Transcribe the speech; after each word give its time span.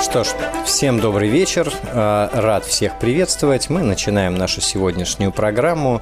Что 0.00 0.22
ж, 0.22 0.28
всем 0.64 1.00
добрый 1.00 1.28
вечер. 1.28 1.72
А, 1.92 2.30
рад 2.32 2.64
всех 2.64 2.98
приветствовать. 3.00 3.68
Мы 3.68 3.82
начинаем 3.82 4.36
нашу 4.36 4.60
сегодняшнюю 4.60 5.32
программу 5.32 6.00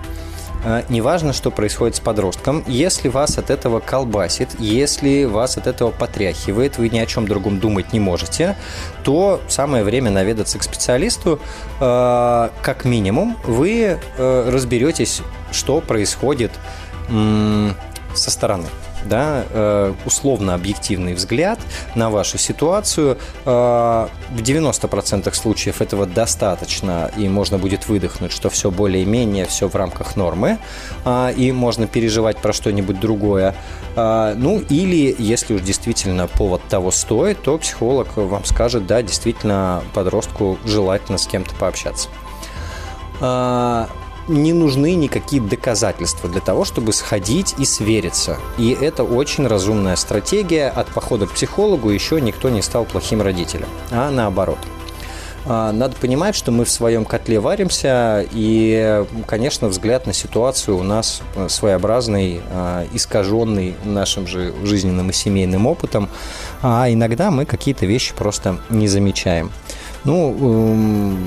А, 0.66 0.84
неважно, 0.90 1.34
что 1.34 1.52
происходит 1.52 1.98
с 1.98 2.00
подростком, 2.00 2.64
если 2.68 3.10
вас 3.10 3.38
от 3.38 3.50
этого 3.50 3.80
колбасит, 3.80 4.50
если 4.60 5.26
вас 5.26 5.58
от 5.58 5.68
этого 5.68 5.92
потряхивает, 5.92 6.78
вы 6.78 6.90
ни 6.90 7.00
о 7.00 7.06
чем 7.06 7.28
другом 7.28 7.60
думать 7.60 7.92
не 7.94 8.00
можете, 8.00 8.56
то 9.04 9.42
самое 9.50 9.84
время 9.84 10.10
наведаться 10.10 10.58
к 10.60 10.64
специалисту. 10.64 11.40
А, 11.80 12.52
как 12.62 12.86
минимум, 12.86 13.38
вы 13.44 14.00
э, 14.18 14.50
разберетесь, 14.50 15.22
что 15.52 15.82
происходит 15.82 16.52
со 17.10 18.32
стороны 18.32 18.68
да, 19.06 19.46
э, 19.50 19.94
условно-объективный 20.06 21.14
взгляд 21.14 21.60
на 21.96 22.10
вашу 22.10 22.38
ситуацию. 22.38 23.18
Э, 23.46 24.08
в 24.32 24.42
90% 24.42 25.34
случаев 25.36 25.82
этого 25.82 26.06
достаточно, 26.06 27.12
и 27.18 27.28
можно 27.28 27.58
будет 27.58 27.88
выдохнуть, 27.88 28.32
что 28.32 28.50
все 28.50 28.72
более-менее, 28.72 29.46
все 29.46 29.68
в 29.68 29.76
рамках 29.76 30.16
нормы, 30.16 30.58
э, 31.06 31.34
и 31.36 31.52
можно 31.52 31.88
переживать 31.88 32.38
про 32.38 32.54
что-нибудь 32.54 33.00
другое. 33.00 33.56
Ну, 33.96 34.64
или, 34.70 35.16
если 35.20 35.54
уж 35.54 35.62
действительно 35.62 36.28
повод 36.28 36.64
того 36.68 36.90
стоит, 36.90 37.44
то 37.44 37.60
психолог 37.60 38.18
вам 38.18 38.44
скажет, 38.44 38.88
да, 38.88 39.04
действительно, 39.04 39.84
подростку 39.94 40.58
желательно 40.66 41.20
с 41.20 41.28
кем-то 41.28 41.54
пообщаться 41.56 42.10
не 44.28 44.54
нужны 44.54 44.96
никакие 44.96 45.42
доказательства 45.42 46.30
для 46.30 46.42
того, 46.42 46.66
чтобы 46.66 46.94
сходить 46.94 47.56
и 47.58 47.66
свериться. 47.66 48.38
И 48.58 48.72
это 48.80 49.04
очень 49.04 49.48
разумная 49.48 49.96
стратегия. 49.96 50.70
От 50.70 50.88
похода 50.88 51.28
к 51.28 51.32
психологу 51.32 51.90
еще 51.90 52.22
никто 52.22 52.50
не 52.50 52.62
стал 52.62 52.86
плохим 52.86 53.22
родителем, 53.22 53.68
а 53.92 54.10
наоборот. 54.12 54.60
А, 55.46 55.72
надо 55.74 55.96
понимать, 55.98 56.36
что 56.36 56.52
мы 56.52 56.64
в 56.64 56.70
своем 56.70 57.04
котле 57.04 57.40
варимся, 57.40 58.26
и, 58.32 59.04
конечно, 59.28 59.68
взгляд 59.68 60.08
на 60.08 60.14
ситуацию 60.14 60.78
у 60.78 60.84
нас 60.84 61.22
своеобразный, 61.50 62.42
а, 62.50 62.86
искаженный 62.94 63.76
нашим 63.84 64.26
же 64.26 64.54
жизненным 64.64 65.10
и 65.10 65.14
семейным 65.14 65.68
опытом, 65.68 66.10
а 66.62 66.90
иногда 66.90 67.30
мы 67.30 67.46
какие-то 67.46 67.86
вещи 67.86 68.14
просто 68.14 68.60
не 68.70 68.88
замечаем. 68.88 69.52
Ну, 70.06 71.18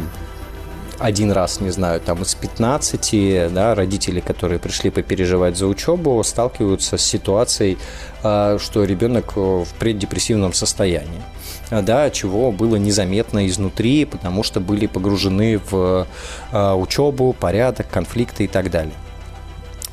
один 0.99 1.33
раз, 1.33 1.61
не 1.61 1.71
знаю, 1.71 2.01
там 2.01 2.23
из 2.23 2.34
15 2.34 3.53
да, 3.53 3.75
родителей, 3.75 4.21
которые 4.21 4.59
пришли 4.59 4.91
попереживать 4.91 5.57
за 5.57 5.67
учебу, 5.67 6.23
сталкиваются 6.25 6.97
с 6.97 7.03
ситуацией, 7.03 7.79
а, 8.23 8.59
что 8.59 8.84
ребенок 8.84 9.37
в 9.37 9.67
преддепрессивном 9.79 10.53
состоянии 10.53 11.23
а, 11.71 11.83
да, 11.83 12.11
чего 12.11 12.53
было 12.53 12.77
незаметно 12.77 13.47
изнутри, 13.47 14.05
потому 14.05 14.43
что 14.43 14.61
были 14.61 14.87
погружены 14.87 15.61
в 15.71 16.07
а, 16.53 16.75
учебу, 16.75 17.34
порядок, 17.39 17.89
конфликты 17.91 18.45
и 18.45 18.49
так 18.49 18.71
далее. 18.71 18.95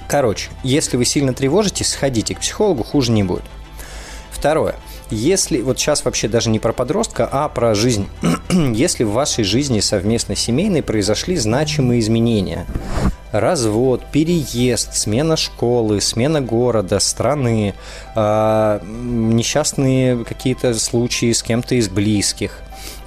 Короче, 0.08 0.52
если 0.64 0.98
вы 0.98 1.06
сильно 1.06 1.34
тревожитесь, 1.34 1.90
сходите 1.90 2.36
к 2.36 2.40
психологу, 2.40 2.84
хуже 2.84 3.12
не 3.12 3.24
будет. 3.24 3.44
Второе. 4.32 4.76
Если, 5.14 5.62
вот 5.62 5.80
сейчас 5.80 6.06
вообще 6.06 6.28
даже 6.28 6.50
не 6.50 6.60
про 6.60 6.74
подростка, 6.74 7.28
а 7.32 7.48
про 7.50 7.76
жизнь. 7.76 8.08
Если 8.50 9.04
в 9.04 9.12
вашей 9.12 9.44
жизни 9.44 9.80
совместно 9.80 10.36
семейной 10.36 10.84
произошли 10.84 11.36
значимые 11.38 12.00
изменения, 12.00 12.66
развод, 13.32 14.02
переезд, 14.12 14.96
смена 14.96 15.38
школы, 15.38 16.02
смена 16.02 16.42
города, 16.42 17.00
страны, 17.00 17.74
э, 18.16 18.80
несчастные 18.84 20.24
какие-то 20.26 20.74
случаи 20.78 21.32
с 21.32 21.42
кем-то 21.42 21.76
из 21.76 21.90
близких, 21.90 22.60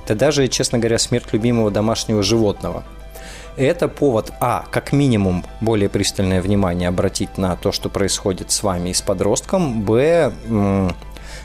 да 0.08 0.14
даже, 0.14 0.48
честно 0.48 0.78
говоря, 0.78 0.98
смерть 0.98 1.32
любимого 1.32 1.70
домашнего 1.70 2.22
животного– 2.22 2.84
это 3.56 3.88
повод, 3.88 4.32
а, 4.40 4.66
как 4.70 4.92
минимум, 4.92 5.44
более 5.60 5.88
пристальное 5.88 6.42
внимание 6.42 6.88
обратить 6.88 7.38
на 7.38 7.56
то, 7.56 7.72
что 7.72 7.88
происходит 7.88 8.50
с 8.50 8.62
вами 8.62 8.90
и 8.90 8.94
с 8.94 9.00
подростком, 9.00 9.82
б, 9.82 10.32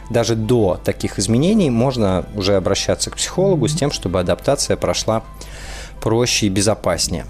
даже 0.09 0.35
до 0.35 0.79
таких 0.83 1.19
изменений 1.19 1.69
можно 1.69 2.25
уже 2.35 2.55
обращаться 2.55 3.09
к 3.09 3.17
психологу 3.17 3.67
с 3.67 3.75
тем, 3.75 3.91
чтобы 3.91 4.19
адаптация 4.19 4.77
прошла 4.77 5.23
проще 6.01 6.47
и 6.47 6.49
безопаснее. 6.49 7.25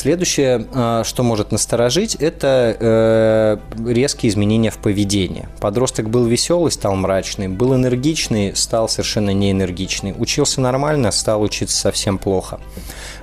Следующее, 0.00 0.66
а, 0.72 1.04
что 1.04 1.22
может 1.22 1.52
насторожить, 1.52 2.14
это 2.14 2.74
э, 2.80 3.58
резкие 3.86 4.30
изменения 4.30 4.70
в 4.70 4.78
поведении. 4.78 5.46
Подросток 5.60 6.08
был 6.08 6.24
веселый, 6.24 6.72
стал 6.72 6.96
мрачный, 6.96 7.48
был 7.48 7.74
энергичный, 7.74 8.56
стал 8.56 8.88
совершенно 8.88 9.28
неэнергичный, 9.34 10.14
учился 10.16 10.62
нормально, 10.62 11.10
стал 11.10 11.42
учиться 11.42 11.76
совсем 11.76 12.16
плохо. 12.16 12.60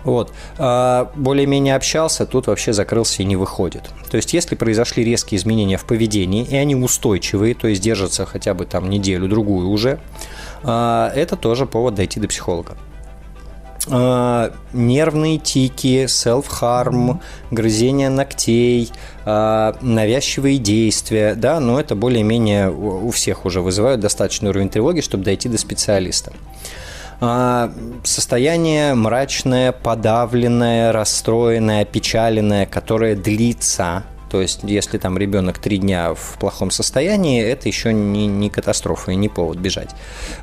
Вот. 0.03 0.31
А, 0.59 1.12
более-менее 1.15 1.75
общался, 1.75 2.27
тут 2.27 2.45
вообще 2.45 2.74
закрылся 2.74 3.24
и 3.24 3.25
не 3.25 3.38
выходит. 3.38 3.81
То 4.12 4.18
есть, 4.18 4.35
если 4.35 4.53
произошли 4.53 5.03
резкие 5.03 5.39
изменения 5.39 5.77
в 5.77 5.85
поведении, 5.85 6.45
и 6.45 6.56
они 6.56 6.75
устойчивые, 6.75 7.56
то 7.56 7.68
есть 7.68 7.81
держатся 7.81 8.27
хотя 8.27 8.53
бы 8.53 8.68
там 8.68 8.88
неделю-другую 8.88 9.68
уже, 9.68 9.97
а, 10.62 11.12
это 11.15 11.38
тоже 11.38 11.65
повод 11.65 11.95
дойти 11.95 12.19
до 12.19 12.27
психолога. 12.27 12.77
Э, 13.89 14.51
нервные 14.74 15.38
тики, 15.38 16.06
self-harm, 16.06 17.19
грызение 17.51 18.10
ногтей, 18.10 18.92
э, 19.25 19.74
навязчивые 19.81 20.57
действия, 20.57 21.36
да, 21.36 21.60
но 21.60 21.80
это 21.80 21.95
более-менее 21.95 22.69
у 22.69 23.10
всех 23.12 23.45
уже 23.45 23.62
вызывают 23.62 24.01
достаточный 24.01 24.50
уровень 24.50 24.69
тревоги, 24.69 25.00
чтобы 25.00 25.24
дойти 25.24 25.48
до 25.48 25.57
специалиста. 25.57 26.34
Э, 27.22 27.69
состояние 28.04 28.94
мрачное, 28.94 29.72
подавленное, 29.72 30.92
расстроенное, 30.92 31.84
опечаленное, 31.84 32.66
которое 32.66 33.16
длится, 33.16 34.04
То 34.29 34.41
есть, 34.41 34.59
если 34.63 34.97
там 34.97 35.18
ребенок 35.18 35.57
три 35.59 35.77
дня 35.77 36.13
в 36.13 36.38
плохом 36.39 36.71
состоянии, 36.71 37.41
это 37.41 37.68
еще 37.68 37.94
не, 37.94 38.27
не 38.27 38.50
катастрофа 38.50 39.12
и 39.12 39.15
не 39.15 39.29
повод 39.29 39.57
бежать. 39.57 39.89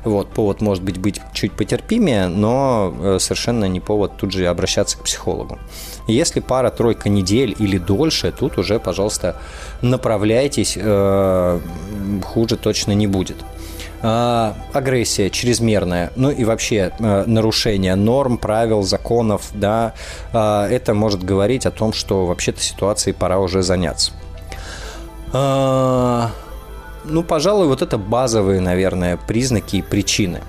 Вот, 0.03 0.29
повод 0.29 0.61
может 0.61 0.83
быть 0.83 0.97
быть 0.97 1.21
чуть 1.33 1.51
потерпимее, 1.51 2.27
но 2.27 2.93
э, 2.99 3.17
совершенно 3.19 3.65
не 3.65 3.79
повод 3.79 4.17
тут 4.17 4.31
же 4.31 4.47
обращаться 4.47 4.97
к 4.97 5.03
психологу. 5.03 5.59
Если 6.07 6.39
пара-тройка 6.39 7.09
недель 7.09 7.55
или 7.57 7.77
дольше, 7.77 8.31
тут 8.31 8.57
уже, 8.57 8.79
пожалуйста, 8.79 9.41
направляйтесь, 9.81 10.77
э, 10.79 11.59
хуже 12.23 12.57
точно 12.57 12.93
не 12.93 13.07
будет. 13.07 13.37
А, 14.07 14.55
агрессия 14.71 15.31
чрезмерная, 15.31 16.11
ну 16.15 16.29
и 16.29 16.43
вообще 16.43 16.91
э, 16.99 17.23
нарушение 17.25 17.95
норм, 17.95 18.37
правил, 18.37 18.83
законов, 18.83 19.49
да, 19.55 19.95
а, 20.31 20.67
это 20.69 20.93
может 20.93 21.23
говорить 21.23 21.65
о 21.65 21.71
том, 21.71 21.91
что 21.91 22.27
вообще-то 22.27 22.61
ситуацией 22.61 23.15
пора 23.15 23.39
уже 23.39 23.63
заняться. 23.63 24.11
А, 25.33 26.29
ну, 27.03 27.23
пожалуй, 27.23 27.65
вот 27.65 27.81
это 27.81 27.97
базовые, 27.97 28.61
наверное, 28.61 29.17
признаки 29.17 29.77
и 29.77 29.81
причины. 29.81 30.41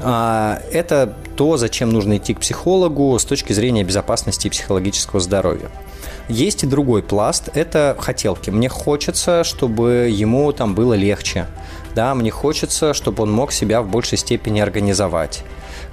Это 0.00 1.14
то, 1.36 1.56
зачем 1.56 1.90
нужно 1.90 2.16
идти 2.16 2.34
к 2.34 2.40
психологу 2.40 3.16
с 3.16 3.24
точки 3.24 3.52
зрения 3.52 3.84
безопасности 3.84 4.48
и 4.48 4.50
психологического 4.50 5.20
здоровья. 5.20 5.70
Есть 6.28 6.64
и 6.64 6.66
другой 6.66 7.02
пласт– 7.04 7.50
это 7.54 7.96
хотелки. 7.98 8.50
Мне 8.50 8.68
хочется, 8.68 9.44
чтобы 9.44 10.08
ему 10.10 10.50
там 10.52 10.74
было 10.74 10.94
легче. 10.94 11.46
Да, 11.96 12.14
мне 12.14 12.30
хочется, 12.30 12.92
чтобы 12.92 13.22
он 13.22 13.32
мог 13.32 13.52
себя 13.52 13.80
в 13.80 13.88
большей 13.88 14.18
степени 14.18 14.60
организовать. 14.60 15.42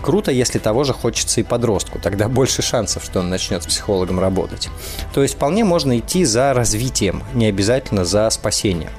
Круто, 0.02 0.32
если 0.32 0.60
того 0.60 0.84
же 0.84 0.92
хочется 0.92 1.40
и 1.40 1.46
подростку, 1.46 1.98
тогда 1.98 2.28
больше 2.40 2.62
шансов, 2.62 3.06
что 3.06 3.22
он 3.22 3.30
начнет 3.30 3.64
с 3.64 3.68
психологом 3.68 4.20
работать. 4.20 4.68
То 5.14 5.24
есть 5.24 5.36
вполне 5.36 5.64
можно 5.64 5.98
идти 5.98 6.26
за 6.26 6.54
развитием, 6.54 7.24
не 7.34 7.46
обязательно 7.46 8.04
за 8.04 8.30
спасением. 8.32 8.90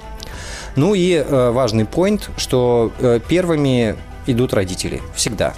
Ну 0.76 0.94
и 0.94 1.12
э, 1.12 1.50
важный 1.50 1.84
поинт, 1.84 2.30
что 2.38 2.90
э, 2.98 3.20
первыми 3.28 3.96
идут 4.26 4.54
родители 4.54 5.02
всегда. 5.14 5.52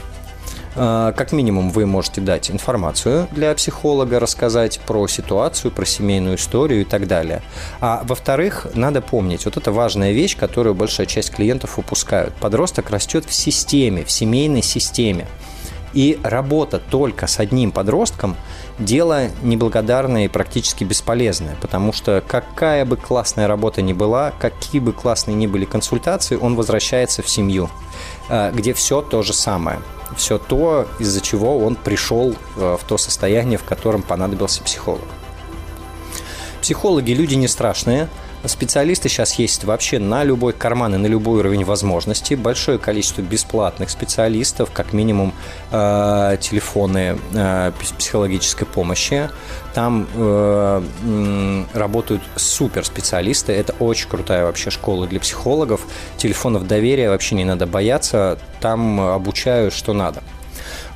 А, 0.78 1.12
как 1.12 1.32
минимум 1.32 1.70
вы 1.70 1.86
можете 1.86 2.20
дать 2.20 2.50
информацию 2.50 3.28
для 3.32 3.54
психолога, 3.54 4.20
рассказать 4.20 4.78
про 4.86 5.08
ситуацию, 5.08 5.70
про 5.70 5.86
семейную 5.86 6.36
историю 6.36 6.82
и 6.82 6.84
так 6.84 7.06
далее. 7.06 7.42
А 7.80 8.02
во-вторых, 8.04 8.66
надо 8.74 9.00
помнить, 9.00 9.46
вот 9.46 9.56
это 9.56 9.72
важная 9.72 10.12
вещь, 10.12 10.36
которую 10.36 10.74
большая 10.74 11.06
часть 11.06 11.30
клиентов 11.30 11.78
упускают. 11.78 12.34
Подросток 12.34 12.90
растет 12.90 13.24
в 13.24 13.32
системе, 13.32 14.04
в 14.04 14.10
семейной 14.10 14.62
системе. 14.62 15.26
И 15.94 16.18
работа 16.22 16.78
только 16.78 17.26
с 17.26 17.38
одним 17.38 17.72
подростком– 17.72 18.36
дело 18.78 19.28
неблагодарное 19.42 20.26
и 20.26 20.28
практически 20.28 20.84
бесполезное, 20.84 21.56
потому 21.60 21.92
что 21.92 22.22
какая 22.26 22.84
бы 22.84 22.96
классная 22.96 23.48
работа 23.48 23.82
ни 23.82 23.92
была, 23.92 24.32
какие 24.38 24.80
бы 24.80 24.92
классные 24.92 25.34
ни 25.34 25.46
были 25.46 25.64
консультации, 25.64 26.36
он 26.36 26.54
возвращается 26.56 27.22
в 27.22 27.28
семью, 27.28 27.70
а, 28.28 28.50
где 28.52 28.74
все 28.74 29.00
то 29.02 29.22
же 29.22 29.32
самое– 29.32 29.80
все 30.14 30.38
то, 30.38 30.86
из-за 30.98 31.20
чего 31.20 31.58
он 31.58 31.74
пришел 31.74 32.34
э, 32.56 32.76
в 32.80 32.84
то 32.86 32.98
состояние, 32.98 33.58
в 33.58 33.64
котором 33.64 34.02
понадобился 34.02 34.62
психолог. 34.62 35.02
Психологи 36.60 37.12
люди 37.12 37.34
не 37.34 37.48
страшные, 37.48 38.08
Специалисты 38.46 39.08
сейчас 39.08 39.38
есть 39.38 39.64
вообще 39.64 39.98
на 39.98 40.24
любой 40.24 40.52
карман 40.52 40.94
и 40.94 40.98
на 40.98 41.06
любой 41.06 41.40
уровень 41.40 41.64
возможностей. 41.64 42.36
Большое 42.36 42.78
количество 42.78 43.22
бесплатных 43.22 43.90
специалистов, 43.90 44.70
как 44.72 44.92
минимум 44.92 45.32
э, 45.72 46.36
телефоны 46.40 47.18
э, 47.32 47.72
психологической 47.98 48.66
помощи. 48.66 49.30
Там 49.74 50.06
э, 50.14 51.64
работают 51.74 52.22
суперспециалисты. 52.36 53.52
Это 53.52 53.74
очень 53.78 54.08
крутая 54.08 54.44
вообще 54.44 54.70
школа 54.70 55.06
для 55.06 55.20
психологов. 55.20 55.80
Телефонов 56.16 56.66
доверия 56.66 57.10
вообще 57.10 57.34
не 57.34 57.44
надо 57.44 57.66
бояться. 57.66 58.38
Там 58.60 59.00
обучают, 59.00 59.74
что 59.74 59.92
надо. 59.92 60.22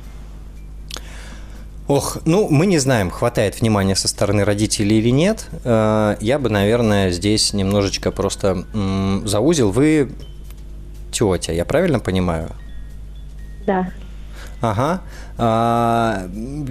Ох, 1.87 2.17
ну, 2.25 2.47
мы 2.49 2.65
не 2.65 2.79
знаем, 2.79 3.11
хватает 3.11 3.61
внимания 3.61 3.95
со 3.95 4.07
стороны 4.07 4.43
родителей 4.43 4.97
или 4.97 5.09
нет. 5.09 5.47
Э, 5.63 6.17
я 6.19 6.39
бы, 6.39 6.49
наверное, 6.49 7.11
здесь 7.11 7.53
немножечко 7.53 8.11
просто 8.11 8.65
заузил. 9.25 9.71
Вы 9.71 10.09
тетя, 11.11 11.53
я 11.53 11.63
правильно 11.63 11.99
понимаю? 11.99 12.49
Да. 13.65 13.91
Ага. 14.61 15.01
А, 15.37 16.27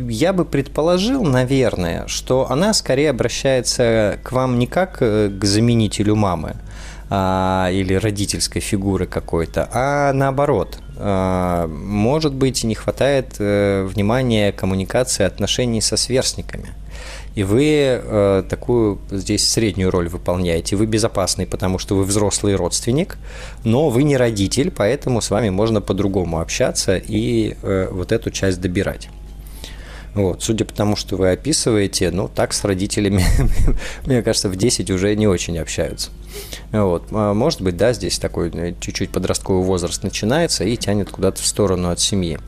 я 0.08 0.32
бы 0.32 0.44
предположил, 0.44 1.22
наверное, 1.24 2.06
что 2.06 2.50
она 2.50 2.72
скорее 2.72 3.10
обращается 3.10 4.18
к 4.22 4.32
вам 4.32 4.58
не 4.58 4.66
как 4.66 4.98
э, 5.00 5.28
к 5.28 5.44
заменителю 5.44 6.16
мамы 6.16 6.56
а, 7.10 7.70
или 7.70 7.94
родительской 7.94 8.60
фигуры 8.60 9.06
какой-то, 9.06 9.68
а 9.72 10.12
наоборот. 10.12 10.78
А, 10.96 11.66
может 11.66 12.34
быть, 12.34 12.64
не 12.64 12.74
хватает 12.74 13.36
э, 13.38 13.84
внимания 13.84 14.52
коммуникации, 14.52 15.24
отношений 15.24 15.80
со 15.80 15.96
сверстниками. 15.96 16.70
И 17.34 17.42
вы 17.42 17.64
э, 17.66 18.44
такую 18.48 19.00
здесь 19.10 19.48
среднюю 19.48 19.90
роль 19.90 20.08
выполняете. 20.08 20.76
Вы 20.76 20.86
безопасный, 20.86 21.46
потому 21.46 21.78
что 21.78 21.96
вы 21.96 22.04
взрослый 22.04 22.54
родственник, 22.54 23.18
но 23.64 23.90
вы 23.90 24.04
не 24.04 24.16
родитель, 24.16 24.70
поэтому 24.70 25.20
с 25.20 25.30
вами 25.30 25.50
можно 25.50 25.80
по-другому 25.80 26.40
общаться 26.40 26.96
и 26.96 27.56
э, 27.62 27.88
вот 27.90 28.12
эту 28.12 28.30
часть 28.30 28.60
добирать. 28.60 29.08
Вот, 30.14 30.42
судя 30.42 30.64
по 30.64 30.72
тому, 30.72 30.94
что 30.94 31.16
вы 31.16 31.32
описываете, 31.32 32.10
ну, 32.10 32.28
так 32.28 32.52
с 32.52 32.64
родителями, 32.64 33.24
мне 34.06 34.22
кажется, 34.22 34.48
в 34.48 34.56
10 34.56 34.90
уже 34.90 35.14
не 35.16 35.26
очень 35.26 35.58
общаются. 35.58 36.10
Вот. 36.70 37.04
А 37.10 37.34
может 37.34 37.60
быть, 37.60 37.76
да, 37.76 37.92
здесь 37.92 38.18
такой 38.18 38.50
э, 38.50 38.74
чуть-чуть 38.80 39.10
подростковый 39.10 39.64
возраст 39.64 40.02
начинается 40.02 40.64
и 40.64 40.76
тянет 40.76 41.10
куда-то 41.10 41.42
в 41.42 41.46
сторону 41.46 41.90
от 41.90 42.00
семьи. 42.00 42.38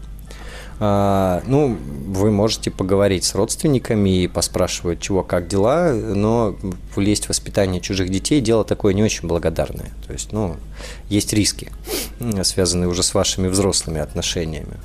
А, 0.78 1.42
ну, 1.46 1.76
вы 2.06 2.30
можете 2.30 2.70
поговорить 2.70 3.24
с 3.24 3.34
родственниками 3.34 4.22
и 4.24 4.28
поспрашивать, 4.28 5.00
чего, 5.00 5.22
как 5.22 5.48
дела, 5.48 5.92
но 5.92 6.54
влезть 6.94 7.26
в 7.26 7.28
воспитание 7.30 7.80
чужих 7.80 8.10
детей– 8.10 8.40
дело 8.42 8.64
такое 8.64 8.92
не 8.92 9.02
очень 9.02 9.26
благодарное. 9.26 9.90
То 10.06 10.12
есть, 10.12 10.32
ну, 10.32 10.56
есть 11.08 11.32
риски, 11.32 11.72
связанные 12.42 12.88
уже 12.88 13.02
с 13.02 13.14
вашими 13.14 13.48
взрослыми 13.48 14.00
отношениями. 14.00 14.76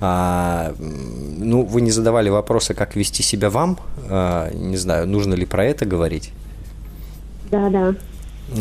А, 0.00 0.74
ну, 0.78 1.62
вы 1.62 1.82
не 1.82 1.90
задавали 1.90 2.30
вопросы, 2.30 2.74
как 2.74 2.96
вести 2.96 3.22
себя 3.22 3.50
вам. 3.50 3.78
А, 4.08 4.50
не 4.52 4.76
знаю, 4.76 5.06
нужно 5.06 5.34
ли 5.34 5.44
про 5.44 5.64
это 5.64 5.84
говорить? 5.84 6.32
Да, 7.50 7.68
да. 7.68 7.94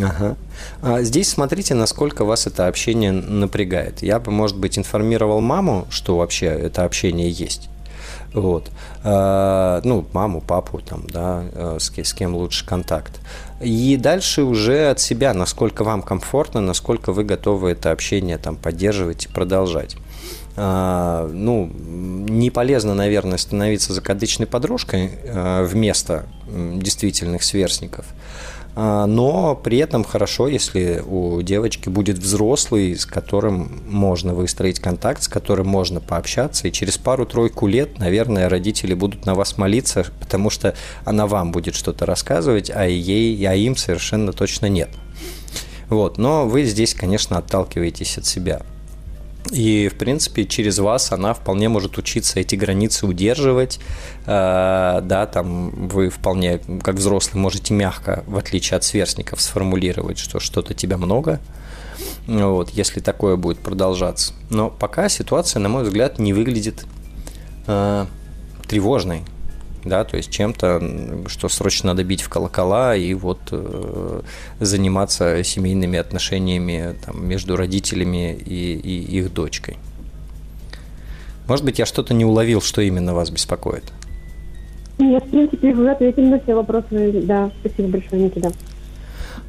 Ага. 0.02 0.36
А 0.82 1.02
здесь 1.02 1.30
смотрите, 1.30 1.74
насколько 1.74 2.26
вас 2.26 2.46
это 2.46 2.68
общение 2.68 3.12
напрягает. 3.12 4.04
Я 4.04 4.20
бы, 4.20 4.32
может 4.32 4.58
быть, 4.58 4.78
информировал 4.78 5.42
маму, 5.42 5.88
что 5.90 6.18
вообще 6.18 6.48
это 6.48 6.84
общение 6.84 7.30
есть. 7.30 7.70
Вот. 8.34 8.70
А, 9.04 9.82
ну, 9.84 10.06
маму, 10.14 10.42
папу, 10.42 10.80
там, 10.80 11.04
да, 11.08 11.44
э, 11.52 11.78
с, 11.80 11.92
с 11.92 12.14
кем 12.14 12.36
лучше 12.36 12.66
контакт. 12.66 13.20
И 13.62 13.98
дальше 13.98 14.44
уже 14.44 14.90
от 14.90 15.00
себя, 15.00 15.34
насколько 15.34 15.84
вам 15.84 16.02
комфортно, 16.02 16.62
насколько 16.62 17.12
вы 17.12 17.24
готовы 17.24 17.72
это 17.72 17.92
общение 17.92 18.38
там 18.38 18.56
поддерживать 18.56 19.26
и 19.26 19.30
продолжать. 19.30 19.96
А, 20.62 21.30
ну, 21.32 21.72
не 21.74 22.50
полезно, 22.52 22.94
наверное, 22.94 23.38
становиться 23.38 23.94
закадычной 23.94 24.46
подружкой 24.46 25.12
а, 25.26 25.64
вместо 25.64 26.26
действительных 26.50 27.44
сверстников. 27.44 28.06
А, 28.76 29.06
но 29.06 29.56
при 29.56 29.78
этом 29.78 30.04
хорошо, 30.04 30.50
если 30.50 31.02
у 31.08 31.42
девочки 31.42 31.88
будет 31.88 32.18
взрослый, 32.18 32.98
с 32.98 33.06
которым 33.06 33.82
можно 33.88 34.34
выстроить 34.34 34.82
контакт, 34.82 35.24
с 35.24 35.30
которым 35.30 35.68
можно 35.68 36.02
пообщаться, 36.02 36.68
и 36.68 36.74
через 36.74 36.98
пару-тройку 36.98 37.66
лет, 37.66 37.98
наверное, 37.98 38.50
родители 38.50 38.94
будут 38.94 39.26
на 39.26 39.36
вас 39.36 39.58
молиться, 39.58 40.08
потому 40.20 40.50
что 40.50 40.76
она 41.06 41.26
вам 41.26 41.54
будет 41.54 41.74
что-то 41.74 42.06
рассказывать, 42.06 42.70
а 42.70 42.84
ей, 42.86 43.42
а 43.48 43.56
им 43.56 43.78
совершенно 43.78 44.34
точно 44.34 44.66
нет. 44.66 44.90
Вот, 45.88 46.18
но 46.18 46.46
вы 46.46 46.66
здесь, 46.66 46.94
конечно, 46.94 47.38
отталкиваетесь 47.38 48.18
от 48.18 48.26
себя. 48.26 48.62
И, 49.52 49.88
в 49.88 49.98
принципе, 49.98 50.46
через 50.46 50.78
вас 50.80 51.12
она 51.12 51.34
вполне 51.34 51.70
может 51.70 51.98
учиться 51.98 52.40
эти 52.40 52.56
границы 52.56 53.08
удерживать. 53.08 53.80
Э, 54.26 55.02
да, 55.04 55.26
там 55.26 55.88
вы 55.88 56.10
вполне, 56.10 56.60
как 56.84 56.96
взрослый, 56.96 57.42
можете 57.42 57.74
мягко, 57.74 58.24
в 58.28 58.38
отличие 58.38 58.78
от 58.78 58.84
сверстников, 58.84 59.42
сформулировать, 59.42 60.20
что 60.20 60.40
что-то 60.40 60.74
тебя 60.74 60.98
много. 60.98 61.40
Вот, 62.28 62.70
если 62.70 63.00
такое 63.00 63.36
будет 63.38 63.58
продолжаться. 63.60 64.34
Но 64.50 64.70
пока 64.70 65.10
ситуация, 65.10 65.60
на 65.60 65.70
мой 65.70 65.84
взгляд, 65.84 66.20
не 66.20 66.34
выглядит 66.34 66.86
э, 67.66 68.06
тревожной 68.68 69.24
да, 69.84 70.04
то 70.04 70.18
есть 70.18 70.30
чем-то, 70.32 71.28
что 71.28 71.50
срочно 71.50 71.88
надо 71.88 72.04
бить 72.04 72.22
в 72.22 72.30
колокола 72.30 72.96
и 72.96 73.14
вот 73.14 73.40
э, 73.52 74.22
заниматься 74.60 75.44
семейными 75.44 75.98
отношениями 75.98 76.96
там, 77.06 77.28
между 77.28 77.56
родителями 77.56 78.34
и, 78.34 78.74
и 78.76 79.18
их 79.20 79.34
дочкой. 79.34 79.78
Может 81.48 81.66
быть, 81.66 81.80
я 81.80 81.86
что-то 81.86 82.14
не 82.14 82.26
уловил, 82.26 82.62
что 82.62 82.82
именно 82.82 83.14
вас 83.14 83.32
беспокоит? 83.32 83.86
Нет, 85.00 85.24
в 85.26 85.30
принципе, 85.30 85.74
вы 85.74 85.90
ответили 85.90 86.26
на 86.26 86.40
все 86.40 86.54
вопросы. 86.54 87.22
Да, 87.24 87.50
спасибо 87.62 87.88
большое, 87.88 88.24
Никита. 88.24 88.52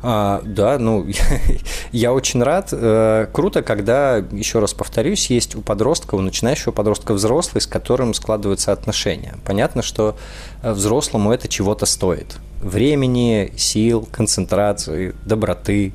А, 0.03 0.41
да, 0.45 0.79
ну, 0.79 1.07
я 1.93 2.13
очень 2.13 2.43
рад. 2.43 2.71
Э, 2.73 3.27
круто, 3.33 3.63
когда, 3.63 4.17
еще 4.17 4.59
раз 4.59 4.73
повторюсь, 4.73 5.29
есть 5.29 5.55
у 5.55 5.61
подростка, 5.61 6.15
у 6.15 6.21
начинающего 6.21 6.73
подростка 6.73 7.13
взрослый, 7.13 7.61
с 7.61 7.67
которым 7.67 8.15
складываются 8.15 8.73
отношения. 8.73 9.35
Понятно, 9.45 9.83
что 9.83 10.17
э, 10.63 10.73
взрослому 10.73 11.33
это 11.33 11.49
чего-то 11.49 11.87
стоит. 11.87 12.39
Времени, 12.61 13.53
сил, 13.57 14.09
концентрации, 14.11 15.15
доброты, 15.27 15.93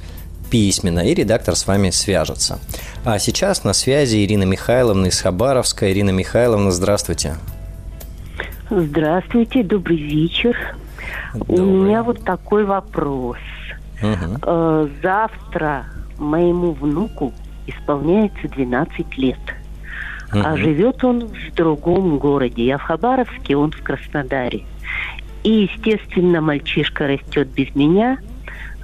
письменно, 0.51 0.99
и 0.99 1.15
редактор 1.15 1.55
с 1.55 1.65
вами 1.65 1.89
свяжется. 1.89 2.59
А 3.03 3.17
сейчас 3.17 3.63
на 3.63 3.73
связи 3.73 4.23
Ирина 4.23 4.43
Михайловна 4.43 5.07
из 5.07 5.19
Хабаровска. 5.21 5.91
Ирина 5.91 6.11
Михайловна, 6.11 6.71
здравствуйте. 6.71 7.37
Здравствуйте, 8.69 9.63
добрый 9.63 9.97
вечер. 9.97 10.55
Добрый. 11.33 11.59
У 11.59 11.83
меня 11.83 12.03
вот 12.03 12.23
такой 12.23 12.65
вопрос. 12.65 13.37
Угу. 14.01 14.89
Завтра 15.01 15.85
моему 16.17 16.71
внуку 16.71 17.33
исполняется 17.67 18.47
12 18.47 19.17
лет. 19.17 19.39
Угу. 20.31 20.41
А 20.43 20.57
живет 20.57 21.03
он 21.03 21.27
в 21.27 21.55
другом 21.55 22.17
городе. 22.17 22.65
Я 22.65 22.77
в 22.77 22.83
Хабаровске, 22.83 23.55
он 23.55 23.71
в 23.71 23.81
Краснодаре. 23.81 24.63
И, 25.43 25.69
естественно, 25.71 26.41
мальчишка 26.41 27.07
растет 27.07 27.47
без 27.49 27.73
меня, 27.73 28.17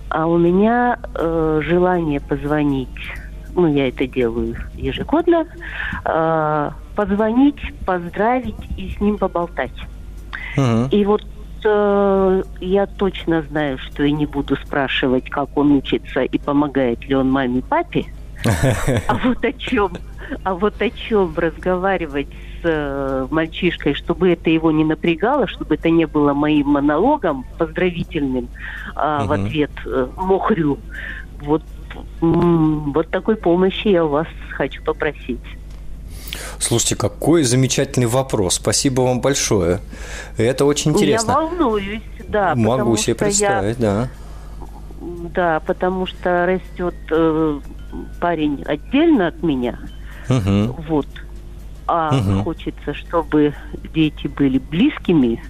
а 0.09 0.25
у 0.27 0.37
меня 0.37 0.97
э, 1.13 1.61
желание 1.63 2.21
позвонить, 2.21 2.87
ну, 3.53 3.67
я 3.67 3.89
это 3.89 4.07
делаю 4.07 4.55
ежегодно, 4.75 5.45
э, 6.05 6.71
позвонить, 6.95 7.59
поздравить 7.85 8.55
и 8.77 8.89
с 8.89 9.01
ним 9.01 9.17
поболтать. 9.17 9.75
Угу. 10.55 10.87
И 10.91 11.03
вот 11.05 11.25
э, 11.65 12.43
я 12.61 12.85
точно 12.85 13.41
знаю, 13.43 13.77
что 13.77 14.03
я 14.03 14.11
не 14.11 14.25
буду 14.25 14.55
спрашивать, 14.55 15.29
как 15.29 15.57
он 15.57 15.71
учится 15.71 16.21
и 16.21 16.37
помогает 16.37 17.03
ли 17.05 17.15
он 17.15 17.31
маме 17.31 17.61
папе. 17.61 18.05
А 19.07 19.15
вот 19.23 19.43
о 19.43 19.53
чем, 19.53 19.91
а 20.43 20.53
вот 20.53 20.81
о 20.81 20.89
чем 20.89 21.33
разговаривать 21.35 22.27
с 22.61 22.65
э, 22.65 23.27
мальчишкой, 23.31 23.95
чтобы 23.95 24.31
это 24.31 24.49
его 24.49 24.71
не 24.71 24.85
напрягало, 24.85 25.47
чтобы 25.47 25.75
это 25.75 25.89
не 25.89 26.05
было 26.05 26.33
моим 26.33 26.69
монологом 26.69 27.45
поздравительным 27.57 28.47
а, 28.95 29.25
в 29.25 29.31
ответ 29.31 29.71
э, 29.85 30.07
мохрю. 30.15 30.77
Вот 31.41 31.63
вот 32.21 33.09
такой 33.09 33.35
помощи 33.35 33.87
я 33.87 34.05
у 34.05 34.09
вас 34.09 34.27
хочу 34.51 34.83
попросить. 34.83 35.39
Слушайте, 36.59 36.95
какой 36.95 37.43
замечательный 37.43 38.07
вопрос. 38.07 38.55
Спасибо 38.55 39.01
вам 39.01 39.21
большое. 39.21 39.79
Это 40.37 40.65
очень 40.65 40.91
интересно. 40.91 41.31
Я 41.31 41.37
волнуюсь, 41.37 42.01
да. 42.27 42.55
Могу 42.55 42.97
себе 42.97 43.15
представить, 43.15 43.79
я... 43.79 43.81
да. 43.81 44.09
Да, 45.33 45.59
потому 45.65 46.05
что 46.07 46.45
растет 46.45 46.95
э, 47.11 47.59
парень 48.19 48.63
отдельно 48.65 49.27
от 49.27 49.43
меня. 49.43 49.77
Угу. 50.29 50.83
Вот. 50.87 51.07
А 51.87 52.15
угу. 52.15 52.43
хочется, 52.43 52.93
чтобы 52.93 53.53
дети 53.93 54.27
были 54.27 54.57
близкими, 54.57 55.43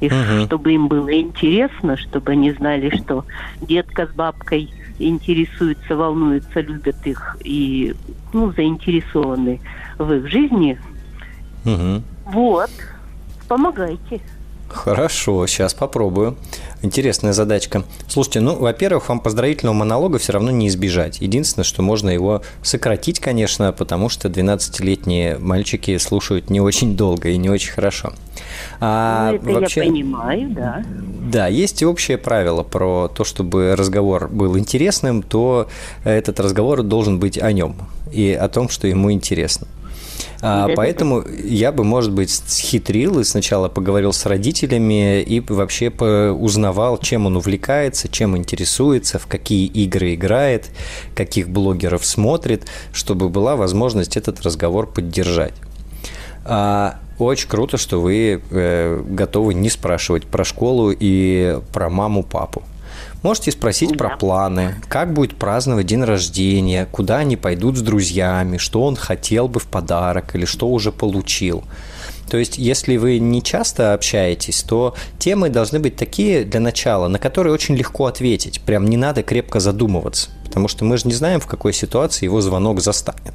и 0.00 0.06
угу. 0.06 0.46
чтобы 0.46 0.72
им 0.72 0.88
было 0.88 1.12
интересно, 1.20 1.96
чтобы 1.96 2.32
они 2.32 2.52
знали, 2.52 2.94
что 2.96 3.24
детка 3.60 4.06
с 4.06 4.10
бабкой 4.10 4.70
интересуются, 4.98 5.96
волнуются, 5.96 6.60
любят 6.60 6.96
их 7.06 7.36
и 7.44 7.94
ну, 8.32 8.52
заинтересованы 8.52 9.60
в 9.98 10.12
их 10.12 10.28
жизни. 10.28 10.78
Угу. 11.64 12.02
Вот, 12.32 12.70
помогайте. 13.48 14.20
Хорошо, 14.68 15.46
сейчас 15.46 15.74
попробую. 15.74 16.36
Интересная 16.82 17.32
задачка. 17.32 17.84
Слушайте, 18.08 18.40
ну, 18.40 18.56
во-первых, 18.56 19.08
вам 19.08 19.20
поздравительного 19.20 19.74
монолога 19.74 20.18
все 20.18 20.32
равно 20.32 20.50
не 20.50 20.68
избежать. 20.68 21.20
Единственное, 21.20 21.64
что 21.64 21.82
можно 21.82 22.10
его 22.10 22.42
сократить, 22.62 23.20
конечно, 23.20 23.72
потому 23.72 24.08
что 24.08 24.28
12-летние 24.28 25.38
мальчики 25.38 25.96
слушают 25.98 26.50
не 26.50 26.60
очень 26.60 26.96
долго 26.96 27.28
и 27.28 27.36
не 27.36 27.48
очень 27.48 27.72
хорошо. 27.72 28.12
А 28.80 29.30
ну, 29.30 29.36
это 29.36 29.60
вообще, 29.60 29.80
я 29.80 29.86
понимаю, 29.86 30.50
да. 30.50 30.84
Да, 30.86 31.46
есть 31.46 31.82
общее 31.82 32.18
правило 32.18 32.62
про 32.62 33.08
то, 33.08 33.24
чтобы 33.24 33.74
разговор 33.76 34.28
был 34.28 34.58
интересным, 34.58 35.22
то 35.22 35.68
этот 36.04 36.40
разговор 36.40 36.82
должен 36.82 37.18
быть 37.18 37.38
о 37.38 37.52
нем 37.52 37.76
и 38.12 38.32
о 38.32 38.48
том, 38.48 38.68
что 38.68 38.86
ему 38.88 39.12
интересно. 39.12 39.66
А, 40.42 40.68
поэтому 40.74 41.24
я 41.44 41.72
бы, 41.72 41.84
может 41.84 42.12
быть, 42.12 42.30
схитрил 42.30 43.20
и 43.20 43.24
сначала 43.24 43.68
поговорил 43.68 44.12
с 44.12 44.26
родителями 44.26 45.22
и 45.22 45.40
вообще 45.40 45.90
узнавал, 45.90 46.98
чем 46.98 47.26
он 47.26 47.36
увлекается, 47.36 48.08
чем 48.08 48.36
интересуется, 48.36 49.18
в 49.18 49.26
какие 49.26 49.66
игры 49.66 50.14
играет, 50.14 50.70
каких 51.14 51.48
блогеров 51.48 52.04
смотрит, 52.04 52.66
чтобы 52.92 53.28
была 53.28 53.56
возможность 53.56 54.16
этот 54.16 54.42
разговор 54.42 54.86
поддержать. 54.86 55.54
А, 56.44 56.98
очень 57.18 57.48
круто, 57.48 57.76
что 57.76 58.00
вы 58.00 58.42
э, 58.50 59.02
готовы 59.08 59.54
не 59.54 59.70
спрашивать 59.70 60.26
про 60.26 60.44
школу 60.44 60.92
и 60.92 61.58
про 61.72 61.88
маму-папу. 61.88 62.62
Можете 63.26 63.50
спросить 63.50 63.90
да. 63.90 63.96
про 63.96 64.16
планы, 64.16 64.76
как 64.86 65.12
будет 65.12 65.34
праздновать 65.34 65.86
день 65.86 66.04
рождения, 66.04 66.86
куда 66.86 67.16
они 67.16 67.36
пойдут 67.36 67.76
с 67.76 67.80
друзьями, 67.80 68.56
что 68.56 68.84
он 68.84 68.94
хотел 68.94 69.48
бы 69.48 69.58
в 69.58 69.66
подарок 69.66 70.36
или 70.36 70.44
что 70.44 70.68
уже 70.68 70.92
получил. 70.92 71.64
То 72.30 72.36
есть, 72.36 72.56
если 72.56 72.96
вы 72.96 73.18
не 73.18 73.42
часто 73.42 73.94
общаетесь, 73.94 74.62
то 74.62 74.94
темы 75.18 75.48
должны 75.48 75.80
быть 75.80 75.96
такие 75.96 76.44
для 76.44 76.60
начала, 76.60 77.08
на 77.08 77.18
которые 77.18 77.52
очень 77.52 77.74
легко 77.74 78.06
ответить. 78.06 78.60
Прям 78.60 78.86
не 78.86 78.96
надо 78.96 79.24
крепко 79.24 79.58
задумываться, 79.58 80.30
потому 80.44 80.68
что 80.68 80.84
мы 80.84 80.96
же 80.96 81.08
не 81.08 81.14
знаем, 81.14 81.40
в 81.40 81.48
какой 81.48 81.72
ситуации 81.72 82.26
его 82.26 82.40
звонок 82.40 82.80
застанет 82.80 83.34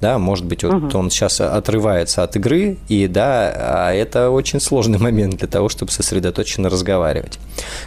да, 0.00 0.18
может 0.18 0.44
быть, 0.44 0.64
вот 0.64 0.74
угу. 0.74 0.98
он 0.98 1.10
сейчас 1.10 1.40
отрывается 1.40 2.22
от 2.22 2.36
игры, 2.36 2.76
и 2.88 3.06
да, 3.06 3.52
а 3.56 3.92
это 3.92 4.30
очень 4.30 4.60
сложный 4.60 4.98
момент 5.06 5.36
для 5.36 5.48
того, 5.48 5.68
чтобы 5.68 5.92
сосредоточенно 5.92 6.68
разговаривать. 6.68 7.38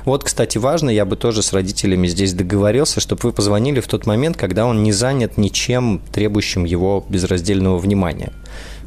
Вот, 0.07 0.23
кстати, 0.23 0.57
важно, 0.57 0.89
я 0.89 1.03
бы 1.03 1.17
тоже 1.17 1.41
с 1.41 1.51
родителями 1.51 2.07
здесь 2.07 2.33
договорился, 2.33 3.01
чтобы 3.01 3.19
вы 3.23 3.33
позвонили 3.33 3.81
в 3.81 3.89
тот 3.89 4.05
момент, 4.05 4.37
когда 4.37 4.65
он 4.65 4.81
не 4.81 4.93
занят 4.93 5.37
ничем, 5.37 5.99
требующим 6.13 6.63
его 6.63 7.03
безраздельного 7.09 7.77
внимания, 7.77 8.31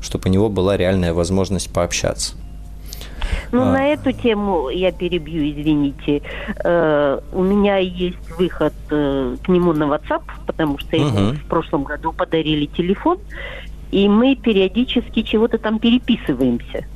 чтобы 0.00 0.30
у 0.30 0.32
него 0.32 0.48
была 0.48 0.78
реальная 0.78 1.12
возможность 1.12 1.70
пообщаться. 1.70 2.36
Ну, 3.52 3.60
а. 3.60 3.66
на 3.66 3.88
эту 3.88 4.12
тему 4.12 4.70
я 4.70 4.92
перебью, 4.92 5.42
извините. 5.50 6.22
Э, 6.64 7.20
у 7.34 7.42
меня 7.42 7.76
есть 7.76 8.16
выход 8.38 8.72
э, 8.88 9.36
к 9.44 9.48
нему 9.48 9.74
на 9.74 9.84
WhatsApp, 9.84 10.22
потому 10.46 10.78
что 10.78 10.96
угу. 10.96 11.04
ему 11.04 11.32
в 11.34 11.44
прошлом 11.44 11.84
году 11.84 12.12
подарили 12.12 12.64
телефон, 12.64 13.18
и 13.90 14.08
мы 14.08 14.36
периодически 14.36 15.20
чего-то 15.20 15.58
там 15.58 15.80
переписываемся. 15.80 16.86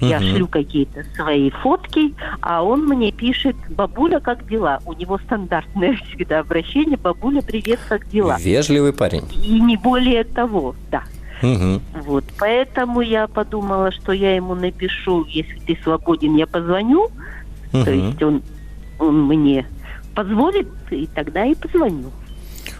Я 0.00 0.20
шлю 0.20 0.46
какие-то 0.46 1.04
свои 1.14 1.50
фотки, 1.50 2.14
а 2.40 2.62
он 2.62 2.86
мне 2.86 3.12
пишет, 3.12 3.56
бабуля, 3.70 4.20
как 4.20 4.46
дела? 4.48 4.80
У 4.86 4.92
него 4.92 5.18
стандартное 5.18 5.98
всегда 6.08 6.40
обращение, 6.40 6.96
бабуля, 6.96 7.42
привет, 7.42 7.80
как 7.88 8.08
дела? 8.08 8.36
Вежливый 8.38 8.92
парень. 8.92 9.24
И 9.42 9.60
не 9.60 9.76
более 9.76 10.24
того, 10.24 10.74
да. 10.90 11.02
Угу. 11.42 11.80
Вот, 12.06 12.24
поэтому 12.38 13.00
я 13.00 13.28
подумала, 13.28 13.92
что 13.92 14.12
я 14.12 14.34
ему 14.34 14.54
напишу, 14.54 15.24
если 15.28 15.58
ты 15.60 15.78
свободен, 15.82 16.34
я 16.36 16.46
позвоню. 16.46 17.10
Угу. 17.72 17.84
То 17.84 17.90
есть 17.90 18.22
он, 18.22 18.42
он 18.98 19.26
мне 19.26 19.66
позволит, 20.14 20.68
и 20.90 21.06
тогда 21.06 21.44
и 21.44 21.54
позвоню. 21.54 22.10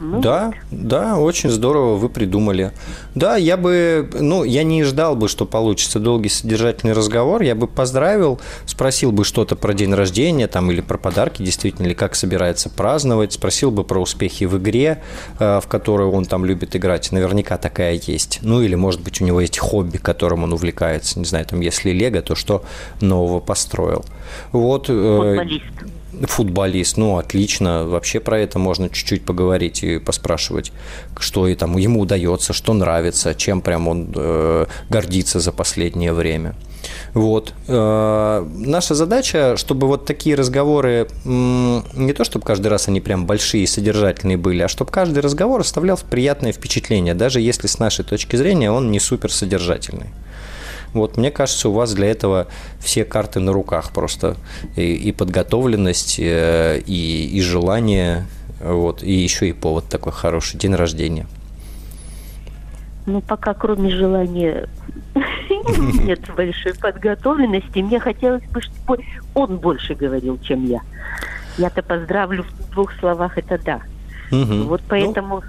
Ну, 0.00 0.20
да, 0.20 0.52
вот. 0.70 0.88
да, 0.88 1.18
очень 1.18 1.50
здорово 1.50 1.96
вы 1.96 2.08
придумали. 2.08 2.72
Да, 3.14 3.37
я 3.37 3.56
бы, 3.56 4.08
ну, 4.18 4.44
я 4.44 4.62
не 4.62 4.84
ждал 4.84 5.16
бы, 5.16 5.28
что 5.28 5.44
получится 5.44 5.98
долгий 5.98 6.28
содержательный 6.28 6.92
разговор. 6.92 7.42
Я 7.42 7.54
бы 7.54 7.66
поздравил, 7.66 8.40
спросил 8.66 9.12
бы 9.12 9.24
что-то 9.24 9.56
про 9.56 9.74
день 9.74 9.94
рождения 9.94 10.46
там 10.46 10.70
или 10.70 10.80
про 10.80 10.98
подарки, 10.98 11.42
действительно, 11.42 11.87
или 11.87 11.94
как 11.94 12.14
собирается 12.14 12.70
праздновать, 12.70 13.32
спросил 13.32 13.70
бы 13.70 13.84
про 13.84 14.00
успехи 14.00 14.44
в 14.44 14.58
игре, 14.58 15.02
э, 15.38 15.61
в 15.62 15.66
которую 15.68 16.12
он 16.12 16.24
там 16.24 16.44
любит 16.44 16.76
играть. 16.76 17.11
Наверняка 17.12 17.58
такая 17.58 18.00
есть. 18.02 18.40
Ну, 18.42 18.62
или, 18.62 18.74
может 18.74 19.02
быть, 19.02 19.20
у 19.20 19.24
него 19.24 19.40
есть 19.40 19.58
хобби, 19.58 19.96
которым 19.98 20.44
он 20.44 20.52
увлекается. 20.52 21.18
Не 21.18 21.24
знаю, 21.24 21.46
там, 21.46 21.61
если 21.61 21.90
Лего, 21.90 22.22
то 22.22 22.34
что 22.34 22.64
нового 23.00 23.40
построил. 23.40 24.04
Вот. 24.52 24.87
Э, 24.88 25.18
Футболист. 25.18 25.64
Футболист, 26.22 26.96
ну, 26.96 27.18
отлично. 27.18 27.85
Вообще 27.85 28.20
про 28.20 28.38
это 28.38 28.59
можно 28.59 28.88
чуть-чуть 28.88 29.24
поговорить 29.24 29.83
и 29.83 29.98
поспрашивать, 29.98 30.72
что 31.18 31.46
и 31.46 31.54
там 31.54 31.76
ему 31.76 32.00
удается, 32.00 32.52
что 32.52 32.72
нравится, 32.72 33.35
чем 33.35 33.61
прям 33.61 33.88
он 33.88 34.12
э, 34.14 34.66
гордится 34.90 35.40
за 35.40 35.52
последнее 35.52 36.12
время. 36.12 36.54
Вот. 37.14 37.54
Э, 37.66 38.46
наша 38.57 38.94
задача, 38.94 39.57
чтобы 39.57 39.87
вот 39.87 40.07
такие 40.07 40.35
разговоры, 40.37 41.09
не 41.24 42.12
то 42.12 42.24
чтобы 42.24 42.44
каждый 42.44 42.68
раз 42.68 42.88
они 42.88 43.00
прям 43.00 43.26
большие 43.26 43.64
и 43.64 43.66
содержательные 43.66 44.37
были, 44.37 44.62
а 44.62 44.68
чтобы 44.68 44.90
каждый 44.90 45.20
разговор 45.20 45.61
оставлял 45.61 45.98
приятное 46.11 46.52
впечатление, 46.52 47.14
даже 47.14 47.40
если 47.40 47.66
с 47.66 47.78
нашей 47.78 48.04
точки 48.04 48.37
зрения 48.37 48.70
он 48.70 48.90
не 48.90 49.00
супер 49.00 49.33
содержательный. 49.33 50.09
Вот, 50.94 51.16
мне 51.16 51.31
кажется, 51.31 51.68
у 51.68 51.72
вас 51.72 51.92
для 51.94 52.11
этого 52.11 52.48
все 52.81 53.05
карты 53.05 53.40
на 53.40 53.53
руках 53.53 53.92
просто. 53.92 54.37
И, 54.77 54.94
и 54.94 55.12
подготовленность, 55.12 56.18
э, 56.18 56.81
и, 56.87 57.27
и 57.27 57.40
желание, 57.40 58.27
вот, 58.61 59.03
и 59.03 59.12
еще 59.12 59.48
и 59.48 59.53
повод 59.53 59.88
такой 59.88 60.12
хороший, 60.12 60.59
день 60.59 60.74
рождения. 60.74 61.27
Ну, 63.07 63.22
пока 63.22 63.55
кроме 63.55 63.90
желания 63.90 64.68
нет 65.14 66.20
большой 66.37 66.74
подготовленности. 66.74 67.79
Мне 67.79 67.98
хотелось 68.01 68.44
бы, 68.44 68.61
чтобы 68.61 69.05
он 69.35 69.57
больше 69.57 69.94
говорил, 69.94 70.38
чем 70.42 70.66
я. 70.66 70.81
Я-то 71.57 71.83
поздравлю 71.83 72.44
в 72.44 72.70
двух 72.72 72.92
словах, 73.01 73.38
это 73.38 73.59
да. 73.59 73.81
Угу. 74.31 74.64
Вот 74.64 74.83
поэтому... 74.88 75.37
Ну, 75.37 75.42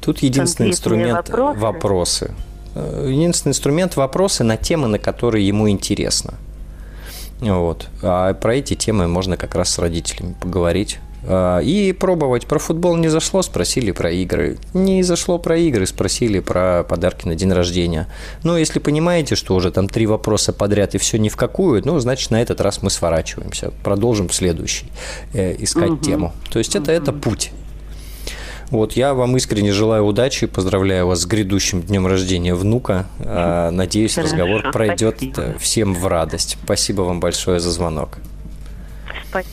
тут 0.00 0.18
единственный 0.18 0.70
инструмент 0.70 1.28
вопросы. 1.28 1.60
вопросы. 1.60 2.34
Э, 2.74 3.08
единственный 3.10 3.50
инструмент– 3.50 3.96
вопросы 3.96 4.44
на 4.44 4.56
темы, 4.56 4.88
на 4.88 4.98
которые 4.98 5.46
ему 5.46 5.68
интересно. 5.68 6.34
Вот. 7.40 7.88
А 8.02 8.32
про 8.34 8.54
эти 8.56 8.74
темы 8.74 9.08
можно 9.08 9.36
как 9.36 9.54
раз 9.54 9.70
с 9.70 9.78
родителями 9.78 10.34
поговорить. 10.40 10.98
А, 11.24 11.60
и 11.60 11.92
пробовать. 11.92 12.46
Про 12.46 12.58
футбол 12.58 12.96
не 12.96 13.08
зашло, 13.08 13.42
спросили 13.42 13.92
про 13.92 14.10
игры. 14.10 14.58
Не 14.74 15.02
зашло 15.02 15.38
про 15.38 15.56
игры, 15.56 15.86
спросили 15.86 16.40
про 16.40 16.84
подарки 16.84 17.26
на 17.26 17.34
день 17.34 17.52
рождения. 17.52 18.08
Ну, 18.42 18.56
если 18.56 18.78
понимаете, 18.78 19.36
что 19.36 19.54
уже 19.54 19.70
там 19.70 19.88
три 19.88 20.06
вопроса 20.06 20.52
подряд 20.52 20.94
и 20.94 20.98
все 20.98 21.18
ни 21.18 21.28
в 21.28 21.36
какую, 21.36 21.82
ну, 21.84 21.98
значит, 21.98 22.30
на 22.30 22.42
этот 22.42 22.60
раз 22.60 22.82
мы 22.82 22.90
сворачиваемся. 22.90 23.72
Продолжим 23.84 24.30
следующий 24.30 24.86
э, 25.32 25.54
искать 25.58 25.90
угу. 25.90 26.04
тему. 26.04 26.32
То 26.50 26.58
есть 26.58 26.74
это, 26.74 26.90
это 26.92 27.12
путь. 27.12 27.52
Вот, 28.72 28.94
я 28.94 29.12
вам 29.12 29.36
искренне 29.36 29.70
желаю 29.70 30.06
удачи, 30.06 30.46
поздравляю 30.46 31.06
вас 31.06 31.20
с 31.20 31.26
грядущим 31.26 31.82
днем 31.82 32.06
рождения 32.06 32.54
внука. 32.54 33.04
А, 33.18 33.70
надеюсь, 33.70 34.14
Хорошо, 34.14 34.32
разговор 34.32 34.72
пройдет 34.72 35.16
спасибо. 35.18 35.58
всем 35.58 35.94
в 35.94 36.06
радость. 36.06 36.56
Спасибо 36.64 37.02
вам 37.02 37.20
большое 37.20 37.60
за 37.60 37.70
звонок. 37.70 38.16
Спасибо. 39.28 39.52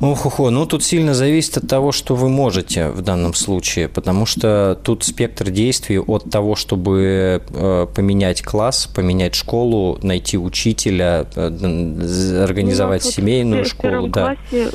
Ох, 0.02 0.26
ох, 0.26 0.40
ну 0.50 0.66
тут 0.66 0.82
сильно 0.82 1.14
зависит 1.14 1.58
от 1.58 1.68
того, 1.68 1.92
что 1.92 2.16
вы 2.16 2.30
можете 2.30 2.90
в 2.90 3.02
данном 3.02 3.34
случае, 3.34 3.90
потому 3.90 4.26
что 4.26 4.80
тут 4.82 5.04
спектр 5.04 5.50
действий 5.50 6.00
от 6.00 6.30
того, 6.32 6.56
чтобы 6.56 7.42
э, 7.50 7.88
поменять 7.94 8.42
класс, 8.42 8.88
поменять 8.88 9.36
школу, 9.36 10.00
найти 10.02 10.38
учителя, 10.38 11.26
э, 11.36 12.44
организовать 12.44 13.04
ну, 13.04 13.12
семейную 13.12 13.66
в, 13.66 13.68
школу. 13.68 14.08
В 14.08 14.12
да. 14.12 14.38
классе 14.38 14.70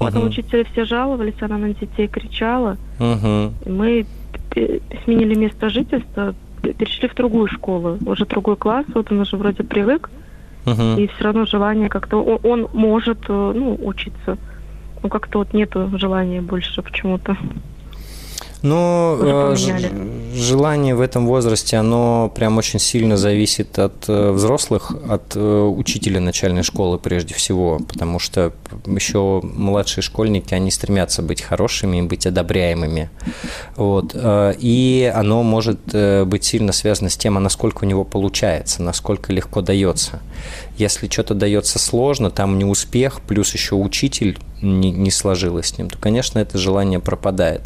угу. 0.00 0.26
учителя 0.26 0.64
все 0.72 0.84
жаловались, 0.86 1.34
она 1.40 1.58
на 1.58 1.72
детей 1.72 2.08
кричала. 2.08 2.76
Угу. 2.98 3.52
Мы 3.66 4.06
сменили 5.04 5.34
место 5.36 5.70
жительства, 5.70 6.34
перешли 6.62 7.08
в 7.08 7.14
другую 7.14 7.46
школу, 7.46 7.96
уже 8.04 8.26
другой 8.26 8.56
класс, 8.56 8.86
вот 8.92 9.10
он 9.12 9.20
уже 9.20 9.36
вроде 9.36 9.62
привык, 9.62 10.08
угу. 10.08 10.22
И 10.64 11.08
все 11.08 11.24
равно 11.24 11.44
желание 11.44 11.88
как-то, 11.88 12.22
он, 12.22 12.38
он 12.42 12.68
может, 12.72 13.18
э, 13.28 13.52
ну, 13.54 13.78
учиться, 13.82 14.38
но 15.02 15.08
как-то 15.08 15.38
вот 15.38 15.52
нету 15.52 15.90
желания 15.98 16.40
больше 16.40 16.82
почему-то. 16.82 17.36
Но 18.62 19.18
э, 19.20 19.56
желание 20.34 20.94
в 20.94 21.00
этом 21.00 21.26
возрасте, 21.26 21.76
оно 21.76 22.32
прям 22.34 22.58
очень 22.58 22.78
сильно 22.78 23.16
зависит 23.16 23.78
от 23.78 24.08
э, 24.08 24.30
взрослых, 24.30 24.92
от 25.08 25.36
э, 25.36 25.40
учителя 25.40 26.20
начальной 26.20 26.62
школы 26.62 26.98
прежде 26.98 27.34
всего, 27.34 27.78
потому 27.78 28.18
что 28.18 28.52
еще 28.86 29.40
младшие 29.42 30.02
школьники, 30.02 30.54
они 30.54 30.70
стремятся 30.70 31.22
быть 31.22 31.42
хорошими, 31.42 32.02
быть 32.02 32.26
одобряемыми. 32.26 33.10
Вот. 33.76 34.14
И 34.14 35.12
оно 35.14 35.42
может 35.42 35.80
быть 35.92 36.44
сильно 36.44 36.72
связано 36.72 37.10
с 37.10 37.16
тем, 37.16 37.36
а 37.36 37.40
насколько 37.40 37.84
у 37.84 37.86
него 37.86 38.04
получается, 38.04 38.82
насколько 38.82 39.32
легко 39.32 39.60
дается. 39.60 40.20
Если 40.78 41.08
что-то 41.08 41.34
дается 41.34 41.78
сложно, 41.78 42.30
там 42.30 42.58
не 42.58 42.64
успех, 42.64 43.20
плюс 43.20 43.52
еще 43.52 43.74
учитель 43.74 44.38
не, 44.62 44.90
не 44.90 45.10
сложилось 45.10 45.68
с 45.68 45.78
ним, 45.78 45.90
то, 45.90 45.98
конечно, 45.98 46.38
это 46.38 46.58
желание 46.58 47.00
пропадает. 47.00 47.62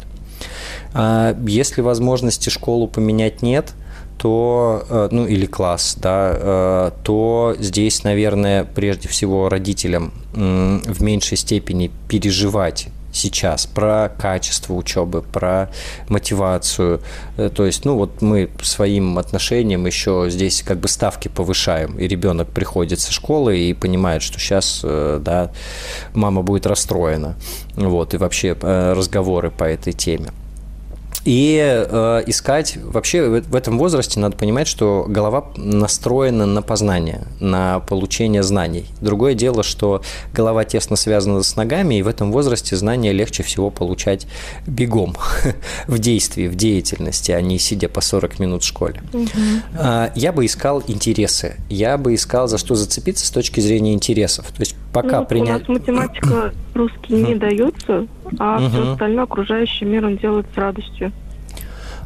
А 0.93 1.35
если 1.45 1.81
возможности 1.81 2.49
школу 2.49 2.87
поменять 2.87 3.41
нет, 3.41 3.73
то, 4.17 4.83
э, 4.89 5.09
ну 5.11 5.27
или 5.27 5.45
класс, 5.45 5.95
да, 5.99 6.31
э, 6.33 6.91
то 7.03 7.55
здесь, 7.59 8.03
наверное, 8.03 8.63
прежде 8.63 9.07
всего 9.07 9.49
родителям 9.49 10.11
в 10.33 11.01
меньшей 11.01 11.37
степени 11.37 11.91
переживать 12.07 12.87
сейчас, 13.17 13.65
про 13.65 14.09
качество 14.09 14.73
учебы, 14.73 15.21
про 15.21 15.69
мотивацию. 16.09 17.01
Э, 17.37 17.49
то 17.49 17.65
есть, 17.65 17.85
ну 17.85 17.95
вот 17.95 18.21
мы 18.21 18.49
своим 18.61 19.17
отношением 19.17 19.85
еще 19.85 20.27
здесь 20.29 20.63
как 20.63 20.79
бы 20.79 20.87
ставки 20.87 21.27
повышаем, 21.27 21.97
и 21.97 22.07
ребенок 22.07 22.49
приходит 22.49 22.99
со 22.99 23.11
школы 23.11 23.57
и 23.57 23.73
понимает, 23.73 24.21
что 24.21 24.39
сейчас, 24.39 24.81
да, 24.83 25.51
мама 26.13 26.41
будет 26.41 26.65
расстроена. 26.65 27.35
Вот, 27.75 28.13
и 28.13 28.17
вообще 28.17 28.53
разговоры 28.53 29.51
по 29.51 29.63
этой 29.63 29.93
теме. 29.93 30.31
И 31.27 31.59
э, 31.59 32.23
искать 32.25 32.77
вообще 32.81 33.27
в, 33.27 33.41
в 33.49 33.55
этом 33.55 33.77
возрасте 33.77 34.17
надо 34.17 34.37
понимать, 34.37 34.65
что 34.65 35.05
голова 35.09 35.51
настроена 35.57 36.45
на 36.45 36.61
познание, 36.61 37.23
на 37.41 37.81
получение 37.81 38.43
знаний. 38.43 38.85
Другое 39.01 39.33
дело, 39.33 39.61
что 39.61 40.01
голова 40.33 40.63
тесно 40.63 40.95
связана 40.95 41.43
с 41.43 41.57
ногами, 41.57 41.95
и 41.95 42.01
в 42.01 42.07
этом 42.07 42.31
возрасте 42.31 42.77
знания 42.77 43.11
легче 43.11 43.43
всего 43.43 43.69
получать 43.71 44.25
бегом, 44.65 45.17
в 45.87 45.99
действии, 45.99 46.47
в 46.47 46.55
деятельности, 46.55 47.33
а 47.33 47.41
не 47.41 47.59
сидя 47.59 47.89
по 47.89 47.99
40 47.99 48.39
минут 48.39 48.63
в 48.63 48.65
школе. 48.65 49.01
Угу. 49.11 49.27
Я 50.15 50.31
бы 50.31 50.45
искал 50.45 50.81
интересы, 50.87 51.57
я 51.69 51.97
бы 51.97 52.15
искал, 52.15 52.47
за 52.47 52.57
что 52.57 52.75
зацепиться 52.75 53.25
с 53.25 53.31
точки 53.31 53.59
зрения 53.59 53.93
интересов. 53.93 54.45
То 54.47 54.61
есть 54.61 54.77
пока 54.93 55.19
ну, 55.19 55.25
принять... 55.25 55.67
У 55.67 55.73
нас 55.73 55.81
математика 55.81 56.53
русский 56.73 57.15
не 57.15 57.35
дается, 57.35 58.07
а 58.39 58.57
угу. 58.57 58.67
все 58.67 58.91
остальное 58.91 59.23
окружающий 59.23 59.85
мир 59.85 60.05
он 60.05 60.17
делает 60.17 60.45
с 60.53 60.57
радостью. 60.57 61.11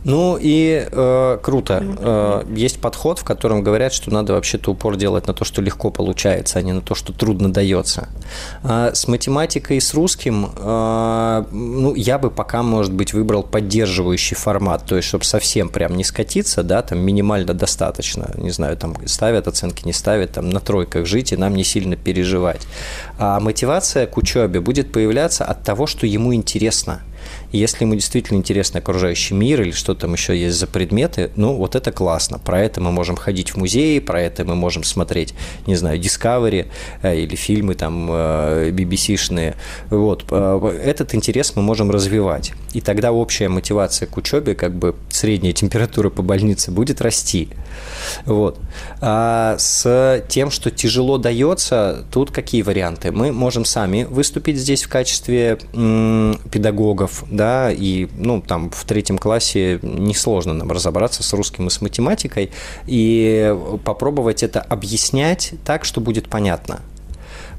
Ну 0.04 0.38
и 0.40 0.88
э, 0.92 1.38
круто. 1.42 1.84
Э, 2.00 2.44
есть 2.56 2.82
подход, 2.82 3.20
в 3.20 3.24
котором 3.24 3.64
говорят, 3.64 3.94
что 3.94 4.12
надо 4.12 4.34
вообще-то 4.34 4.72
упор 4.72 4.96
делать 4.96 5.28
на 5.28 5.34
то, 5.34 5.46
что 5.46 5.62
легко 5.62 5.92
получается, 5.92 6.60
а 6.60 6.62
не 6.62 6.74
на 6.74 6.82
то, 6.82 6.96
что 6.96 7.14
трудно 7.14 7.54
дается. 7.54 8.10
А 8.64 8.94
с 8.94 9.08
математикой 9.08 9.78
и 9.78 9.80
с 9.80 9.94
русским, 9.94 10.50
э, 10.58 11.44
ну, 11.52 11.94
я 11.94 12.18
бы 12.18 12.32
пока, 12.32 12.64
может 12.64 12.94
быть, 12.94 13.14
выбрал 13.14 13.44
поддерживающий 13.44 14.36
формат, 14.36 14.86
то 14.86 14.96
есть, 14.96 15.08
чтобы 15.08 15.24
совсем 15.24 15.70
прям 15.70 15.96
не 15.96 16.04
скатиться, 16.04 16.64
да, 16.64 16.82
там 16.82 17.00
минимально 17.00 17.54
достаточно, 17.54 18.32
не 18.38 18.50
знаю, 18.50 18.78
там 18.78 18.96
ставят 19.06 19.48
оценки, 19.48 19.86
не 19.86 19.94
ставят, 19.94 20.32
там 20.32 20.50
на 20.50 20.60
тройках 20.60 21.06
жить 21.06 21.32
и 21.32 21.38
нам 21.38 21.56
не 21.56 21.64
сильно 21.64 21.96
переживать. 21.96 22.62
А 23.20 23.40
мотивация 23.40 24.08
к 24.08 24.18
учебе 24.18 24.62
будет 24.62 24.92
появляться 24.92 25.46
от 25.46 25.64
того, 25.64 25.86
что 25.86 26.08
ему 26.08 26.34
интересно– 26.34 27.02
если 27.58 27.84
ему 27.84 27.96
действительно 27.96 28.38
интересен 28.38 28.78
окружающий 28.78 29.34
мир 29.34 29.62
или 29.62 29.72
что 29.72 29.94
там 29.94 30.14
еще 30.14 30.38
есть 30.38 30.58
за 30.58 30.68
предметы, 30.68 31.32
ну, 31.36 31.56
вот 31.56 31.76
это 31.76 31.92
классно. 31.92 32.40
Про 32.40 32.60
это 32.60 32.82
мы 32.82 32.92
можем 32.92 33.16
ходить 33.16 33.52
в 33.52 33.58
музеи, 33.58 34.00
про 34.00 34.22
это 34.22 34.46
мы 34.46 34.56
можем 34.56 34.84
смотреть, 34.84 35.34
не 35.68 35.76
знаю, 35.76 36.00
Discovery 36.00 36.68
э, 37.02 37.18
или 37.18 37.36
фильмы 37.36 37.76
там 37.76 38.10
э, 38.10 38.70
BBC-шные. 38.72 39.56
Вот. 39.90 40.26
Э, 40.32 40.80
этот 40.84 41.14
интерес 41.16 41.54
мы 41.56 41.62
можем 41.62 41.92
развивать. 41.92 42.54
И 42.74 42.82
тогда 42.82 43.12
общая 43.12 43.50
мотивация 43.50 44.08
к 44.08 44.18
учебе, 44.18 44.56
как 44.56 44.74
бы 44.74 44.96
средняя 45.10 45.54
температура 45.54 46.10
по 46.10 46.22
больнице 46.22 46.72
будет 46.72 47.02
расти. 47.02 47.50
Вот. 48.26 48.60
А 49.02 49.56
с 49.58 50.24
тем, 50.30 50.52
что 50.52 50.72
тяжело 50.72 51.18
дается, 51.18 52.06
тут 52.12 52.32
какие 52.32 52.62
варианты? 52.62 53.12
Мы 53.12 53.32
можем 53.32 53.66
сами 53.66 54.04
выступить 54.10 54.58
здесь 54.58 54.84
в 54.84 54.90
качестве 54.90 55.58
педагогов, 56.52 57.24
да, 57.42 57.72
и, 57.72 58.08
ну, 58.18 58.40
там, 58.40 58.70
в 58.70 58.86
третьем 58.86 59.18
классе 59.18 59.80
несложно 59.82 60.54
нам 60.54 60.72
разобраться 60.72 61.24
с 61.24 61.34
русским 61.34 61.66
и 61.66 61.70
с 61.72 61.82
математикой, 61.82 62.52
и 62.86 63.58
попробовать 63.84 64.44
это 64.44 64.62
объяснять 64.62 65.54
так, 65.66 65.84
что 65.84 66.02
будет 66.02 66.30
понятно. 66.30 66.82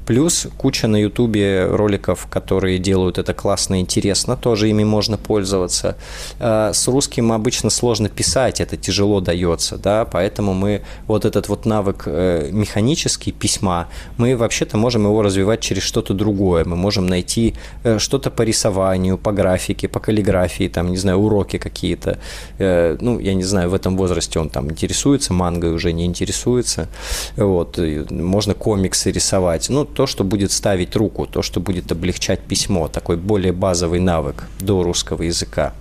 Плюс 0.05 0.47
куча 0.57 0.87
на 0.87 0.97
Ютубе 0.97 1.65
роликов, 1.65 2.27
которые 2.29 2.77
делают 2.79 3.17
это 3.17 3.33
классно 3.33 3.75
и 3.75 3.81
интересно, 3.81 4.35
тоже 4.35 4.69
ими 4.69 4.83
можно 4.83 5.17
пользоваться. 5.17 5.95
А, 6.39 6.73
с 6.73 6.87
русским 6.87 7.31
обычно 7.31 7.69
сложно 7.69 8.09
писать, 8.09 8.59
это 8.59 8.75
тяжело 8.77 9.21
дается, 9.21 9.77
да, 9.77 10.05
поэтому 10.05 10.53
мы 10.53 10.81
вот 11.07 11.25
этот 11.25 11.47
вот 11.47 11.65
навык 11.65 12.03
э, 12.05 12.49
механический 12.51 13.31
письма, 13.31 13.87
мы 14.17 14.35
вообще-то 14.35 14.77
можем 14.77 15.05
его 15.05 15.21
развивать 15.21 15.61
через 15.61 15.83
что-то 15.83 16.13
другое. 16.13 16.65
Мы 16.65 16.75
можем 16.75 17.07
найти 17.07 17.55
э, 17.83 17.99
что-то 17.99 18.29
по 18.29 18.41
рисованию, 18.41 19.17
по 19.17 19.31
графике, 19.31 19.87
по 19.87 19.99
каллиграфии, 19.99 20.67
там, 20.67 20.91
не 20.91 20.97
знаю, 20.97 21.19
уроки 21.19 21.57
какие-то. 21.57 22.19
Э, 22.59 22.97
ну, 22.99 23.19
я 23.19 23.33
не 23.33 23.43
знаю, 23.43 23.69
в 23.69 23.73
этом 23.73 23.97
возрасте 23.97 24.39
он 24.39 24.49
там 24.49 24.69
интересуется 24.69 25.33
мангой, 25.33 25.73
уже 25.73 25.93
не 25.93 26.05
интересуется. 26.05 26.89
Вот. 27.37 27.79
Можно 28.09 28.53
комиксы 28.53 29.11
рисовать. 29.11 29.69
Ну, 29.69 29.85
то, 29.93 30.07
что 30.07 30.23
будет 30.23 30.51
ставить 30.51 30.95
руку, 30.95 31.25
то, 31.25 31.41
что 31.41 31.59
будет 31.59 31.91
облегчать 31.91 32.39
письмо, 32.41 32.87
такой 32.87 33.17
более 33.17 33.53
базовый 33.53 33.99
навык 33.99 34.43
до 34.59 34.83
русского 34.83 35.23
языка. 35.23 35.73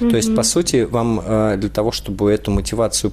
Mm-hmm. 0.00 0.10
То 0.10 0.16
есть, 0.16 0.34
по 0.34 0.42
сути, 0.42 0.84
вам 0.84 1.20
э, 1.24 1.56
для 1.58 1.70
того, 1.70 1.92
чтобы 1.92 2.32
эту 2.32 2.50
мотивацию 2.50 3.12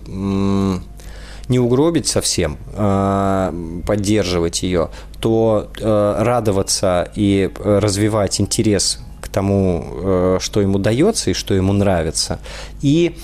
не 1.47 1.59
угробить 1.59 2.07
совсем, 2.07 2.57
э, 2.73 3.81
поддерживать 3.85 4.63
ее, 4.63 4.89
то 5.19 5.69
э, 5.79 6.15
радоваться 6.19 7.11
и 7.15 7.51
развивать 7.63 8.41
интерес 8.41 8.99
к 9.21 9.27
тому, 9.27 10.37
что 10.39 10.61
ему 10.61 10.79
дается 10.79 11.31
и 11.31 11.33
что 11.33 11.53
ему 11.55 11.73
нравится, 11.73 12.39
и 12.81 13.17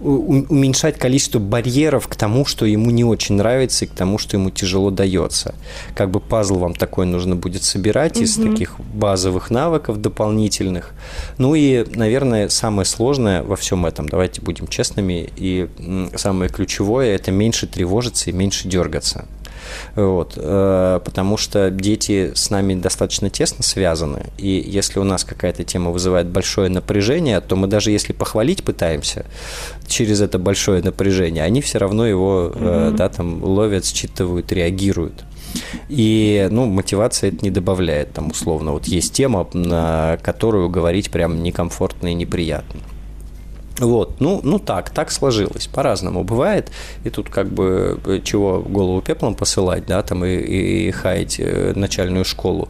уменьшать 0.00 0.98
количество 0.98 1.38
барьеров 1.38 2.08
к 2.08 2.16
тому, 2.16 2.44
что 2.44 2.66
ему 2.66 2.90
не 2.90 3.04
очень 3.04 3.36
нравится 3.36 3.84
и 3.84 3.88
к 3.88 3.92
тому, 3.92 4.18
что 4.18 4.36
ему 4.36 4.50
тяжело 4.50 4.90
дается. 4.90 5.54
Как 5.94 6.10
бы 6.10 6.20
пазл 6.20 6.58
вам 6.58 6.74
такой 6.74 7.06
нужно 7.06 7.36
будет 7.36 7.64
собирать 7.64 8.16
угу. 8.16 8.24
из 8.24 8.36
таких 8.36 8.78
базовых 8.80 9.50
навыков 9.50 10.00
дополнительных. 10.00 10.92
Ну 11.38 11.54
и, 11.54 11.84
наверное, 11.94 12.48
самое 12.48 12.86
сложное 12.86 13.42
во 13.42 13.56
всем 13.56 13.86
этом, 13.86 14.08
давайте 14.08 14.40
будем 14.40 14.68
честными, 14.68 15.30
и 15.36 15.68
самое 16.16 16.50
ключевое– 16.50 17.14
это 17.16 17.30
меньше 17.30 17.66
тревожиться 17.66 18.30
и 18.30 18.32
меньше 18.32 18.68
дергаться. 18.68 19.26
Вот, 19.94 20.34
э, 20.36 21.00
потому 21.04 21.36
что 21.36 21.70
дети 21.70 22.32
с 22.34 22.50
нами 22.50 22.74
достаточно 22.74 23.30
тесно 23.30 23.62
связаны, 23.62 24.26
и 24.38 24.64
если 24.66 24.98
у 24.98 25.04
нас 25.04 25.24
какая-то 25.24 25.64
тема 25.64 25.90
вызывает 25.90 26.28
большое 26.28 26.68
напряжение, 26.68 27.40
то 27.40 27.56
мы 27.56 27.66
даже 27.66 27.90
если 27.90 28.12
похвалить 28.12 28.64
пытаемся 28.64 29.26
через 29.86 30.20
это 30.20 30.38
большое 30.38 30.82
напряжение, 30.82 31.44
они 31.44 31.60
все 31.60 31.78
равно 31.78 32.06
его 32.06 32.52
mm-hmm. 32.54 32.90
да, 32.92 33.08
там 33.08 33.42
ловят, 33.42 33.84
считывают, 33.84 34.52
реагируют. 34.52 35.24
И, 35.88 36.46
ну, 36.50 36.66
мотивация 36.66 37.28
это 37.28 37.38
не 37.42 37.50
добавляет, 37.50 38.12
там, 38.12 38.28
условно. 38.28 38.72
Вот 38.72 38.86
есть 38.86 39.12
тема, 39.12 39.48
на 39.54 40.18
которую 40.22 40.68
говорить 40.68 41.10
прям 41.10 41.42
некомфортно 41.42 42.08
и 42.08 42.14
неприятно. 42.14 42.80
Вот, 43.78 44.20
ну, 44.20 44.40
ну 44.42 44.58
так, 44.58 44.90
так 44.90 45.10
сложилось, 45.10 45.68
по-разному 45.68 46.24
бывает, 46.24 46.70
и 47.04 47.10
тут 47.10 47.30
как 47.30 47.48
бы 47.48 48.00
э, 48.04 48.20
чего 48.24 48.60
голову 48.60 49.00
пеплом 49.00 49.34
посылать, 49.36 49.86
да, 49.86 50.02
там 50.02 50.24
и, 50.24 50.36
и 50.36 50.90
хаять 50.90 51.36
э, 51.38 51.74
начальную 51.76 52.24
школу. 52.24 52.68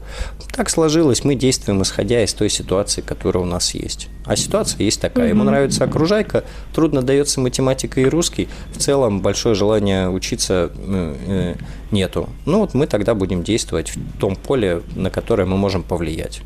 Так 0.55 0.69
сложилось, 0.69 1.25
мы 1.25 1.35
действуем 1.35 1.83
исходя 1.83 2.23
из 2.23 2.35
той 2.35 2.51
ситуации, 2.51 3.01
которая 3.01 3.43
у 3.43 3.47
нас 3.47 3.75
есть. 3.75 4.09
А 4.27 4.37
ситуация 4.37 4.83
есть 4.85 5.01
такая, 5.01 5.29
ему 5.29 5.45
нравится 5.45 5.85
окружайка, 5.85 6.45
трудно 6.75 7.01
дается 7.01 7.41
математика 7.41 8.01
и 8.01 8.05
русский, 8.05 8.49
в 8.75 8.79
целом 8.79 9.23
большое 9.23 9.55
желание 9.55 10.11
учиться 10.11 10.71
э, 10.77 11.55
нету. 11.91 12.29
Ну 12.45 12.59
вот 12.59 12.75
мы 12.75 12.87
тогда 12.87 13.15
будем 13.15 13.43
действовать 13.43 13.97
в 13.97 14.19
том 14.19 14.37
поле, 14.37 14.83
на 14.95 15.09
которое 15.09 15.47
мы 15.47 15.57
можем 15.57 15.83
повлиять 15.83 16.43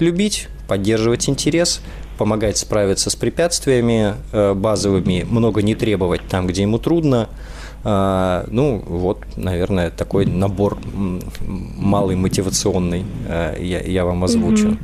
любить, 0.00 0.48
поддерживать 0.66 1.28
интерес, 1.28 1.80
помогать 2.20 2.58
справиться 2.58 3.08
с 3.08 3.16
препятствиями 3.16 4.14
э, 4.32 4.52
базовыми, 4.52 5.26
много 5.30 5.62
не 5.62 5.74
требовать 5.74 6.20
там, 6.28 6.46
где 6.46 6.60
ему 6.60 6.78
трудно. 6.78 7.30
А, 7.82 8.44
ну, 8.50 8.84
вот, 8.86 9.24
наверное, 9.36 9.88
такой 9.88 10.26
набор 10.26 10.76
малый 10.84 12.16
мотивационный 12.16 13.06
э, 13.26 13.56
я, 13.58 13.80
я 13.80 14.04
вам 14.04 14.22
озвучу. 14.22 14.76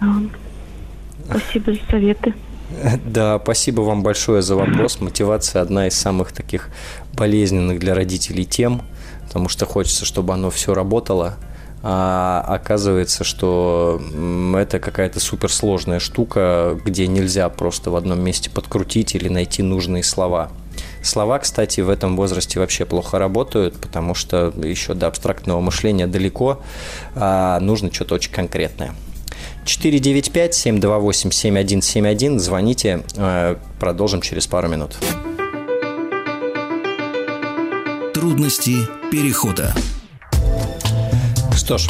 Да. 0.00 0.14
Спасибо 1.30 1.74
за 1.74 1.80
советы. 1.88 2.34
Да, 3.04 3.38
спасибо 3.40 3.82
вам 3.82 4.02
большое 4.02 4.42
за 4.42 4.56
вопрос. 4.56 5.00
Мотивация 5.00 5.62
одна 5.62 5.86
из 5.86 5.94
самых 5.94 6.32
таких 6.32 6.70
болезненных 7.12 7.78
для 7.78 7.94
родителей 7.94 8.44
тем, 8.44 8.82
потому 9.28 9.48
что 9.48 9.64
хочется, 9.64 10.04
чтобы 10.04 10.34
оно 10.34 10.50
все 10.50 10.74
работало– 10.74 11.36
а 11.82 12.44
оказывается, 12.46 13.24
что 13.24 14.00
это 14.56 14.78
какая-то 14.78 15.18
суперсложная 15.18 15.98
штука, 15.98 16.78
где 16.84 17.08
нельзя 17.08 17.48
просто 17.48 17.90
в 17.90 17.96
одном 17.96 18.20
месте 18.20 18.50
подкрутить 18.50 19.14
или 19.14 19.28
найти 19.28 19.62
нужные 19.62 20.04
слова. 20.04 20.50
Слова, 21.02 21.40
кстати, 21.40 21.80
в 21.80 21.90
этом 21.90 22.16
возрасте 22.16 22.60
вообще 22.60 22.84
плохо 22.84 23.18
работают, 23.18 23.80
потому 23.80 24.14
что 24.14 24.52
еще 24.62 24.94
до 24.94 25.08
абстрактного 25.08 25.60
мышления 25.60 26.06
далеко, 26.06 26.60
а 27.16 27.58
нужно 27.60 27.92
что-то 27.92 28.14
очень 28.14 28.32
конкретное. 28.32 28.94
495-728-7171, 29.64 32.38
звоните, 32.38 33.02
э, 33.16 33.56
продолжим 33.80 34.20
через 34.20 34.46
пару 34.46 34.68
минут. 34.68 34.96
Трудности 38.14 38.76
перехода. 39.10 39.74
Что 41.64 41.78
ж, 41.78 41.86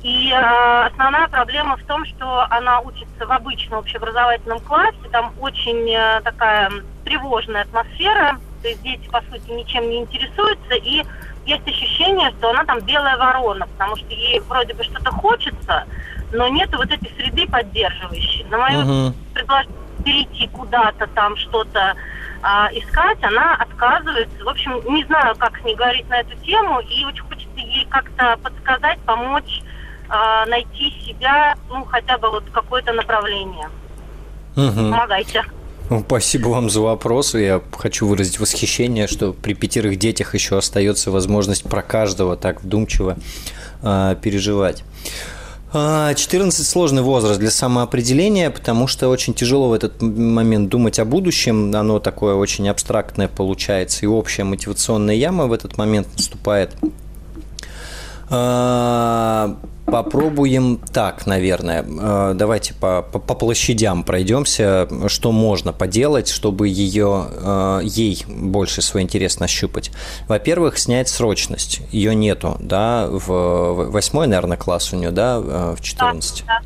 И 0.03 0.29
э, 0.29 0.86
основная 0.86 1.29
проблема 1.29 1.77
в 1.77 1.83
том, 1.86 2.05
что 2.05 2.45
она 2.49 2.81
учится 2.81 3.25
в 3.25 3.31
обычном 3.31 3.79
общеобразовательном 3.79 4.59
классе, 4.59 4.97
там 5.13 5.33
очень 5.39 5.89
э, 5.89 6.19
такая 6.25 6.69
тревожная 7.05 7.62
атмосфера, 7.62 8.38
то 8.62 8.67
есть 8.67 8.83
дети, 8.83 9.07
по 9.09 9.21
сути, 9.21 9.49
ничем 9.51 9.89
не 9.89 9.99
интересуются, 9.99 10.75
и 10.75 11.03
есть 11.45 11.67
ощущение, 11.67 12.32
что 12.38 12.49
она 12.49 12.63
там 12.65 12.79
белая 12.82 13.17
ворона, 13.17 13.67
потому 13.67 13.95
что 13.95 14.08
ей 14.10 14.39
вроде 14.41 14.73
бы 14.73 14.84
что-то 14.84 15.12
хочется, 15.12 15.86
но 16.32 16.47
нет 16.47 16.69
вот 16.73 16.89
этой 16.89 17.12
среды 17.15 17.47
поддерживающей. 17.47 18.45
На 18.45 18.58
мое 18.58 18.84
uh-huh. 18.84 19.13
предложение 19.34 19.84
перейти 20.03 20.47
куда-то 20.47 21.08
там 21.08 21.36
что-то 21.38 21.95
а, 22.41 22.69
искать, 22.73 23.23
она 23.23 23.56
отказывается. 23.56 24.43
В 24.43 24.49
общем, 24.49 24.82
не 24.93 25.03
знаю, 25.06 25.36
как 25.38 25.58
с 25.58 25.63
ней 25.63 25.75
говорить 25.75 26.08
на 26.10 26.19
эту 26.19 26.36
тему, 26.38 26.79
и 26.82 27.06
очень 27.06 27.23
хочется 27.23 27.58
ей 27.58 27.86
как-то 27.89 28.38
подсказать, 28.43 28.99
помочь 29.01 29.62
а, 30.10 30.45
найти 30.45 30.91
себя, 31.06 31.56
ну, 31.69 31.86
хотя 31.86 32.17
бы 32.17 32.29
вот 32.29 32.43
какое-то 32.51 32.93
направление. 32.93 33.69
Uh-huh. 34.56 34.91
Помогайте. 34.91 35.43
Ну, 35.89 36.04
спасибо 36.06 36.48
вам 36.48 36.69
за 36.69 36.82
вопрос. 36.82 37.36
Я 37.36 37.62
хочу 37.72 38.08
выразить 38.08 38.39
восхищение, 38.39 39.08
что 39.08 39.34
при 39.34 39.54
пятерых 39.54 40.00
детях 40.00 40.34
еще 40.34 40.58
остается 40.58 41.12
возможность 41.12 41.63
про 41.63 41.82
каждого 41.82 42.38
так 42.38 42.63
вдумчиво 42.63 43.17
э, 43.82 44.15
переживать. 44.22 44.84
14 45.74 46.60
а, 46.60 46.63
сложный 46.63 47.02
возраст 47.02 47.39
для 47.39 47.50
самоопределения, 47.50 48.52
потому 48.52 48.86
что 48.86 49.10
очень 49.10 49.34
тяжело 49.34 49.69
в 49.69 49.74
этот 49.74 50.02
момент 50.04 50.69
думать 50.69 51.00
о 51.00 51.06
будущем. 51.06 51.76
Оно 51.76 52.00
такое 52.00 52.36
очень 52.36 52.69
абстрактное 52.69 53.28
получается, 53.28 54.06
и 54.06 54.08
общая 54.08 54.43
мотивационная 54.43 55.15
яма 55.15 55.48
в 55.48 55.54
этот 55.54 55.78
момент 55.78 56.08
наступает. 56.15 56.76
А, 58.34 59.56
Попробуем 59.86 60.80
так, 60.91 61.28
наверное. 61.28 61.86
Э, 61.86 62.34
давайте 62.36 62.74
по, 62.74 63.02
по, 63.04 63.19
по 63.19 63.36
площадям 63.36 64.04
пройдемся, 64.04 64.88
что 65.08 65.32
можно 65.32 65.74
поделать, 65.74 66.30
чтобы 66.30 66.69
ее, 66.69 67.28
э, 67.30 67.82
ей 67.84 68.24
больше 68.28 68.82
свой 68.82 69.04
интерес 69.04 69.39
нащупать. 69.39 69.91
Во-первых, 70.28 70.80
снять 70.80 71.10
срочность. 71.10 71.82
Ее 71.91 72.15
нету, 72.15 72.58
да, 72.60 73.08
в 73.08 73.91
восьмой, 73.91 74.26
наверное, 74.26 74.58
класс 74.58 74.93
у 74.93 74.96
нее, 74.96 75.12
да, 75.12 75.39
э, 75.43 75.76
в 75.78 75.84
14. 75.84 76.43
Да, 76.48 76.62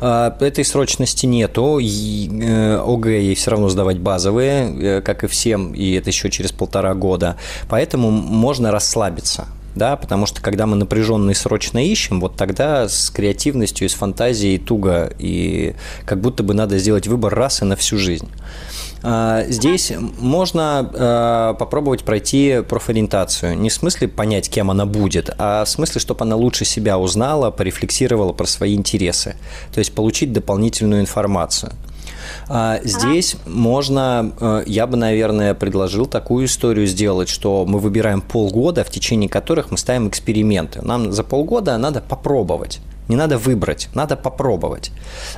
да. 0.00 0.36
Этой 0.44 0.64
срочности 0.64 1.24
нету. 1.24 1.76
ОГЭ 1.76 3.20
ей 3.22 3.34
все 3.36 3.52
равно 3.52 3.70
сдавать 3.70 3.98
базовые, 4.00 5.00
как 5.00 5.24
и 5.24 5.28
всем, 5.28 5.72
и 5.72 5.92
это 5.92 6.10
еще 6.10 6.30
через 6.30 6.52
полтора 6.52 6.94
года. 6.94 7.36
Поэтому 7.70 8.10
можно 8.10 8.70
расслабиться 8.70 9.46
да, 9.76 9.96
потому 9.96 10.26
что 10.26 10.40
когда 10.40 10.66
мы 10.66 10.76
напряженно 10.76 11.30
и 11.30 11.34
срочно 11.34 11.84
ищем, 11.86 12.18
вот 12.20 12.34
тогда 12.34 12.88
с 12.88 13.10
креативностью 13.10 13.86
и 13.86 13.88
с 13.88 13.94
фантазией 13.94 14.58
туго, 14.58 15.12
и 15.18 15.74
как 16.04 16.20
будто 16.20 16.42
бы 16.42 16.54
надо 16.54 16.78
сделать 16.78 17.06
выбор 17.06 17.34
раз 17.34 17.62
и 17.62 17.64
на 17.64 17.76
всю 17.76 17.98
жизнь. 17.98 18.28
А, 19.02 19.44
здесь 19.48 19.92
можно 20.18 20.90
а, 20.94 21.54
попробовать 21.54 22.04
пройти 22.04 22.62
профориентацию. 22.66 23.56
Не 23.58 23.68
в 23.68 23.74
смысле 23.74 24.08
понять, 24.08 24.48
кем 24.48 24.70
она 24.70 24.86
будет, 24.86 25.30
а 25.38 25.64
в 25.64 25.68
смысле, 25.68 26.00
чтобы 26.00 26.22
она 26.22 26.36
лучше 26.36 26.64
себя 26.64 26.98
узнала, 26.98 27.50
порефлексировала 27.50 28.32
про 28.32 28.46
свои 28.46 28.74
интересы. 28.74 29.36
То 29.72 29.78
есть 29.78 29.94
получить 29.94 30.32
дополнительную 30.32 31.02
информацию. 31.02 31.72
А, 32.48 32.80
здесь 32.84 33.36
можно, 33.46 34.32
э, 34.40 34.62
я 34.66 34.86
бы, 34.86 34.96
наверное, 34.96 35.54
предложил 35.54 36.06
такую 36.06 36.46
историю 36.46 36.86
сделать, 36.86 37.28
что 37.28 37.64
мы 37.66 37.80
выбираем 37.80 38.20
полгода, 38.20 38.84
в 38.84 38.90
течение 38.90 39.28
которых 39.28 39.70
мы 39.70 39.78
ставим 39.78 40.08
эксперименты. 40.08 40.80
Нам 40.82 41.12
за 41.12 41.24
полгода 41.24 41.76
надо 41.76 42.00
попробовать. 42.00 42.80
Не 43.08 43.14
надо 43.14 43.38
выбрать, 43.38 43.88
надо 43.94 44.16
попробовать. 44.16 44.90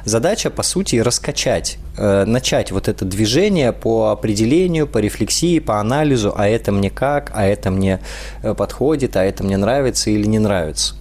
Задача, 0.05 0.49
по 0.49 0.62
сути, 0.62 0.97
раскачать, 0.97 1.79
э, 1.99 2.25
начать 2.25 2.73
вот 2.73 2.88
это 2.88 3.05
движение 3.05 3.73
по 3.73 4.11
определению, 4.11 4.87
по 4.87 4.99
рефлексии, 4.99 5.59
по 5.59 5.79
анализу, 5.79 6.33
а 6.35 6.49
это 6.49 6.73
мне 6.73 6.88
как, 6.88 7.31
а 7.35 7.44
это 7.44 7.71
мне 7.71 8.01
э, 8.42 8.55
подходит, 8.55 9.16
а 9.16 9.25
это 9.25 9.44
мне 9.44 9.59
нравится 9.59 10.11
или 10.11 10.27
не 10.27 10.38
нравится. 10.38 10.94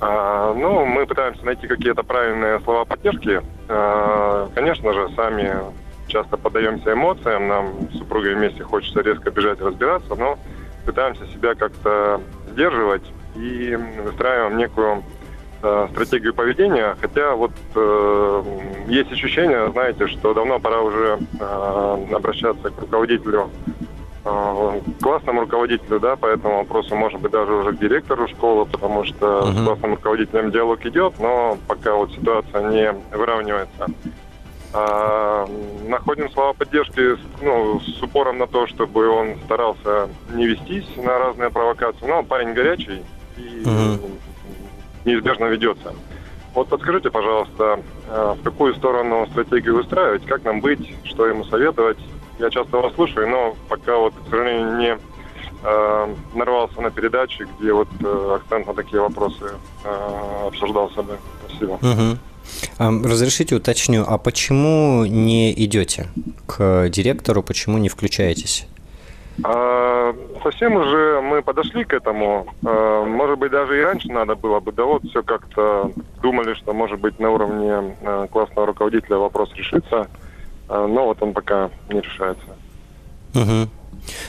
А, 0.01 0.55
ну, 0.55 0.87
мы 0.87 1.07
пытаемся 1.07 1.45
найти 1.45 1.67
какие-то 1.67 2.03
правильные 2.03 2.61
слова 2.61 2.85
поддержки. 2.85 3.43
А, 3.69 4.49
конечно 4.55 4.93
же, 4.93 5.11
сами 5.15 5.53
часто 6.07 6.37
поддаемся 6.37 6.93
эмоциям. 6.93 7.49
Нам 7.49 7.91
с 7.93 7.99
супругой 7.99 8.35
вместе 8.35 8.63
хочется 8.63 9.01
резко 9.01 9.31
бежать 9.31 9.61
разбираться, 9.61 10.15
но 10.15 10.39
пытаемся 10.87 11.27
себя 11.27 11.55
как-то 11.55 12.21
сдерживать 12.51 13.05
и 13.35 13.77
выстраиваем 14.05 14.57
некую 14.57 15.03
стратегию 15.59 16.35
поведения, 16.35 16.97
хотя 17.01 17.35
вот 17.35 17.51
э, 17.75 18.42
есть 18.87 19.11
ощущение, 19.11 19.71
знаете, 19.73 20.07
что 20.07 20.33
давно 20.33 20.61
пора 20.61 20.81
уже 20.83 21.18
э, 21.40 22.07
обращаться 22.12 22.71
к 22.71 22.81
руководителю, 22.81 23.51
э, 24.25 24.81
классному 25.01 25.42
руководителю, 25.42 25.99
да, 25.99 26.16
по 26.16 26.27
этому 26.27 26.59
вопросу, 26.59 26.94
может 26.94 27.21
быть, 27.21 27.33
даже 27.33 27.53
уже 27.53 27.73
к 27.73 27.79
директору 27.79 28.29
школы, 28.29 28.66
потому 28.66 29.05
что 29.05 29.40
uh-huh. 29.40 29.53
с 29.53 29.64
классным 29.64 29.94
руководителем 29.94 30.51
диалог 30.53 30.85
идет, 30.87 31.14
но 31.18 31.59
пока 31.66 31.94
вот 31.94 32.12
ситуация 32.12 32.71
не 32.71 32.92
выравнивается. 33.16 33.87
А, 34.75 35.49
находим 35.88 36.31
слова 36.31 36.53
поддержки 36.53 37.16
ну, 37.42 37.81
с 37.81 38.03
упором 38.03 38.38
на 38.38 38.47
то, 38.47 38.66
чтобы 38.66 39.09
он 39.09 39.37
старался 39.47 40.09
не 40.35 40.47
вестись 40.47 40.87
на 40.99 41.18
разные 41.18 41.51
провокации. 41.51 42.07
Но 42.07 42.23
парень 42.23 42.53
горячий, 42.53 43.03
и 43.38 43.62
uh-huh 43.64 43.99
неизбежно 45.09 45.47
ведется. 45.47 45.94
Вот 46.55 46.68
подскажите, 46.68 47.11
пожалуйста, 47.11 47.81
э, 48.09 48.35
в 48.38 48.42
какую 48.42 48.75
сторону 48.75 49.27
стратегию 49.31 49.77
выстраивать, 49.77 50.25
как 50.27 50.44
нам 50.44 50.61
быть, 50.61 50.94
что 51.05 51.27
ему 51.27 51.44
советовать. 51.44 51.99
Я 52.38 52.51
часто 52.51 52.79
вас 52.79 52.94
слушаю, 52.94 53.29
но 53.29 53.57
пока 53.68 53.97
вот, 53.97 54.14
к 54.14 54.31
сожалению, 54.31 54.77
не 54.77 54.99
э, 55.62 56.14
нарвался 56.35 56.81
на 56.81 56.90
передачи, 56.90 57.47
где 57.59 57.73
вот 57.73 57.88
э, 58.01 58.37
акцент 58.37 58.66
на 58.66 58.75
такие 58.75 59.01
вопросы 59.01 59.51
э, 59.85 60.47
обсуждался 60.47 61.03
бы. 61.03 61.18
Спасибо. 61.47 61.73
Угу. 61.75 62.18
Разрешите 63.09 63.57
уточню, 63.57 64.05
а 64.07 64.18
почему 64.18 65.05
не 65.05 65.53
идете 65.53 66.09
к 66.47 66.88
директору, 66.88 67.42
почему 67.42 67.79
не 67.79 67.88
включаетесь? 67.88 68.66
А, 69.44 70.14
совсем 70.42 70.77
уже 70.77 71.20
мы 71.20 71.42
подошли 71.42 71.85
к 71.85 71.92
этому. 71.92 72.46
А, 72.64 73.05
может 73.05 73.38
быть, 73.38 73.53
даже 73.53 73.79
и 73.79 73.83
раньше 73.83 74.09
надо 74.09 74.35
было 74.35 74.61
бы. 74.61 74.72
Да 74.72 74.85
вот 74.85 75.05
все 75.05 75.22
как-то 75.22 75.92
думали, 76.22 76.55
что, 76.55 76.72
может 76.72 76.98
быть, 77.01 77.18
на 77.18 77.31
уровне 77.31 77.96
а, 78.03 78.27
классного 78.27 78.66
руководителя 78.66 79.16
вопрос 79.16 79.51
решится. 79.55 80.09
Но 80.68 81.07
вот 81.07 81.22
он 81.22 81.33
пока 81.33 81.70
не 81.88 82.03
решается. 82.03 82.44
Угу. 83.35 83.70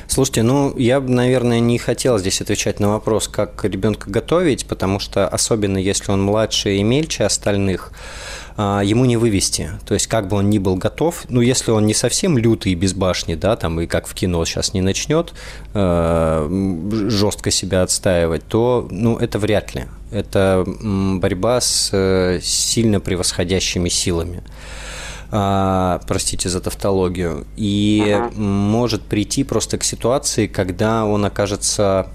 Слушайте, 0.08 0.44
ну, 0.44 0.74
я 0.78 1.00
бы, 1.00 1.10
наверное, 1.10 1.60
не 1.60 1.78
хотел 1.78 2.18
здесь 2.18 2.42
отвечать 2.42 2.80
на 2.80 2.90
вопрос, 2.90 3.28
как 3.28 3.64
ребенка 3.64 4.10
готовить, 4.10 4.66
потому 4.66 5.00
что, 5.00 5.28
особенно 5.28 5.78
если 5.78 6.12
он 6.12 6.22
младше 6.22 6.76
и 6.76 6.84
мельче 6.84 7.26
остальных, 7.26 7.92
ему 8.60 9.06
не 9.06 9.16
вывести. 9.16 9.70
То 9.86 9.94
есть, 9.94 10.08
как 10.08 10.28
бы 10.28 10.38
он 10.38 10.50
ни 10.50 10.58
был 10.60 10.76
готов, 10.76 11.24
ну, 11.30 11.40
если 11.40 11.72
он 11.72 11.86
не 11.86 11.94
совсем 11.94 12.38
лютый 12.38 12.76
без 12.76 12.94
башни, 12.94 13.36
да, 13.36 13.56
там, 13.56 13.80
и 13.80 13.88
как 13.88 14.06
в 14.06 14.14
кино 14.14 14.44
сейчас 14.44 14.74
не 14.74 14.82
начнет 14.82 15.34
э, 15.74 17.08
жестко 17.10 17.52
себя 17.52 17.84
отстаивать, 17.84 18.46
то, 18.48 18.88
ну, 18.92 19.18
это 19.18 19.40
вряд 19.40 19.76
ли. 19.76 19.86
Это 20.12 20.66
борьба 20.66 21.62
с 21.62 21.90
э, 21.94 22.40
сильно 22.42 23.00
превосходящими 23.00 23.88
силами. 23.88 24.44
а, 25.32 26.02
простите 26.08 26.50
за 26.50 26.60
тавтологию, 26.60 27.46
и 27.56 28.04
uh-huh. 28.08 28.40
может 28.40 29.04
прийти 29.04 29.44
просто 29.44 29.78
к 29.78 29.84
ситуации, 29.84 30.48
когда 30.48 31.06
он 31.06 31.24
окажется 31.24 32.08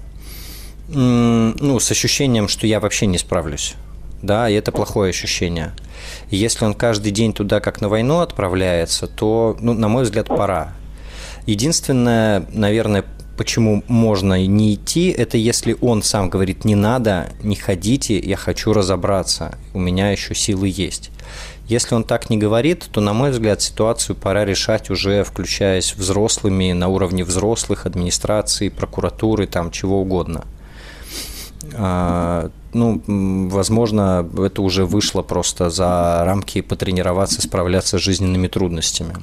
ну, 0.89 1.79
с 1.79 1.89
ощущением, 1.89 2.47
что 2.47 2.67
я 2.67 2.79
вообще 2.79 3.07
не 3.07 3.17
справлюсь. 3.17 3.75
Да, 4.21 4.49
и 4.49 4.53
это 4.53 4.71
плохое 4.71 5.09
ощущение. 5.09 5.73
Если 6.31 6.65
он 6.65 6.73
каждый 6.73 7.11
день 7.11 7.33
туда 7.33 7.59
как 7.59 7.81
на 7.81 7.89
войну 7.89 8.19
отправляется, 8.19 9.07
то, 9.07 9.57
ну, 9.59 9.73
на 9.73 9.87
мой 9.87 10.03
взгляд, 10.03 10.27
пора. 10.27 10.73
Единственное, 11.45 12.45
наверное, 12.51 13.05
почему 13.37 13.83
можно 13.87 14.45
не 14.45 14.75
идти, 14.75 15.09
это 15.09 15.37
если 15.37 15.77
он 15.81 16.01
сам 16.01 16.29
говорит, 16.29 16.65
не 16.65 16.75
надо, 16.75 17.29
не 17.43 17.55
ходите, 17.55 18.17
я 18.19 18.37
хочу 18.37 18.73
разобраться, 18.73 19.57
у 19.73 19.79
меня 19.79 20.11
еще 20.11 20.33
силы 20.33 20.71
есть. 20.73 21.11
Если 21.67 21.95
он 21.95 22.03
так 22.03 22.29
не 22.29 22.37
говорит, 22.37 22.87
то, 22.91 23.01
на 23.01 23.13
мой 23.13 23.31
взгляд, 23.31 23.61
ситуацию 23.61 24.15
пора 24.15 24.45
решать 24.45 24.91
уже 24.91 25.23
включаясь 25.23 25.95
взрослыми 25.95 26.71
на 26.73 26.89
уровне 26.89 27.23
взрослых, 27.23 27.87
администрации, 27.87 28.69
прокуратуры, 28.69 29.47
там 29.47 29.71
чего 29.71 30.01
угодно. 30.01 30.45
А, 31.73 32.49
ну, 32.73 33.01
возможно, 33.49 34.27
это 34.37 34.61
уже 34.61 34.85
вышло 34.85 35.21
просто 35.21 35.69
за 35.69 36.23
рамки 36.25 36.61
потренироваться, 36.61 37.41
справляться 37.41 37.97
с 37.97 38.01
жизненными 38.01 38.47
трудностями. 38.47 39.15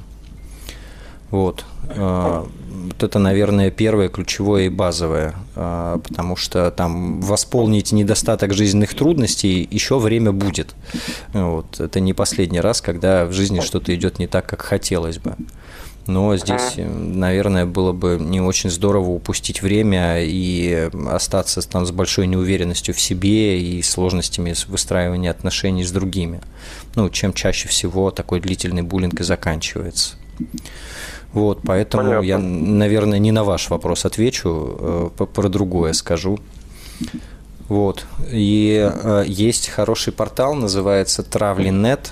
Вот. 1.29 1.65
А, 1.89 2.47
вот 2.83 3.01
это, 3.01 3.17
наверное, 3.17 3.71
первое, 3.71 4.09
ключевое 4.09 4.63
и 4.63 4.69
базовое, 4.69 5.33
а, 5.55 5.99
потому 5.99 6.35
что 6.35 6.69
там 6.71 7.21
восполнить 7.21 7.91
недостаток 7.91 8.53
жизненных 8.53 8.93
трудностей 8.93 9.67
еще 9.71 9.97
время 9.99 10.31
будет. 10.31 10.75
Вот. 11.33 11.79
Это 11.79 11.99
не 11.99 12.13
последний 12.13 12.59
раз, 12.59 12.81
когда 12.81 13.25
в 13.25 13.31
жизни 13.31 13.61
что-то 13.61 13.95
идет 13.95 14.19
не 14.19 14.27
так, 14.27 14.45
как 14.45 14.61
хотелось 14.61 15.17
бы. 15.17 15.35
Но 16.05 16.35
здесь, 16.35 16.73
наверное, 16.77 17.65
было 17.65 17.93
бы 17.93 18.17
не 18.19 18.41
очень 18.41 18.69
здорово 18.69 19.09
упустить 19.09 19.61
время 19.61 20.21
и 20.21 20.89
остаться 21.09 21.61
там 21.67 21.85
с 21.85 21.91
большой 21.91 22.27
неуверенностью 22.27 22.93
в 22.93 22.99
себе 22.99 23.61
и 23.61 23.81
сложностями 23.81 24.53
выстраивания 24.67 25.31
отношений 25.31 25.83
с 25.83 25.91
другими. 25.91 26.41
Ну, 26.95 27.09
чем 27.09 27.33
чаще 27.33 27.69
всего 27.69 28.11
такой 28.11 28.41
длительный 28.41 28.81
буллинг 28.81 29.19
и 29.21 29.23
заканчивается. 29.23 30.15
Вот, 31.31 31.61
поэтому 31.65 32.03
Понятно. 32.03 32.25
я, 32.25 32.37
наверное, 32.37 33.17
не 33.17 33.31
на 33.31 33.43
ваш 33.43 33.69
вопрос 33.69 34.05
отвечу, 34.05 35.11
э, 35.17 35.25
про 35.25 35.49
другое 35.49 35.93
скажу. 35.93 36.39
Вот. 37.69 38.05
И 38.31 38.91
э, 38.93 39.23
есть 39.25 39.69
хороший 39.69 40.13
портал, 40.13 40.53
называется 40.53 41.23
Travli.net. 41.23 42.09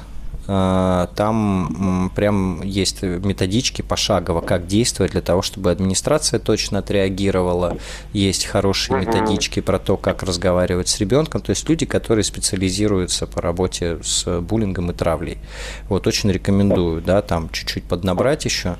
Э, 0.47 1.07
там 1.15 2.11
прям 2.15 2.61
есть 2.63 3.01
методички 3.01 3.81
пошагово, 3.81 4.41
как 4.41 4.67
действовать 4.67 5.11
для 5.11 5.21
того, 5.21 5.41
чтобы 5.41 5.71
администрация 5.71 6.39
точно 6.39 6.79
отреагировала. 6.79 7.77
Есть 8.13 8.45
хорошие 8.45 8.99
методички 8.99 9.59
про 9.59 9.79
то, 9.79 9.97
как 9.97 10.23
разговаривать 10.23 10.87
с 10.87 10.99
ребенком. 10.99 11.41
То 11.41 11.51
есть 11.51 11.67
люди, 11.69 11.85
которые 11.85 12.23
специализируются 12.23 13.27
по 13.27 13.41
работе 13.41 13.99
с 14.03 14.41
буллингом 14.41 14.91
и 14.91 14.93
травлей. 14.93 15.37
Вот 15.89 16.07
очень 16.07 16.31
рекомендую, 16.31 17.01
да, 17.01 17.21
там 17.21 17.49
чуть-чуть 17.49 17.83
поднабрать 17.83 18.45
еще 18.45 18.77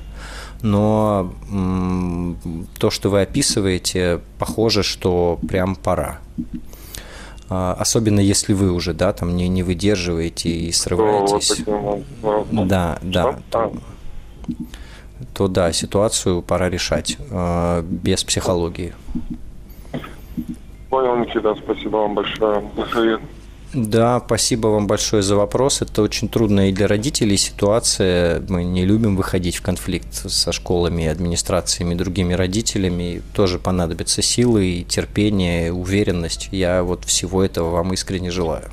но 0.62 1.34
то, 2.78 2.90
что 2.90 3.10
вы 3.10 3.22
описываете, 3.22 4.20
похоже, 4.38 4.82
что 4.82 5.38
прям 5.48 5.74
пора. 5.74 6.20
А, 7.54 7.74
особенно 7.78 8.20
если 8.20 8.54
вы 8.54 8.72
уже, 8.72 8.94
да, 8.94 9.12
там 9.12 9.36
не, 9.36 9.46
не 9.46 9.62
выдерживаете 9.62 10.48
и 10.48 10.72
срываетесь. 10.72 11.62
Да, 12.50 12.98
да. 13.02 13.38
То, 13.50 13.72
то 15.34 15.48
да, 15.48 15.70
ситуацию 15.72 16.40
пора 16.40 16.70
решать 16.70 17.18
а, 17.30 17.82
без 17.82 18.24
психологии. 18.24 18.94
Понял, 20.88 21.16
Никита, 21.16 21.54
спасибо 21.56 21.98
вам 21.98 22.14
большое 22.14 22.64
за 22.74 22.86
совет. 22.86 23.20
Да, 23.74 24.20
спасибо 24.24 24.68
вам 24.68 24.86
большое 24.86 25.22
за 25.22 25.34
вопрос. 25.34 25.80
Это 25.80 26.02
очень 26.02 26.28
трудная 26.28 26.68
и 26.68 26.72
для 26.72 26.86
родителей 26.86 27.38
ситуация. 27.38 28.42
Мы 28.46 28.64
не 28.64 28.84
любим 28.84 29.16
выходить 29.16 29.56
в 29.56 29.62
конфликт 29.62 30.12
со 30.12 30.52
школами, 30.52 31.06
администрациями, 31.06 31.94
другими 31.94 32.34
родителями. 32.34 33.22
Тоже 33.34 33.58
понадобятся 33.58 34.20
силы, 34.20 34.66
и 34.66 34.84
терпение, 34.84 35.68
и 35.68 35.70
уверенность. 35.70 36.50
Я 36.52 36.82
вот 36.82 37.04
всего 37.04 37.42
этого 37.42 37.70
вам 37.70 37.94
искренне 37.94 38.30
желаю. 38.30 38.70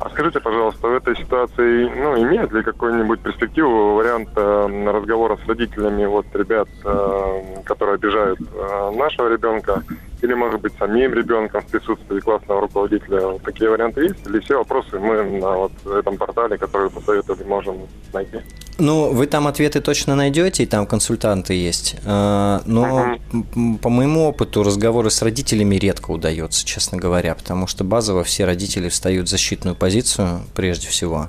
А 0.00 0.10
скажите, 0.10 0.40
пожалуйста, 0.40 0.86
в 0.86 0.94
этой 0.94 1.16
ситуации, 1.16 1.88
ну, 1.88 2.22
имеет 2.22 2.52
ли 2.52 2.62
какую-нибудь 2.62 3.20
перспективу 3.20 3.94
вариант 3.94 4.28
э, 4.36 4.90
разговора 4.92 5.38
с 5.42 5.48
родителями 5.48 6.04
вот 6.04 6.26
ребят, 6.34 6.68
э, 6.84 7.62
которые 7.64 7.94
обижают 7.94 8.38
э, 8.40 8.90
нашего 8.96 9.32
ребенка, 9.32 9.82
или, 10.22 10.34
может 10.34 10.60
быть, 10.60 10.72
самим 10.78 11.14
ребенком 11.14 11.62
в 11.62 11.66
присутствии 11.66 12.20
классного 12.20 12.62
руководителя. 12.62 13.26
Вот 13.26 13.42
такие 13.42 13.70
варианты 13.70 14.02
есть? 14.02 14.26
Или 14.26 14.40
все 14.40 14.58
вопросы 14.58 14.98
мы 14.98 15.22
на 15.22 15.56
вот 15.56 15.72
этом 15.86 16.16
портале, 16.16 16.58
который 16.58 16.90
посоветовали, 16.90 17.44
можем 17.44 17.76
найти? 18.12 18.38
Ну, 18.78 19.12
вы 19.12 19.26
там 19.26 19.48
ответы 19.48 19.80
точно 19.80 20.14
найдете, 20.14 20.62
и 20.62 20.66
там 20.66 20.86
консультанты 20.86 21.54
есть. 21.54 21.96
А, 22.04 22.62
но 22.64 23.16
uh-huh. 23.32 23.78
по 23.78 23.88
моему 23.88 24.28
опыту 24.28 24.62
разговоры 24.62 25.10
с 25.10 25.20
родителями 25.20 25.76
редко 25.76 26.12
удается, 26.12 26.64
честно 26.64 26.96
говоря, 26.96 27.34
потому 27.34 27.66
что 27.66 27.82
базово 27.82 28.22
все 28.22 28.44
родители 28.44 28.88
встают 28.88 29.26
в 29.26 29.30
защитную 29.30 29.74
позицию 29.74 30.42
прежде 30.54 30.88
всего. 30.88 31.28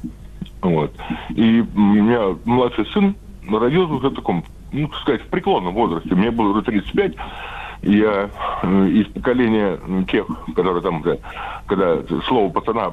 вот. 0.62 0.93
И 1.30 1.64
у 1.76 1.80
меня 1.80 2.36
младший 2.45 2.86
сын 2.88 3.16
родился 3.49 3.93
уже 3.93 4.09
в 4.09 4.16
таком, 4.16 4.43
ну, 4.72 4.88
так 4.88 4.99
сказать, 4.99 5.22
в 5.22 5.28
преклонном 5.28 5.74
возрасте. 5.74 6.14
Мне 6.14 6.32
было 6.32 6.49
уже 6.49 6.62
35. 6.62 7.16
Я 7.84 8.30
э, 8.62 8.88
из 8.89 9.07
поколения 9.07 9.80
тех, 10.07 10.28
которые 10.55 10.84
там 10.84 11.01
уже, 11.01 11.20
когда 11.66 11.97
слово 12.28 12.51
пацана 12.51 12.91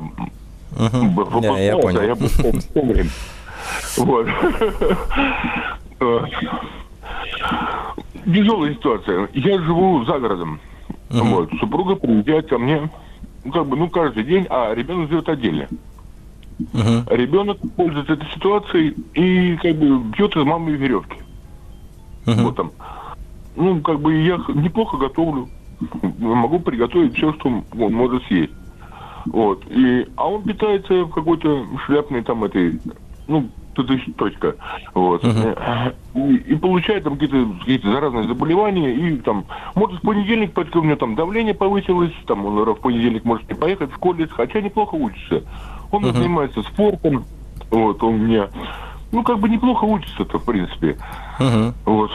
uh-huh. 0.76 1.40
да, 1.42 1.58
я 1.58 1.76
понял. 1.76 2.02
я 2.02 2.14
был. 2.14 2.28
Вот. 3.98 4.26
Тяжелая 8.24 8.72
ситуация. 8.72 9.28
Я 9.34 9.58
живу 9.60 10.04
за 10.04 10.18
городом. 10.18 10.60
Uh-huh. 11.10 11.22
Вот. 11.24 11.50
Супруга 11.60 11.96
приезжает 11.96 12.48
ко 12.48 12.58
мне, 12.58 12.88
ну, 13.44 13.52
как 13.52 13.66
бы, 13.66 13.76
ну, 13.76 13.88
каждый 13.88 14.24
день, 14.24 14.46
а 14.48 14.72
ребенок 14.74 15.10
живет 15.10 15.28
отдельно. 15.28 15.68
Угу. 16.58 17.14
Ребенок 17.14 17.58
пользуется 17.76 18.14
этой 18.14 18.28
ситуацией 18.34 18.94
и 19.14 19.56
как 19.56 19.76
бы 19.76 20.00
бьет 20.10 20.36
из 20.36 20.44
мамы 20.44 20.72
веревки. 20.72 21.18
Угу. 22.26 22.40
Вот 22.42 22.56
там. 22.56 22.72
Ну, 23.56 23.80
как 23.80 24.00
бы 24.00 24.14
я 24.14 24.38
неплохо 24.54 24.96
готовлю. 24.96 25.48
Могу 26.18 26.58
приготовить 26.60 27.16
все, 27.16 27.32
что 27.34 27.48
он 27.48 27.64
может 27.92 28.24
съесть. 28.24 28.52
Вот. 29.26 29.64
И, 29.68 30.06
а 30.16 30.28
он 30.28 30.42
питается 30.42 31.04
в 31.04 31.10
какой-то 31.10 31.64
шляпной 31.86 32.22
там 32.22 32.44
этой, 32.44 32.80
ну, 33.26 33.48
точка. 34.16 34.56
Вот. 34.94 35.22
Uh-huh. 35.22 35.94
И, 36.14 36.36
и 36.52 36.56
получает 36.56 37.04
там 37.04 37.16
какие-то 37.16 37.48
какие 37.60 37.80
заразные 37.80 38.26
заболевания, 38.26 38.92
и 38.92 39.16
там, 39.18 39.44
может, 39.74 39.98
в 39.98 40.02
понедельник, 40.02 40.56
у 40.56 40.82
него 40.82 40.96
там 40.96 41.14
давление 41.14 41.54
повысилось, 41.54 42.12
там 42.26 42.44
он 42.44 42.64
в 42.64 42.80
понедельник 42.80 43.24
может 43.24 43.48
не 43.48 43.54
поехать 43.54 43.92
в 43.92 43.98
колледж, 43.98 44.30
хотя 44.30 44.60
неплохо 44.60 44.94
учится. 44.94 45.44
Он 45.90 46.04
uh-huh. 46.04 46.16
занимается 46.16 46.62
спортом, 46.62 47.24
вот, 47.70 48.02
он 48.02 48.18
мне, 48.18 48.48
ну, 49.12 49.22
как 49.22 49.38
бы 49.38 49.48
неплохо 49.48 49.84
учится-то, 49.84 50.38
в 50.38 50.44
принципе. 50.44 50.98
Uh-huh. 51.38 51.72
Вот. 51.84 52.10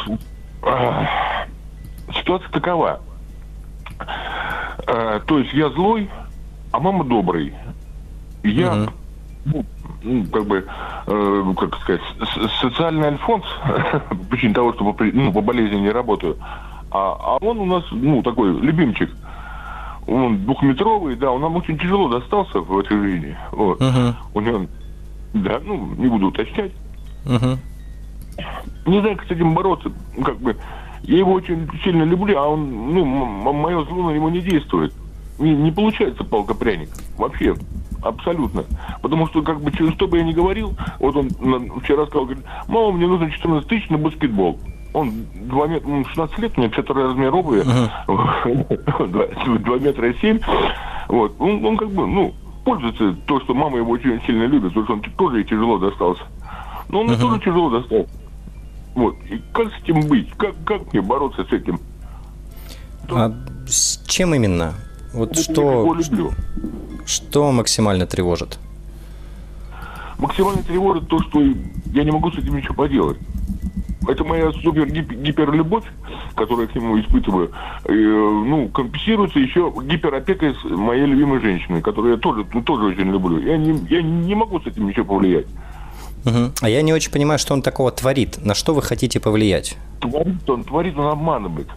ситуация 2.14 2.50
такова. 2.50 3.02
Э, 4.88 5.20
то 5.26 5.40
есть 5.40 5.54
я 5.54 5.70
злой, 5.70 6.10
а 6.72 6.80
мама 6.80 7.04
добрый. 7.04 7.54
Я, 8.44 8.88
ну, 9.46 9.66
ну, 10.04 10.26
как 10.32 10.46
бы, 10.46 10.66
э, 11.08 11.54
как 11.58 11.76
сказать, 11.80 12.02
социальный 12.60 13.08
альфонс, 13.08 13.46
по 14.10 14.16
причине 14.30 14.54
того, 14.54 14.74
что 14.74 14.92
по, 14.92 15.04
ну, 15.04 15.32
по 15.32 15.42
болезни 15.42 15.78
не 15.78 15.92
работаю, 15.92 16.38
а, 16.92 17.18
а 17.20 17.38
он 17.42 17.60
у 17.60 17.66
нас, 17.66 17.84
ну, 17.92 18.22
такой 18.22 18.54
любимчик. 18.60 19.10
Он 20.08 20.44
двухметровый, 20.44 21.16
да, 21.16 21.32
он 21.32 21.42
нам 21.42 21.56
очень 21.56 21.78
тяжело 21.78 22.10
достался 22.10 22.60
в 22.60 22.78
этой 22.78 22.98
жизни. 22.98 23.38
Вот. 23.52 23.80
Uh-huh. 23.80 24.14
У 24.34 24.42
него, 24.42 24.66
да, 25.34 25.62
ну, 25.64 25.94
не 25.98 26.08
буду 26.08 26.28
уточнять. 26.28 26.72
Uh-huh. 27.26 27.58
Не 28.86 29.00
знаю, 29.00 29.18
как 29.18 29.28
с 29.28 29.32
этим 29.32 29.54
бороться. 29.54 29.92
Как 30.24 30.38
бы, 30.40 30.58
я 31.04 31.18
его 31.18 31.34
очень 31.34 31.70
сильно 31.84 32.04
люблю, 32.04 32.38
а 32.38 32.48
он, 32.48 32.94
ну, 32.94 33.06
мое 33.06 33.84
зло 33.86 34.10
на 34.10 34.16
него 34.16 34.30
не 34.30 34.42
действует. 34.42 34.94
Не, 35.40 35.56
не 35.56 35.72
получается 35.72 36.24
палка-пряник. 36.24 36.90
Вообще. 37.18 37.56
Абсолютно. 38.02 38.66
Потому 39.02 39.28
что, 39.28 39.42
как 39.42 39.62
бы, 39.62 39.72
что 39.72 40.08
бы 40.08 40.18
я 40.18 40.24
ни 40.26 40.34
говорил, 40.34 40.74
вот 41.00 41.16
он 41.16 41.30
вчера 41.82 42.06
сказал, 42.08 42.26
говорит, 42.26 42.44
мама, 42.68 42.92
мне 42.92 43.08
нужно 43.08 43.32
14 43.32 43.68
тысяч 43.68 43.90
на 43.90 43.98
баскетбол 43.98 44.60
он 44.94 45.26
2 45.34 45.68
метра, 45.68 46.04
16 46.06 46.38
лет, 46.40 46.54
у 46.56 46.62
меня 46.62 46.70
четвертый 46.70 47.06
размер 47.06 47.36
обуви, 47.36 47.64
uh 48.08 49.60
2, 49.64 49.78
метра 49.80 50.14
7. 50.14 50.40
Вот. 51.10 51.36
Он, 51.40 51.66
он 51.66 51.78
как 51.78 51.90
бы, 51.90 52.06
ну, 52.06 52.34
пользуется 52.64 53.16
то, 53.26 53.40
что 53.42 53.54
мама 53.54 53.78
его 53.78 53.92
очень 53.92 54.22
сильно 54.26 54.44
любит, 54.44 54.70
потому 54.70 54.86
что 54.86 54.94
он 54.94 55.02
тоже 55.18 55.40
ей 55.40 55.46
тяжело 55.46 55.78
достался. 55.80 56.24
Но 56.90 57.02
он 57.02 57.10
uh 57.10 57.20
тоже 57.20 57.40
тяжело 57.40 57.70
достался. 57.72 58.10
Вот. 58.94 59.16
И 59.30 59.42
как 59.52 59.72
с 59.74 59.84
этим 59.84 60.08
быть? 60.08 60.30
Как, 60.38 60.54
как 60.64 60.94
мне 60.94 61.02
бороться 61.02 61.44
с 61.44 61.52
этим? 61.52 61.80
А 63.10 63.32
с 63.68 64.04
чем 64.08 64.36
именно? 64.36 64.76
Вот 65.14 65.38
что, 65.38 65.96
что 67.06 67.52
максимально 67.52 68.06
тревожит? 68.06 68.60
Максимально 70.20 70.64
тревожит 70.64 71.08
то, 71.08 71.20
что 71.24 71.42
я 71.42 72.04
не 72.04 72.12
могу 72.12 72.32
с 72.32 72.38
этим 72.38 72.56
ничего 72.56 72.76
поделать 72.76 73.18
это 74.08 74.24
моя 74.24 74.52
супер 74.52 74.86
гиперлюбовь, 74.88 75.86
которую 76.36 76.68
я 76.68 76.72
к 76.72 76.76
нему 76.76 77.00
испытываю, 77.00 77.52
и, 77.88 77.94
ну, 77.94 78.70
компенсируется 78.70 79.40
еще 79.40 79.74
гиперопекой 79.84 80.56
с 80.56 80.64
моей 80.64 81.06
любимой 81.06 81.40
женщиной, 81.40 81.82
которую 81.82 82.14
я 82.14 82.20
тоже, 82.20 82.46
ну, 82.54 82.62
тоже 82.62 82.86
очень 82.86 83.12
люблю. 83.12 83.40
Я 83.40 83.58
не, 83.58 83.78
я 83.90 84.02
не 84.02 84.36
могу 84.36 84.60
с 84.60 84.68
этим 84.68 84.88
ничего 84.88 85.06
повлиять. 85.06 85.48
Угу. 86.26 86.52
А 86.62 86.70
я 86.70 86.82
не 86.82 86.94
очень 86.94 87.12
понимаю, 87.12 87.40
что 87.40 87.54
он 87.54 87.62
такого 87.62 87.92
творит. 87.92 88.44
На 88.44 88.56
что 88.56 88.74
вы 88.74 88.82
хотите 88.82 89.20
повлиять? 89.20 89.78
Творит 90.00 90.50
он, 90.50 90.64
творит, 90.64 90.98
он 90.98 91.08
обманывает. 91.08 91.68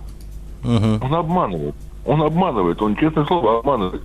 Угу. 0.63 1.05
Он 1.05 1.15
обманывает. 1.15 1.75
Он 2.05 2.23
обманывает, 2.23 2.81
он, 2.81 2.95
честное 2.97 3.25
слово, 3.25 3.59
обманывает. 3.59 4.03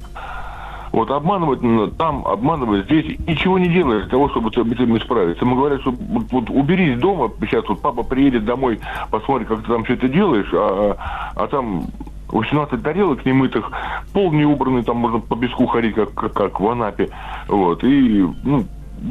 Вот 0.91 1.09
обманывать 1.09 1.61
там, 1.97 2.25
обманывать 2.25 2.85
здесь, 2.85 3.17
ничего 3.27 3.57
не 3.57 3.69
делает 3.69 4.03
для 4.03 4.11
того, 4.11 4.29
чтобы 4.29 4.51
с 4.51 4.57
этим 4.57 4.97
исправиться. 4.97 5.45
Мы 5.45 5.55
говорим, 5.55 5.79
что 5.79 5.91
вот, 5.91 6.23
вот 6.31 6.49
уберись 6.49 6.99
дома, 6.99 7.31
сейчас 7.41 7.67
вот 7.69 7.81
папа 7.81 8.03
приедет 8.03 8.43
домой, 8.45 8.79
посмотрит, 9.09 9.47
как 9.47 9.61
ты 9.61 9.67
там 9.67 9.83
все 9.85 9.93
это 9.93 10.09
делаешь, 10.09 10.49
а, 10.53 10.97
а 11.35 11.47
там 11.47 11.83
18 12.31 12.81
тарелок 12.81 13.25
немытых, 13.25 13.71
пол 14.13 14.31
не 14.31 14.45
убранный, 14.45 14.83
там 14.83 14.97
можно 14.97 15.19
по 15.19 15.35
песку 15.35 15.65
ходить, 15.67 15.95
как, 15.95 16.13
как, 16.13 16.33
как 16.33 16.59
в 16.59 16.67
Анапе. 16.67 17.09
Вот, 17.47 17.83
и, 17.83 18.27
ну, 18.43 18.65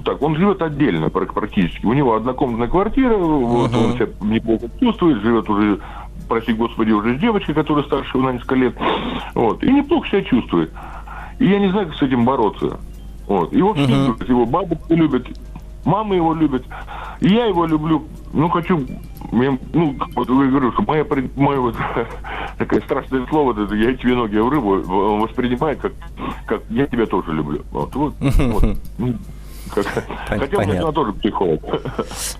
так, 0.04 0.22
он 0.22 0.36
живет 0.36 0.62
отдельно 0.62 1.10
практически. 1.10 1.84
У 1.84 1.92
него 1.92 2.14
однокомнатная 2.14 2.68
квартира, 2.68 3.14
uh-huh. 3.14 3.44
вот, 3.44 3.74
он 3.74 3.92
себя 3.94 4.08
неплохо 4.20 4.66
чувствует, 4.78 5.22
живет 5.22 5.48
уже, 5.48 5.80
прости 6.28 6.52
господи, 6.52 6.92
уже 6.92 7.16
с 7.16 7.20
девочкой, 7.20 7.54
которая 7.54 7.84
старше 7.84 8.16
его 8.16 8.28
на 8.28 8.34
несколько 8.34 8.54
лет. 8.54 8.74
Вот, 9.34 9.62
и 9.62 9.72
неплохо 9.72 10.08
себя 10.08 10.22
чувствует. 10.22 10.72
И 11.40 11.48
я 11.48 11.58
не 11.58 11.70
знаю, 11.70 11.88
как 11.88 11.96
с 11.96 12.02
этим 12.02 12.24
бороться. 12.24 12.78
Вот. 13.26 13.52
Его 13.52 13.74
все 13.74 13.84
uh-huh. 13.84 14.06
любят, 14.06 14.28
его 14.28 14.46
бабушка 14.46 14.94
любят, 14.94 15.26
мама 15.84 16.14
его 16.14 16.34
любит. 16.34 16.64
И 17.20 17.28
я 17.28 17.46
его 17.46 17.66
люблю. 17.66 18.04
Ну, 18.32 18.48
хочу... 18.50 18.86
Я, 19.32 19.56
ну, 19.72 19.96
вот 20.14 20.28
я 20.28 20.34
говорю, 20.34 20.72
что 20.72 20.82
моя, 20.82 21.06
мое 21.36 21.60
вот, 21.60 21.76
такое 22.58 22.80
страшное 22.80 23.26
слово, 23.28 23.52
это 23.52 23.74
я 23.74 23.94
тебе 23.94 24.16
ноги 24.16 24.36
в 24.36 24.48
рыбу, 24.48 24.82
он 24.82 25.20
воспринимает, 25.20 25.80
как, 25.80 25.92
как 26.46 26.62
я 26.68 26.86
тебя 26.86 27.06
тоже 27.06 27.32
люблю. 27.32 27.62
Вот, 27.70 27.94
вот, 27.94 28.14
вот. 28.20 28.64
Ну, 28.98 29.14
хотя 29.68 30.62
я 30.62 30.92
тоже 30.92 31.12
психолог. 31.12 31.60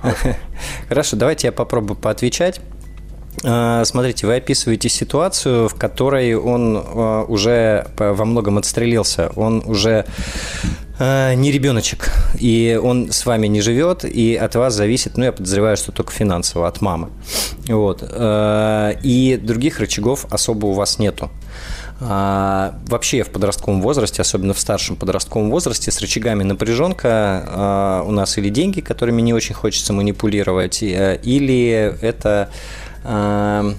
Хорошо, 0.88 1.16
давайте 1.16 1.46
я 1.46 1.52
попробую 1.52 1.96
поотвечать. 1.96 2.60
А, 3.42 3.84
смотрите, 3.84 4.26
вы 4.26 4.36
описываете 4.36 4.88
ситуацию, 4.88 5.68
в 5.68 5.74
которой 5.74 6.34
он 6.34 6.76
а, 6.76 7.24
уже 7.24 7.86
во 7.96 8.24
многом 8.24 8.58
отстрелился. 8.58 9.30
Он 9.34 9.62
уже 9.64 10.04
а, 10.98 11.34
не 11.34 11.50
ребеночек, 11.50 12.10
и 12.38 12.78
он 12.82 13.10
с 13.10 13.24
вами 13.24 13.46
не 13.46 13.62
живет, 13.62 14.04
и 14.04 14.34
от 14.34 14.56
вас 14.56 14.74
зависит, 14.74 15.16
ну, 15.16 15.24
я 15.24 15.32
подозреваю, 15.32 15.78
что 15.78 15.90
только 15.90 16.12
финансово, 16.12 16.68
от 16.68 16.82
мамы. 16.82 17.08
Вот. 17.66 18.02
И 18.02 19.40
других 19.42 19.78
рычагов 19.78 20.26
особо 20.30 20.66
у 20.66 20.72
вас 20.72 20.98
нету. 20.98 21.30
вообще 22.00 23.22
в 23.22 23.30
подростковом 23.30 23.80
возрасте, 23.80 24.20
особенно 24.20 24.52
в 24.52 24.58
старшем 24.58 24.96
подростковом 24.96 25.50
возрасте, 25.50 25.90
с 25.90 26.00
рычагами 26.00 26.42
напряженка 26.42 28.02
у 28.06 28.10
нас 28.10 28.36
или 28.36 28.50
деньги, 28.50 28.80
которыми 28.80 29.22
не 29.22 29.32
очень 29.32 29.54
хочется 29.54 29.92
манипулировать, 29.92 30.82
или 30.82 31.94
это 32.02 32.50
Эм, 33.04 33.76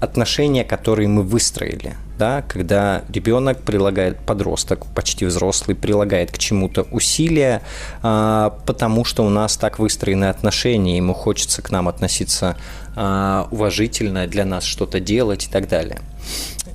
отношения, 0.00 0.64
которые 0.64 1.08
мы 1.08 1.22
выстроили, 1.22 1.96
да, 2.18 2.42
когда 2.42 3.02
ребенок 3.08 3.62
прилагает, 3.62 4.18
подросток, 4.18 4.86
почти 4.94 5.24
взрослый, 5.24 5.74
прилагает 5.74 6.30
к 6.30 6.38
чему-то 6.38 6.82
усилия, 6.90 7.62
э, 8.02 8.50
потому 8.66 9.04
что 9.04 9.24
у 9.24 9.30
нас 9.30 9.56
так 9.56 9.78
выстроены 9.78 10.26
отношения, 10.26 10.98
ему 10.98 11.14
хочется 11.14 11.62
к 11.62 11.70
нам 11.70 11.88
относиться 11.88 12.56
э, 12.94 13.44
уважительно, 13.50 14.26
для 14.26 14.44
нас 14.44 14.64
что-то 14.64 15.00
делать 15.00 15.46
и 15.46 15.50
так 15.50 15.68
далее. 15.68 16.00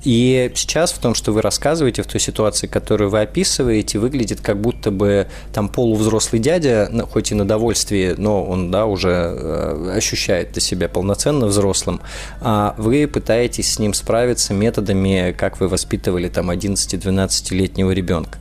И 0.04 0.50
сейчас 0.54 0.92
в 0.92 0.98
том, 0.98 1.14
что 1.14 1.32
вы 1.32 1.42
рассказываете, 1.42 2.02
в 2.02 2.06
той 2.06 2.20
ситуации, 2.20 2.66
которую 2.66 3.10
вы 3.10 3.20
описываете, 3.20 3.98
выглядит 3.98 4.40
как 4.40 4.60
будто 4.60 4.90
бы 4.90 5.26
там 5.52 5.68
полувзрослый 5.68 6.40
дядя, 6.40 6.90
хоть 7.10 7.32
и 7.32 7.34
на 7.34 7.46
довольствии, 7.46 8.14
но 8.16 8.44
он 8.44 8.70
да, 8.70 8.86
уже 8.86 9.10
э, 9.10 9.92
ощущает 9.96 10.60
себя 10.62 10.88
полноценно 10.88 11.46
взрослым, 11.46 12.00
а 12.40 12.74
вы 12.78 13.06
пытаетесь 13.06 13.74
с 13.74 13.78
ним 13.78 13.94
справиться 13.94 14.54
методами, 14.54 15.34
как 15.36 15.60
вы 15.60 15.68
воспитывали 15.68 16.28
там 16.28 16.50
11-12-летнего 16.50 17.90
ребенка. 17.90 18.38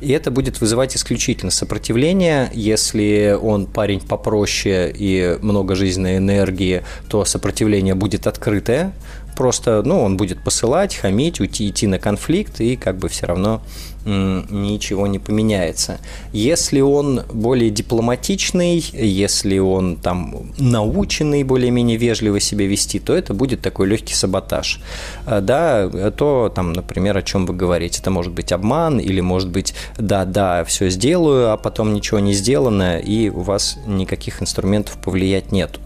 И 0.00 0.10
это 0.10 0.30
будет 0.30 0.60
вызывать 0.60 0.96
исключительно 0.96 1.50
сопротивление. 1.50 2.50
Если 2.52 3.36
он 3.40 3.66
парень 3.66 4.00
попроще 4.00 4.92
и 4.94 5.38
много 5.40 5.74
жизненной 5.74 6.18
энергии, 6.18 6.82
то 7.08 7.24
сопротивление 7.24 7.94
будет 7.94 8.26
открытое, 8.26 8.92
просто, 9.36 9.82
ну, 9.84 10.02
он 10.02 10.16
будет 10.16 10.42
посылать, 10.42 10.94
хамить, 10.94 11.40
уйти, 11.40 11.68
идти 11.68 11.86
на 11.86 11.98
конфликт, 11.98 12.60
и 12.60 12.76
как 12.76 12.98
бы 12.98 13.08
все 13.08 13.26
равно 13.26 13.62
ничего 14.04 15.06
не 15.06 15.18
поменяется. 15.18 16.00
Если 16.32 16.80
он 16.80 17.22
более 17.32 17.70
дипломатичный, 17.70 18.84
если 18.92 19.58
он 19.58 19.96
там 19.96 20.52
наученный 20.58 21.44
более-менее 21.44 21.96
вежливо 21.96 22.40
себя 22.40 22.66
вести, 22.66 22.98
то 22.98 23.14
это 23.14 23.32
будет 23.32 23.62
такой 23.62 23.86
легкий 23.86 24.14
саботаж. 24.14 24.80
А, 25.24 25.40
да, 25.40 25.88
то 26.10 26.52
там, 26.54 26.72
например, 26.72 27.16
о 27.16 27.22
чем 27.22 27.46
вы 27.46 27.54
говорите. 27.54 28.00
Это 28.00 28.10
может 28.10 28.32
быть 28.32 28.50
обман 28.50 28.98
или 28.98 29.20
может 29.20 29.50
быть 29.50 29.74
да, 29.98 30.24
да, 30.24 30.64
все 30.64 30.90
сделаю, 30.90 31.52
а 31.52 31.56
потом 31.56 31.94
ничего 31.94 32.18
не 32.18 32.32
сделано, 32.32 32.98
и 32.98 33.28
у 33.28 33.40
вас 33.40 33.78
никаких 33.86 34.42
инструментов 34.42 34.98
повлиять 34.98 35.52
нет. 35.52 35.78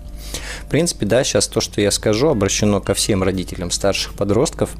В 0.62 0.66
принципе, 0.70 1.06
да, 1.06 1.24
сейчас 1.24 1.48
то, 1.48 1.60
что 1.60 1.80
я 1.80 1.90
скажу, 1.90 2.28
обращено 2.28 2.80
ко 2.80 2.94
всем 2.94 3.22
родителям 3.22 3.70
старших 3.70 4.14
подростков. 4.14 4.70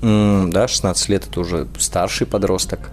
Да, 0.00 0.68
16 0.68 1.08
лет– 1.08 1.26
это 1.30 1.40
уже 1.40 1.68
старший 1.78 2.26
подросток 2.26 2.90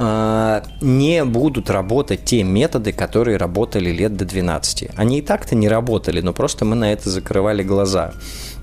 а, 0.00 0.62
не 0.80 1.24
будут 1.24 1.70
работать 1.70 2.24
те 2.24 2.44
методы, 2.44 2.92
которые 2.92 3.36
работали 3.36 3.90
лет 3.90 4.16
до 4.16 4.24
12. 4.24 4.90
Они 4.94 5.18
и 5.18 5.22
так-то 5.22 5.56
не 5.56 5.68
работали, 5.68 6.20
но 6.20 6.32
просто 6.32 6.64
мы 6.64 6.76
на 6.76 6.92
это 6.92 7.10
закрывали 7.10 7.64
глаза. 7.64 8.12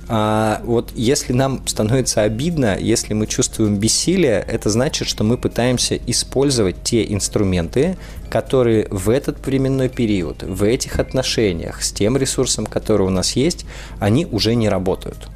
А 0.08 0.62
вот 0.64 0.92
если 0.96 1.34
нам 1.34 1.66
становится 1.68 2.22
обидно, 2.22 2.78
если 2.78 3.14
мы 3.14 3.28
чувствуем 3.28 3.78
бессилие, 3.78 4.46
это 4.48 4.70
значит, 4.70 5.08
что 5.08 5.24
мы 5.24 5.38
пытаемся 5.38 5.98
использовать 6.08 6.84
те 6.84 7.12
инструменты, 7.12 7.98
которые 8.30 8.88
в 8.90 9.10
этот 9.10 9.46
временной 9.46 9.90
период, 9.90 10.44
в 10.44 10.64
этих 10.64 11.00
отношениях, 11.00 11.82
с 11.82 11.92
тем 11.92 12.18
ресурсом, 12.18 12.66
который 12.66 13.08
у 13.08 13.10
нас 13.10 13.36
есть, 13.36 13.66
они 14.00 14.26
уже 14.26 14.56
не 14.56 14.70
работают. 14.70 15.28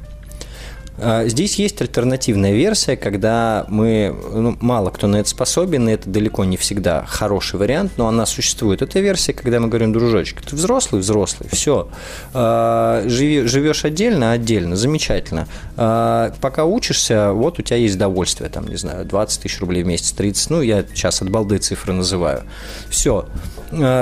А, 1.02 1.26
здесь 1.26 1.58
есть 1.58 1.80
альтернативная 1.80 2.52
версия, 2.52 2.96
когда 2.96 3.64
мы, 3.68 4.14
ну, 4.32 4.56
мало 4.60 4.90
кто 4.90 5.06
на 5.06 5.16
это 5.16 5.28
способен, 5.28 5.88
и 5.88 5.92
это 5.92 6.08
далеко 6.08 6.44
не 6.44 6.56
всегда 6.56 7.04
хороший 7.06 7.58
вариант, 7.58 7.92
но 7.96 8.06
она 8.06 8.26
существует. 8.26 8.82
Это 8.82 9.00
версия, 9.00 9.32
когда 9.32 9.60
мы 9.60 9.68
говорим, 9.68 9.92
дружочек, 9.92 10.42
ты 10.42 10.54
взрослый, 10.54 11.00
взрослый, 11.00 11.48
все, 11.50 11.88
а, 12.34 13.02
живи, 13.06 13.42
живешь 13.46 13.84
отдельно, 13.84 14.32
отдельно, 14.32 14.76
замечательно. 14.76 15.48
А, 15.76 16.32
пока 16.40 16.64
учишься, 16.64 17.32
вот 17.32 17.58
у 17.58 17.62
тебя 17.62 17.76
есть 17.76 17.96
удовольствие, 17.96 18.50
там, 18.50 18.68
не 18.68 18.76
знаю, 18.76 19.06
20 19.06 19.42
тысяч 19.42 19.58
рублей 19.60 19.82
в 19.82 19.86
месяц, 19.86 20.12
30, 20.12 20.50
ну, 20.50 20.60
я 20.60 20.84
сейчас 20.94 21.22
от 21.22 21.30
балды 21.30 21.58
цифры 21.58 21.92
называю. 21.92 22.42
Все, 22.90 23.26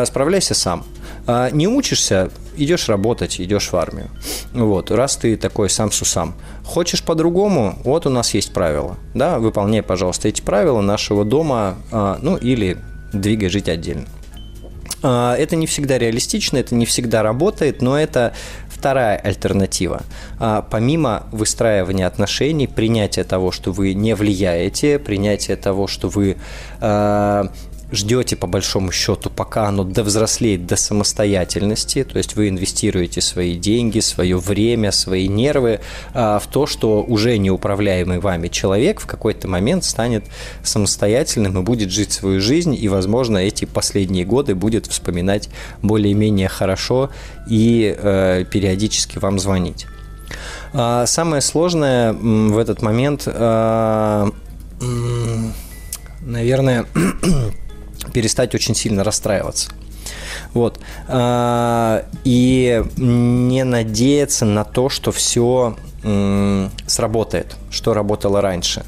справляйся 0.04 0.54
сам. 0.54 0.84
Не 1.52 1.68
учишься, 1.68 2.30
идешь 2.56 2.88
работать, 2.88 3.40
идешь 3.40 3.70
в 3.70 3.76
армию. 3.76 4.08
Вот, 4.52 4.90
раз 4.90 5.16
ты 5.16 5.36
такой 5.36 5.68
сам 5.68 5.92
сусам. 5.92 6.34
Хочешь 6.64 7.02
по-другому? 7.02 7.78
Вот 7.84 8.06
у 8.06 8.10
нас 8.10 8.34
есть 8.34 8.52
правила. 8.52 8.96
Да, 9.14 9.38
выполняй, 9.38 9.82
пожалуйста, 9.82 10.28
эти 10.28 10.40
правила 10.40 10.80
нашего 10.80 11.24
дома, 11.24 11.76
а, 11.92 12.18
ну 12.22 12.36
или 12.36 12.78
двигай 13.12 13.48
жить 13.48 13.68
отдельно. 13.68 14.06
А, 15.02 15.36
это 15.36 15.56
не 15.56 15.66
всегда 15.66 15.98
реалистично, 15.98 16.56
это 16.58 16.74
не 16.74 16.86
всегда 16.86 17.22
работает, 17.22 17.82
но 17.82 17.98
это 17.98 18.34
вторая 18.68 19.16
альтернатива. 19.18 20.02
А, 20.38 20.62
помимо 20.62 21.24
выстраивания 21.30 22.06
отношений, 22.06 22.66
принятия 22.66 23.24
того, 23.24 23.52
что 23.52 23.72
вы 23.72 23.94
не 23.94 24.14
влияете, 24.14 24.98
принятия 24.98 25.56
того, 25.56 25.86
что 25.86 26.08
вы 26.08 26.36
ждете 27.90 28.36
по 28.36 28.46
большому 28.46 28.92
счету, 28.92 29.30
пока 29.30 29.68
оно 29.68 29.84
довзрослеет 29.84 30.66
до 30.66 30.76
самостоятельности, 30.76 32.04
то 32.04 32.18
есть 32.18 32.36
вы 32.36 32.48
инвестируете 32.48 33.20
свои 33.20 33.56
деньги, 33.56 34.00
свое 34.00 34.36
время, 34.36 34.92
свои 34.92 35.28
нервы 35.28 35.80
а, 36.12 36.38
в 36.38 36.46
то, 36.46 36.66
что 36.66 37.02
уже 37.02 37.38
неуправляемый 37.38 38.20
вами 38.20 38.48
человек 38.48 39.00
в 39.00 39.06
какой-то 39.06 39.48
момент 39.48 39.84
станет 39.84 40.24
самостоятельным 40.62 41.58
и 41.58 41.62
будет 41.62 41.90
жить 41.90 42.12
свою 42.12 42.40
жизнь, 42.40 42.76
и, 42.78 42.88
возможно, 42.88 43.38
эти 43.38 43.64
последние 43.64 44.24
годы 44.24 44.54
будет 44.54 44.86
вспоминать 44.86 45.48
более-менее 45.82 46.48
хорошо 46.48 47.10
и 47.48 47.94
э, 47.96 48.44
периодически 48.50 49.18
вам 49.18 49.38
звонить. 49.38 49.86
А, 50.72 51.06
самое 51.06 51.40
сложное 51.40 52.12
в 52.12 52.58
этот 52.58 52.82
момент, 52.82 53.22
э, 53.26 54.30
наверное, 56.20 56.84
перестать 58.12 58.54
очень 58.54 58.74
сильно 58.74 59.04
расстраиваться. 59.04 59.70
Вот. 60.54 60.80
А, 61.08 62.04
и 62.24 62.82
не 62.96 63.64
надеяться 63.64 64.44
на 64.44 64.64
то, 64.64 64.88
что 64.88 65.12
все 65.12 65.76
сработает, 66.86 67.56
что 67.70 67.92
работало 67.92 68.40
раньше. 68.40 68.84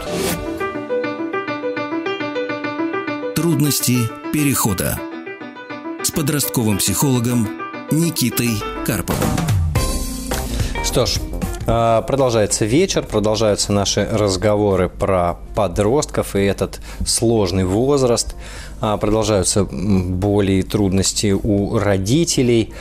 Трудности 3.34 4.08
перехода 4.32 4.98
подростковым 6.16 6.78
психологом 6.78 7.46
Никитой 7.90 8.48
Карповым. 8.86 9.22
Что 10.82 11.04
ж, 11.04 11.20
а, 11.66 12.00
Продолжается 12.00 12.64
вечер, 12.64 13.02
продолжаются 13.02 13.70
наши 13.70 14.08
разговоры 14.10 14.88
про 14.88 15.36
подростков 15.54 16.34
и 16.34 16.40
этот 16.40 16.80
сложный 17.06 17.64
возраст. 17.64 18.34
А, 18.80 18.96
продолжаются 18.96 19.64
боли 19.64 20.52
и 20.52 20.62
трудности 20.62 21.32
у 21.32 21.78
родителей. 21.78 22.72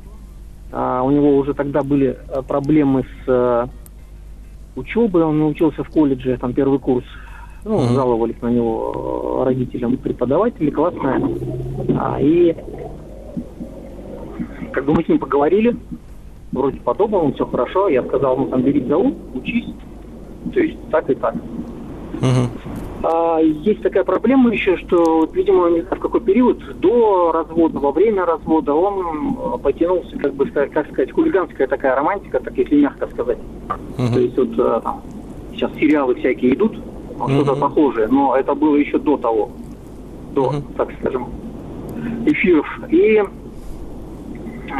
А, 0.71 1.03
у 1.03 1.11
него 1.11 1.37
уже 1.37 1.53
тогда 1.53 1.83
были 1.83 2.17
э, 2.27 2.41
проблемы 2.41 3.03
с 3.03 3.29
а, 3.29 3.69
учебой, 4.75 5.23
он 5.23 5.41
учился 5.43 5.83
в 5.83 5.89
колледже, 5.89 6.37
там 6.37 6.53
первый 6.53 6.79
курс. 6.79 7.05
Ну, 7.63 7.79
uh-huh. 7.79 7.95
жаловались 7.95 8.39
на 8.41 8.49
него 8.49 9.43
родителям 9.43 9.97
преподаватели, 9.97 10.69
классная. 10.69 11.21
А, 11.97 12.19
и 12.21 12.55
как 14.71 14.85
бы 14.85 14.93
мы 14.93 15.03
с 15.03 15.07
ним 15.07 15.17
поговорили, 15.17 15.75
вроде 16.51 16.79
по-доброму, 16.79 17.33
все 17.33 17.45
хорошо. 17.45 17.87
Я 17.87 18.03
сказал, 18.03 18.37
ну 18.37 18.47
там 18.47 18.61
бери 18.61 18.83
за 18.85 18.97
ум, 18.97 19.15
учись. 19.33 19.67
То 20.53 20.59
есть 20.59 20.77
так 20.89 21.09
и 21.09 21.15
так. 21.15 21.35
Uh-huh. 22.21 22.47
А, 23.03 23.39
есть 23.39 23.81
такая 23.81 24.03
проблема 24.03 24.51
еще, 24.51 24.77
что, 24.77 25.27
видимо, 25.33 25.69
не 25.69 25.81
знаю, 25.81 25.97
в 25.97 25.99
какой 25.99 26.21
период, 26.21 26.59
до 26.79 27.31
развода, 27.31 27.79
во 27.79 27.91
время 27.91 28.25
развода, 28.25 28.73
он 28.73 29.37
э, 29.37 29.57
потянулся, 29.59 30.17
как 30.17 30.33
бы, 30.33 30.45
как 30.45 30.87
сказать, 30.91 31.11
хулиганская 31.11 31.67
такая 31.67 31.95
романтика, 31.95 32.39
так 32.39 32.57
если 32.57 32.81
мягко 32.81 33.07
сказать. 33.07 33.37
Uh-huh. 33.97 34.13
То 34.13 34.19
есть 34.19 34.37
вот 34.37 34.57
э, 34.57 34.81
там, 34.81 35.01
сейчас 35.53 35.71
сериалы 35.75 36.15
всякие 36.15 36.53
идут, 36.53 36.75
uh-huh. 36.75 37.29
что-то 37.29 37.59
похожее, 37.59 38.07
но 38.07 38.35
это 38.35 38.55
было 38.55 38.75
еще 38.75 38.97
до 38.97 39.17
того, 39.17 39.51
до, 40.33 40.51
uh-huh. 40.51 40.63
так 40.77 40.89
скажем, 40.99 41.27
эфиров. 42.25 42.67
И 42.89 43.21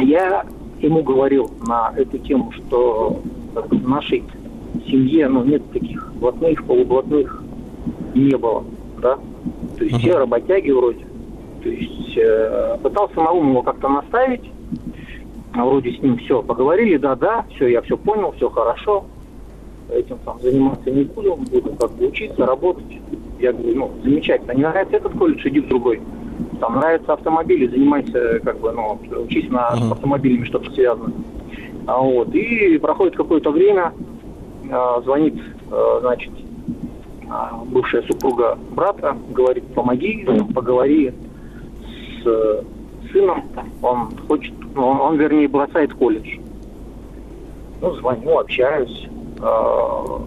я 0.00 0.44
ему 0.80 1.02
говорил 1.02 1.50
на 1.66 1.92
эту 1.96 2.18
тему, 2.18 2.52
что 2.52 3.20
в 3.54 3.88
нашей 3.88 4.24
семье 4.86 5.28
ну, 5.28 5.44
нет 5.44 5.62
таких 5.72 6.12
блатных, 6.14 6.64
полублатных 6.64 7.42
не 8.14 8.36
было, 8.36 8.64
да. 9.00 9.18
То 9.78 9.84
есть 9.84 9.96
uh-huh. 9.96 10.00
все 10.00 10.18
работяги 10.18 10.70
вроде. 10.70 11.06
То 11.62 11.68
есть 11.68 12.16
э, 12.16 12.78
пытался 12.82 13.16
на 13.16 13.30
ум 13.30 13.50
его 13.50 13.62
как-то 13.62 13.88
наставить, 13.88 14.50
вроде 15.54 15.92
с 15.92 16.02
ним 16.02 16.18
все 16.18 16.42
поговорили, 16.42 16.96
да-да, 16.96 17.44
все, 17.54 17.68
я 17.68 17.82
все 17.82 17.96
понял, 17.96 18.32
все 18.32 18.48
хорошо, 18.48 19.04
этим 19.90 20.18
там 20.24 20.38
заниматься 20.40 20.90
не 20.90 21.04
буду, 21.04 21.36
буду 21.36 21.74
как 21.74 21.92
бы 21.92 22.08
учиться, 22.08 22.46
работать. 22.46 23.00
Я 23.38 23.52
говорю, 23.52 23.74
ну, 23.74 23.90
замечательно, 24.02 24.52
не 24.52 24.62
нравится 24.62 24.96
этот 24.96 25.12
колледж, 25.12 25.46
иди 25.46 25.60
в 25.60 25.68
другой. 25.68 26.00
Там 26.60 26.76
нравятся 26.76 27.12
автомобили, 27.12 27.66
занимайся, 27.66 28.40
как 28.40 28.58
бы, 28.60 28.72
ну, 28.72 28.98
учись 29.24 29.50
на 29.50 29.70
uh-huh. 29.70 29.92
автомобилями 29.92 30.44
что-то 30.44 30.70
связано. 30.72 31.12
А 31.86 32.00
вот, 32.00 32.34
и 32.34 32.78
проходит 32.78 33.16
какое-то 33.16 33.50
время, 33.50 33.92
э, 34.68 35.00
звонит, 35.04 35.34
э, 35.70 35.98
значит, 36.00 36.32
а, 37.28 37.62
бывшая 37.66 38.02
супруга 38.02 38.58
брата 38.70 39.16
говорит, 39.30 39.64
помоги, 39.74 40.26
поговори 40.54 41.12
с 42.22 42.26
э, 42.26 42.62
сыном, 43.12 43.44
он 43.82 44.16
хочет, 44.28 44.54
ну, 44.74 44.86
он, 44.86 45.00
он 45.00 45.16
вернее 45.16 45.48
бросает 45.48 45.92
колледж. 45.94 46.38
Ну, 47.80 47.94
звоню, 47.96 48.38
общаюсь, 48.38 49.08
э, 49.40 50.18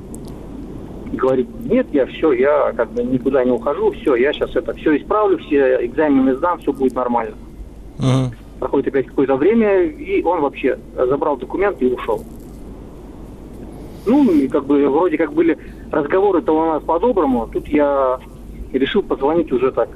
говорит, 1.13 1.47
нет, 1.65 1.87
я 1.91 2.05
все, 2.05 2.31
я 2.33 2.73
как 2.75 2.91
бы 2.91 3.03
никуда 3.03 3.43
не 3.43 3.51
ухожу, 3.51 3.91
все, 3.91 4.15
я 4.15 4.33
сейчас 4.33 4.55
это 4.55 4.73
все 4.73 4.97
исправлю, 4.97 5.37
все 5.39 5.85
экзамены 5.85 6.35
сдам, 6.35 6.59
все 6.59 6.71
будет 6.71 6.93
нормально. 6.93 7.35
Uh-huh. 7.97 8.33
Проходит 8.59 8.87
опять 8.87 9.07
какое-то 9.07 9.35
время, 9.35 9.83
и 9.83 10.21
он 10.23 10.41
вообще 10.41 10.77
забрал 10.95 11.37
документы 11.37 11.85
и 11.87 11.93
ушел. 11.93 12.23
Ну, 14.05 14.31
и 14.31 14.47
как 14.47 14.65
бы 14.65 14.87
вроде 14.89 15.17
как 15.17 15.33
были 15.33 15.57
разговоры-то 15.91 16.51
у 16.51 16.65
нас 16.65 16.83
по-доброму. 16.83 17.47
Тут 17.51 17.67
я 17.67 18.19
решил 18.73 19.03
позвонить 19.03 19.51
уже 19.51 19.71
так 19.71 19.89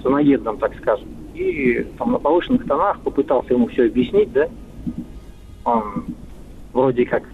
с 0.00 0.04
наездом, 0.04 0.58
так 0.58 0.74
скажем. 0.76 1.08
И 1.34 1.86
там 1.98 2.12
на 2.12 2.18
повышенных 2.18 2.66
тонах 2.66 3.00
попытался 3.00 3.54
ему 3.54 3.68
все 3.68 3.86
объяснить, 3.86 4.32
да. 4.32 4.48
Он 5.64 6.04
вроде 6.72 7.04
как 7.04 7.24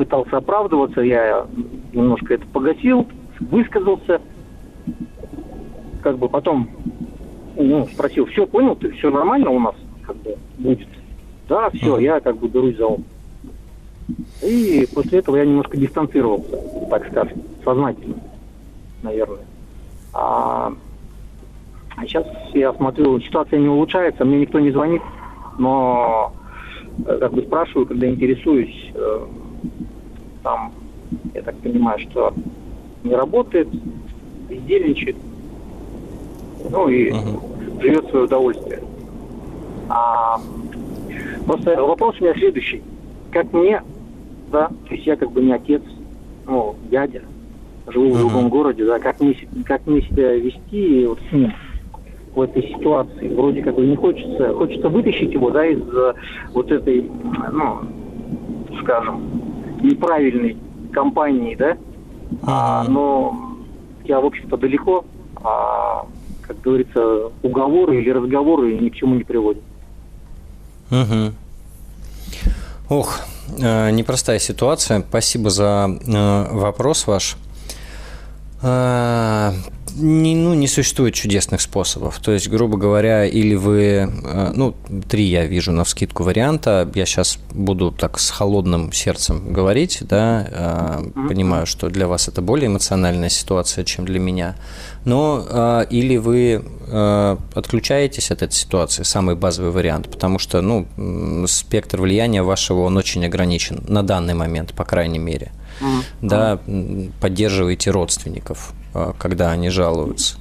пытался 0.00 0.38
оправдываться, 0.38 1.02
я 1.02 1.46
немножко 1.92 2.32
это 2.32 2.46
погасил, 2.46 3.06
высказался. 3.38 4.22
Как 6.02 6.16
бы 6.16 6.26
потом 6.30 6.70
ну, 7.54 7.86
спросил, 7.86 8.24
все 8.24 8.46
понял, 8.46 8.74
ты 8.76 8.92
все 8.92 9.10
нормально 9.10 9.50
у 9.50 9.60
нас 9.60 9.74
как 10.06 10.16
бы 10.16 10.38
будет? 10.56 10.88
Да, 11.50 11.68
все, 11.68 11.98
я 11.98 12.18
как 12.20 12.38
бы 12.38 12.48
берусь 12.48 12.78
за 12.78 12.86
ум. 12.86 13.04
И 14.42 14.88
после 14.94 15.18
этого 15.18 15.36
я 15.36 15.44
немножко 15.44 15.76
дистанцировался, 15.76 16.56
так 16.88 17.06
скажем, 17.08 17.42
сознательно, 17.62 18.16
наверное. 19.02 19.44
А, 20.14 20.72
а 21.94 22.06
сейчас 22.06 22.26
я 22.54 22.72
смотрю, 22.72 23.20
ситуация 23.20 23.58
не 23.58 23.68
улучшается, 23.68 24.24
мне 24.24 24.40
никто 24.40 24.60
не 24.60 24.70
звонит, 24.70 25.02
но 25.58 26.32
э, 27.04 27.18
как 27.18 27.34
бы 27.34 27.42
спрашиваю, 27.42 27.84
когда 27.84 28.08
интересуюсь, 28.08 28.92
э, 28.94 29.26
там, 30.42 30.72
я 31.34 31.42
так 31.42 31.56
понимаю, 31.58 31.98
что 32.00 32.32
не 33.04 33.14
работает, 33.14 33.68
бездельничает, 34.48 35.16
ну 36.70 36.88
и 36.88 37.10
uh-huh. 37.10 37.82
живет 37.82 38.08
свое 38.10 38.24
удовольствие. 38.24 38.80
А, 39.88 40.40
просто 41.46 41.82
вопрос 41.82 42.16
у 42.20 42.24
меня 42.24 42.34
следующий. 42.34 42.82
Как 43.32 43.52
мне 43.52 43.82
да, 44.50 44.68
то 44.88 44.94
есть 44.94 45.06
я 45.06 45.16
как 45.16 45.30
бы 45.32 45.42
не 45.42 45.52
отец, 45.52 45.82
ну, 46.46 46.74
дядя, 46.90 47.22
живу 47.86 48.06
uh-huh. 48.06 48.14
в 48.14 48.18
другом 48.18 48.48
городе, 48.48 48.84
да, 48.84 48.98
как 48.98 49.20
мне, 49.20 49.36
как 49.64 49.86
мне 49.86 50.02
себя 50.02 50.34
вести 50.34 51.06
вот 51.06 51.18
с 51.28 51.32
ним 51.32 51.52
в 52.34 52.40
этой 52.40 52.62
ситуации. 52.68 53.28
Вроде 53.28 53.62
как 53.62 53.74
бы 53.74 53.86
не 53.86 53.96
хочется, 53.96 54.52
хочется 54.54 54.88
вытащить 54.88 55.32
его, 55.32 55.50
да, 55.50 55.66
из 55.66 55.82
вот 56.52 56.70
этой, 56.70 57.10
ну, 57.52 57.80
скажем, 58.82 59.20
неправильной 59.82 60.56
компании, 60.92 61.54
да, 61.54 61.76
а, 62.42 62.84
но 62.84 63.56
я, 64.04 64.20
в 64.20 64.26
общем-то, 64.26 64.56
далеко, 64.56 65.04
а, 65.36 66.06
как 66.42 66.60
говорится, 66.60 67.30
уговоры 67.42 68.00
или 68.00 68.10
разговоры 68.10 68.78
ни 68.78 68.88
к 68.88 68.94
чему 68.94 69.14
не 69.14 69.24
приводят. 69.24 69.62
Угу. 70.90 71.32
Ох, 72.88 73.20
Э, 73.58 73.90
непростая 73.90 74.38
ситуация. 74.38 75.04
Спасибо 75.08 75.50
за 75.50 75.88
э, 75.88 76.46
вопрос 76.52 77.06
ваш. 77.06 77.36
Э, 78.62 79.52
не, 79.96 80.34
ну, 80.34 80.54
не 80.54 80.68
существует 80.68 81.14
чудесных 81.14 81.60
способов. 81.60 82.18
То 82.18 82.32
есть, 82.32 82.48
грубо 82.48 82.76
говоря, 82.76 83.24
или 83.24 83.54
вы... 83.54 84.10
Ну, 84.54 84.74
три 85.08 85.24
я 85.24 85.46
вижу 85.46 85.72
на 85.72 85.84
вскидку 85.84 86.22
варианта. 86.24 86.90
Я 86.94 87.06
сейчас 87.06 87.38
буду 87.52 87.90
так 87.90 88.18
с 88.18 88.30
холодным 88.30 88.92
сердцем 88.92 89.52
говорить, 89.52 89.98
да, 90.02 91.00
понимаю, 91.14 91.66
что 91.66 91.88
для 91.88 92.06
вас 92.06 92.28
это 92.28 92.42
более 92.42 92.68
эмоциональная 92.68 93.28
ситуация, 93.28 93.84
чем 93.84 94.04
для 94.04 94.20
меня. 94.20 94.56
Но 95.04 95.84
или 95.90 96.16
вы 96.16 96.62
отключаетесь 97.54 98.30
от 98.30 98.42
этой 98.42 98.54
ситуации, 98.54 99.02
самый 99.02 99.34
базовый 99.36 99.70
вариант, 99.70 100.10
потому 100.10 100.38
что, 100.38 100.60
ну, 100.60 100.86
спектр 101.46 102.00
влияния 102.00 102.42
вашего, 102.42 102.80
он 102.80 102.96
очень 102.96 103.24
ограничен 103.24 103.82
на 103.88 104.02
данный 104.02 104.34
момент, 104.34 104.74
по 104.74 104.84
крайней 104.84 105.18
мере. 105.18 105.52
Mm-hmm. 105.80 106.04
Да, 106.22 106.60
поддерживаете 107.20 107.90
родственников 107.90 108.74
а, 108.92 109.14
когда 109.16 109.52
они 109.52 109.68
жалуются. 109.70 110.36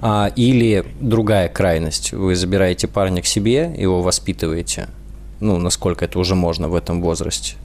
А, 0.00 0.32
или 0.34 0.84
другая 1.00 1.48
крайность. 1.48 2.12
Вы 2.12 2.34
забираете 2.34 2.88
парня 2.88 3.20
к 3.20 3.26
себе, 3.26 3.74
его 3.76 4.00
воспитываете, 4.00 4.88
ну, 5.40 5.58
насколько 5.58 6.04
это 6.06 6.18
уже 6.18 6.34
можно 6.34 6.68
в 6.68 6.74
этом 6.74 7.02
возрасте. 7.02 7.56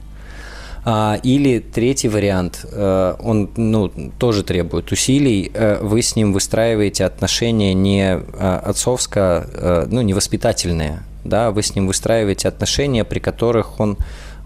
А, 0.84 1.18
или 1.22 1.58
третий 1.58 2.08
вариант, 2.08 2.64
э, 2.70 3.14
он 3.18 3.50
ну, 3.56 3.90
тоже 4.18 4.44
требует 4.44 4.92
усилий. 4.92 5.50
Э, 5.52 5.78
вы 5.82 6.02
с 6.02 6.14
ним 6.14 6.32
выстраиваете 6.32 7.04
отношения 7.06 7.74
не 7.74 8.12
отцовско, 8.38 9.86
ну, 9.90 10.02
не 10.02 10.14
воспитательные. 10.14 11.02
Да? 11.24 11.50
Вы 11.50 11.62
с 11.62 11.74
ним 11.74 11.86
выстраиваете 11.88 12.46
отношения, 12.46 13.04
при 13.04 13.18
которых 13.18 13.80
он 13.80 13.96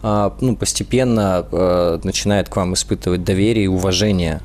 ну, 0.03 0.57
постепенно 0.57 1.99
начинает 2.03 2.49
к 2.49 2.57
вам 2.57 2.75
испытывать 2.75 3.25
доверие 3.25 3.65
и 3.65 3.69
уважение 3.69 4.41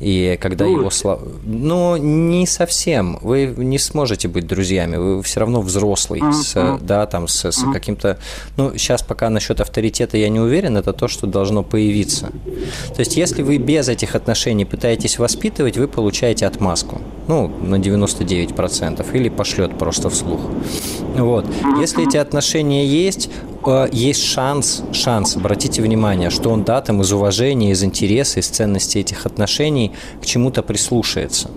и 0.00 0.38
когда 0.40 0.64
ну, 0.64 0.78
его 0.78 0.90
слова... 0.90 1.20
Ну, 1.44 1.96
не 1.98 2.46
совсем. 2.46 3.18
Вы 3.20 3.54
не 3.56 3.78
сможете 3.78 4.28
быть 4.28 4.46
друзьями. 4.46 4.96
Вы 4.96 5.22
все 5.22 5.40
равно 5.40 5.60
взрослый, 5.60 6.20
uh-huh. 6.20 6.32
с, 6.32 6.78
да, 6.80 7.04
там, 7.06 7.28
с, 7.28 7.44
с 7.44 7.64
каким-то... 7.70 8.18
Ну, 8.56 8.72
сейчас 8.78 9.02
пока 9.02 9.28
насчет 9.28 9.60
авторитета 9.60 10.16
я 10.16 10.30
не 10.30 10.40
уверен, 10.40 10.78
это 10.78 10.94
то, 10.94 11.06
что 11.06 11.26
должно 11.26 11.62
появиться. 11.62 12.30
То 12.94 13.00
есть, 13.00 13.18
если 13.18 13.42
вы 13.42 13.58
без 13.58 13.90
этих 13.90 14.14
отношений 14.14 14.64
пытаетесь 14.64 15.18
воспитывать, 15.18 15.76
вы 15.76 15.86
получаете 15.86 16.46
отмазку. 16.46 16.98
Ну, 17.28 17.48
на 17.48 17.74
99%. 17.74 19.06
Или 19.12 19.28
пошлет 19.28 19.78
просто 19.78 20.08
вслух. 20.08 20.40
Вот. 21.14 21.44
Если 21.78 22.08
эти 22.08 22.16
отношения 22.16 22.86
есть, 22.86 23.28
Э, 23.64 23.88
есть 23.92 24.24
шанс, 24.24 24.82
шанс, 24.92 25.36
обратите 25.36 25.82
внимание, 25.82 26.30
что 26.30 26.50
он, 26.50 26.64
да, 26.64 26.80
там 26.80 27.00
из 27.02 27.12
уважения, 27.12 27.72
из 27.72 27.84
интереса, 27.84 28.40
из 28.40 28.48
ценности 28.48 28.98
этих 28.98 29.26
отношений 29.26 29.92
к 30.20 30.26
чему-то 30.26 30.62
прислушается. 30.62 31.50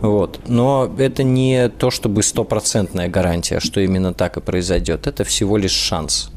Вот. 0.00 0.40
Но 0.48 0.92
это 0.98 1.22
не 1.22 1.68
то, 1.68 1.90
чтобы 1.90 2.22
стопроцентная 2.24 3.08
гарантия, 3.08 3.60
что 3.60 3.80
именно 3.80 4.12
так 4.12 4.36
и 4.36 4.40
произойдет. 4.40 5.06
Это 5.06 5.22
всего 5.22 5.56
лишь 5.56 5.72
шанс. 5.72 6.30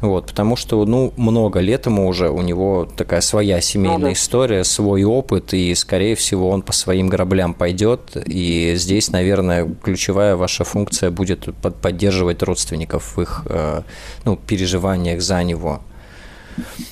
Вот, 0.00 0.26
потому 0.26 0.54
что, 0.54 0.84
ну, 0.84 1.12
много 1.16 1.58
лет 1.60 1.86
ему 1.86 2.06
уже, 2.06 2.30
у 2.30 2.40
него 2.40 2.88
такая 2.96 3.20
своя 3.20 3.60
семейная 3.60 3.98
ну, 3.98 4.06
да. 4.06 4.12
история, 4.12 4.64
свой 4.64 5.02
опыт, 5.02 5.52
и, 5.54 5.74
скорее 5.74 6.14
всего, 6.14 6.50
он 6.50 6.62
по 6.62 6.72
своим 6.72 7.08
граблям 7.08 7.52
пойдет. 7.52 8.16
И 8.26 8.74
здесь, 8.76 9.10
наверное, 9.10 9.68
ключевая 9.82 10.36
ваша 10.36 10.64
функция 10.64 11.10
будет 11.10 11.48
поддерживать 11.82 12.42
родственников 12.42 13.16
в 13.16 13.22
их, 13.22 13.42
э, 13.46 13.82
ну, 14.24 14.36
переживаниях 14.36 15.20
за 15.20 15.42
него. 15.42 15.80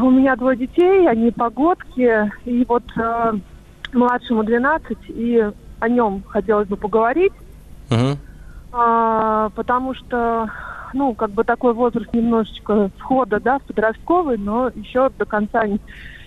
У 0.02 0.10
меня 0.10 0.36
двое 0.36 0.58
детей, 0.58 1.08
они 1.08 1.30
погодки, 1.30 2.30
и 2.44 2.64
вот 2.68 2.82
э, 2.96 3.32
младшему 3.92 4.44
12, 4.44 4.98
и 5.08 5.42
о 5.80 5.88
нем 5.88 6.22
хотелось 6.28 6.68
бы 6.68 6.76
поговорить. 6.76 7.32
Угу. 7.94 8.18
А, 8.72 9.50
потому 9.50 9.94
что, 9.94 10.50
ну, 10.92 11.14
как 11.14 11.30
бы 11.30 11.44
такой 11.44 11.74
возраст 11.74 12.12
немножечко 12.12 12.90
схода, 12.98 13.40
да, 13.40 13.58
в 13.58 13.62
подростковый, 13.62 14.36
но 14.36 14.70
еще 14.74 15.10
до 15.16 15.24
конца 15.24 15.66
не, 15.66 15.78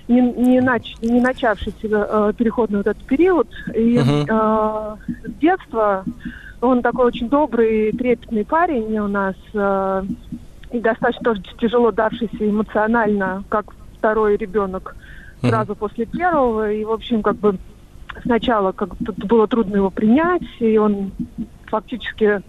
не, 0.07 0.21
не, 0.21 0.61
нач, 0.61 0.95
не 1.01 1.19
начавшийся 1.19 1.87
э, 1.91 2.33
переходный 2.37 2.77
вот 2.77 2.87
этот 2.87 3.03
период. 3.03 3.49
И 3.75 3.97
uh 3.97 4.25
э, 4.29 5.13
с 5.27 5.33
детства 5.39 6.05
он 6.61 6.81
такой 6.81 7.05
очень 7.05 7.29
добрый, 7.29 7.91
трепетный 7.91 8.45
парень 8.45 8.97
у 8.97 9.07
нас, 9.07 9.35
э, 9.53 10.03
и 10.71 10.79
достаточно 10.79 11.23
тоже 11.23 11.41
тяжело 11.59 11.91
давшийся 11.91 12.49
эмоционально, 12.49 13.43
как 13.49 13.65
второй 13.97 14.37
ребенок 14.37 14.95
сразу 15.41 15.75
после 15.75 16.05
первого. 16.05 16.71
И, 16.71 16.83
в 16.83 16.91
общем, 16.91 17.21
как 17.21 17.35
бы 17.37 17.57
сначала 18.23 18.71
как 18.71 18.95
было 18.97 19.47
трудно 19.47 19.77
его 19.77 19.89
принять, 19.89 20.43
и 20.59 20.77
он 20.77 21.11
фактически 21.65 22.41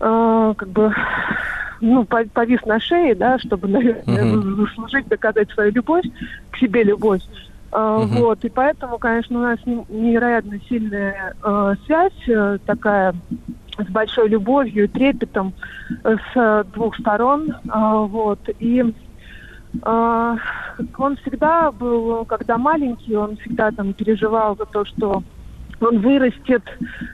э, 0.00 0.54
как 0.56 0.68
бы 0.68 0.94
ну, 1.80 2.04
повис 2.04 2.64
на 2.64 2.80
шее, 2.80 3.14
да, 3.14 3.38
чтобы, 3.38 3.68
наверное, 3.68 4.24
uh-huh. 4.24 4.66
заслужить, 4.66 5.08
доказать 5.08 5.50
свою 5.50 5.72
любовь, 5.72 6.04
к 6.50 6.56
себе 6.58 6.82
любовь. 6.82 7.22
Uh, 7.70 8.02
uh-huh. 8.02 8.20
Вот, 8.20 8.44
и 8.44 8.48
поэтому, 8.48 8.98
конечно, 8.98 9.38
у 9.38 9.42
нас 9.42 9.58
невероятно 9.66 10.58
сильная 10.68 11.34
э, 11.42 11.74
связь 11.84 12.28
э, 12.28 12.58
такая 12.64 13.14
с 13.76 13.90
большой 13.90 14.30
любовью 14.30 14.84
и 14.84 14.88
трепетом 14.88 15.52
э, 16.02 16.16
с 16.32 16.64
двух 16.72 16.96
сторон. 16.96 17.50
Э, 17.50 18.06
вот, 18.08 18.40
и 18.58 18.94
он 19.84 21.16
всегда 21.22 21.70
был, 21.72 22.24
когда 22.24 22.56
маленький, 22.58 23.16
он 23.16 23.36
всегда 23.36 23.70
там 23.70 23.92
переживал 23.92 24.56
за 24.56 24.64
то, 24.64 24.84
что 24.84 25.22
он 25.80 26.00
вырастет, 26.00 26.62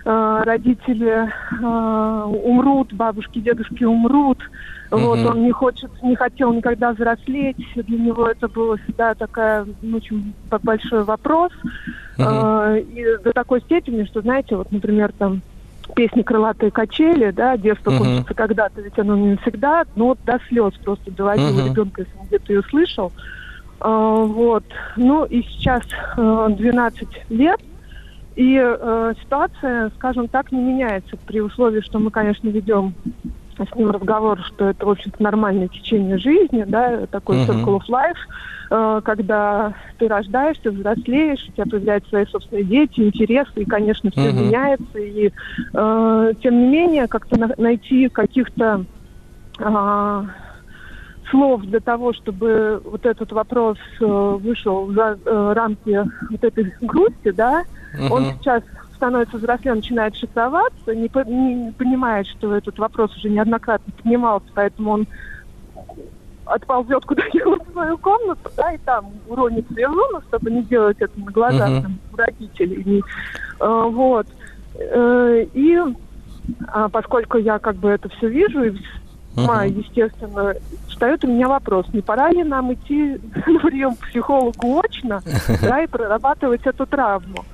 э, 0.04 0.42
родители 0.44 1.28
э, 1.28 2.24
умрут, 2.24 2.92
бабушки, 2.92 3.38
дедушки 3.38 3.84
умрут. 3.84 4.38
Uh-huh. 4.90 4.98
Вот 4.98 5.18
он 5.18 5.42
не 5.42 5.52
хочет, 5.52 5.90
не 6.02 6.16
хотел 6.16 6.52
никогда 6.52 6.92
взрослеть. 6.92 7.56
Для 7.74 7.98
него 7.98 8.26
это 8.26 8.48
было 8.48 8.76
всегда 8.78 9.14
такая 9.14 9.66
ну, 9.82 9.96
очень 9.96 10.34
большой 10.62 11.04
вопрос. 11.04 11.52
Э, 12.18 12.78
и 12.78 13.04
до 13.22 13.32
такой 13.32 13.60
степени, 13.60 14.04
что, 14.04 14.22
знаете, 14.22 14.56
вот, 14.56 14.70
например, 14.72 15.12
там 15.18 15.42
песни 15.94 16.22
«Крылатые 16.22 16.70
качели», 16.70 17.30
да, 17.30 17.56
«Детство 17.56 17.90
uh-huh. 17.90 17.98
кончится 17.98 18.34
когда-то», 18.34 18.80
ведь 18.80 18.98
оно 18.98 19.16
не 19.16 19.36
всегда, 19.38 19.84
но 19.96 20.08
вот 20.08 20.18
до 20.24 20.38
слез 20.48 20.74
просто 20.84 21.10
доводило 21.10 21.60
uh-huh. 21.60 21.70
ребенка, 21.70 22.02
если 22.02 22.18
он 22.18 22.26
где-то 22.26 22.52
ее 22.52 22.62
слышал. 22.68 23.12
Uh, 23.80 24.26
вот. 24.26 24.64
Ну 24.96 25.24
и 25.24 25.42
сейчас 25.42 25.82
uh, 26.16 26.54
12 26.54 27.08
лет, 27.30 27.60
и 28.36 28.60
э, 28.60 29.14
ситуация, 29.22 29.90
скажем 29.90 30.26
так, 30.26 30.50
не 30.50 30.60
меняется 30.60 31.16
при 31.24 31.40
условии, 31.40 31.80
что 31.80 32.00
мы, 32.00 32.10
конечно, 32.10 32.48
ведем 32.48 32.94
с 33.56 33.76
ним 33.76 33.90
разговор, 33.90 34.40
что 34.40 34.70
это, 34.70 34.84
в 34.84 34.90
общем-то, 34.90 35.22
нормальное 35.22 35.68
течение 35.68 36.18
жизни, 36.18 36.64
да, 36.66 37.06
такой 37.06 37.36
uh-huh. 37.36 37.46
circle 37.46 37.78
of 37.78 37.88
life, 37.88 38.16
э, 38.16 38.53
когда 38.68 39.74
ты 39.98 40.08
рождаешься, 40.08 40.70
взрослеешь, 40.70 41.46
у 41.48 41.52
тебя 41.52 41.66
появляются 41.66 42.08
свои 42.10 42.26
собственные 42.26 42.64
дети, 42.64 43.00
интересы, 43.00 43.52
и, 43.56 43.64
конечно, 43.64 44.10
все 44.10 44.30
uh-huh. 44.30 44.32
меняется. 44.32 44.98
И, 44.98 45.30
э, 45.72 46.32
тем 46.42 46.58
не 46.60 46.68
менее, 46.68 47.06
как-то 47.08 47.38
на- 47.38 47.54
найти 47.56 48.08
каких-то 48.08 48.84
э, 49.58 50.22
слов 51.30 51.62
для 51.62 51.80
того, 51.80 52.12
чтобы 52.12 52.80
вот 52.84 53.06
этот 53.06 53.32
вопрос 53.32 53.78
э, 54.00 54.04
вышел 54.04 54.90
за 54.92 55.18
э, 55.24 55.52
рамки 55.54 56.04
вот 56.30 56.44
этой 56.44 56.72
грусти, 56.80 57.30
да, 57.30 57.64
Угу. 57.98 58.14
Он 58.14 58.24
сейчас 58.40 58.62
становится 58.94 59.36
взрослее, 59.36 59.74
начинает 59.74 60.16
шифроваться, 60.16 60.94
не, 60.94 61.10
не 61.26 61.72
понимает, 61.72 62.26
что 62.26 62.54
этот 62.54 62.78
вопрос 62.78 63.16
уже 63.16 63.28
неоднократно 63.28 63.92
поднимался, 63.96 64.46
поэтому 64.54 64.90
он 64.90 65.06
отползет 66.46 67.04
куда-нибудь 67.04 67.66
в 67.68 67.72
свою 67.72 67.98
комнату, 67.98 68.50
да, 68.56 68.72
и 68.72 68.78
там 68.78 69.12
уронит 69.28 69.66
слезу, 69.68 70.22
чтобы 70.28 70.50
не 70.50 70.62
делать 70.62 70.96
это 71.00 71.18
на 71.18 71.30
глазах 71.30 71.70
uh-huh. 71.70 71.82
там, 71.82 71.98
родителей. 72.16 73.02
Э, 73.60 73.88
вот. 73.90 74.26
Э, 74.74 75.46
и 75.54 75.78
а, 76.68 76.88
поскольку 76.88 77.38
я 77.38 77.58
как 77.58 77.76
бы 77.76 77.90
это 77.90 78.08
все 78.10 78.28
вижу, 78.28 78.64
и 78.64 78.70
uh-huh. 79.36 79.68
естественно, 79.68 80.54
встает 80.88 81.24
у 81.24 81.28
меня 81.28 81.48
вопрос, 81.48 81.86
не 81.92 82.00
пора 82.00 82.30
ли 82.30 82.44
нам 82.44 82.72
идти 82.74 83.20
на 83.46 83.60
прием 83.60 83.94
к 83.96 84.06
психологу 84.08 84.80
очно, 84.80 85.22
да, 85.62 85.82
и 85.82 85.86
прорабатывать 85.86 86.66
эту 86.66 86.86
травму. 86.86 87.44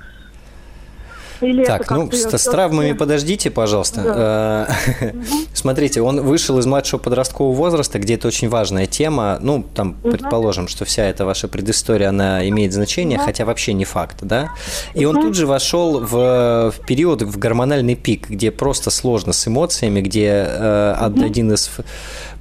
Или 1.41 1.65
так, 1.65 1.89
ну, 1.89 2.09
с, 2.11 2.37
с 2.37 2.43
травмами 2.45 2.93
подождите, 2.93 3.49
пожалуйста. 3.49 4.03
Да. 4.03 5.11
Смотрите, 5.61 6.01
он 6.01 6.21
вышел 6.21 6.57
из 6.57 6.65
младшего 6.65 6.99
подросткового 6.99 7.53
возраста, 7.53 7.99
где 7.99 8.15
это 8.15 8.27
очень 8.27 8.49
важная 8.49 8.87
тема. 8.87 9.37
Ну, 9.39 9.63
там, 9.75 9.95
угу. 10.01 10.09
предположим, 10.09 10.67
что 10.67 10.85
вся 10.85 11.03
эта 11.05 11.23
ваша 11.23 11.47
предыстория, 11.47 12.09
она 12.09 12.49
имеет 12.49 12.73
значение, 12.73 13.19
угу. 13.19 13.25
хотя 13.27 13.45
вообще 13.45 13.73
не 13.73 13.85
факт, 13.85 14.17
да? 14.21 14.49
И 14.95 15.05
он 15.05 15.21
тут 15.21 15.35
же 15.35 15.45
вошел 15.45 15.99
в, 15.99 16.73
в 16.75 16.85
период, 16.87 17.21
в 17.21 17.37
гормональный 17.37 17.93
пик, 17.93 18.27
где 18.27 18.49
просто 18.49 18.89
сложно 18.89 19.33
с 19.33 19.47
эмоциями, 19.47 20.01
где 20.01 20.47
э, 20.47 20.95
угу. 20.99 21.23
один 21.23 21.53
из 21.53 21.69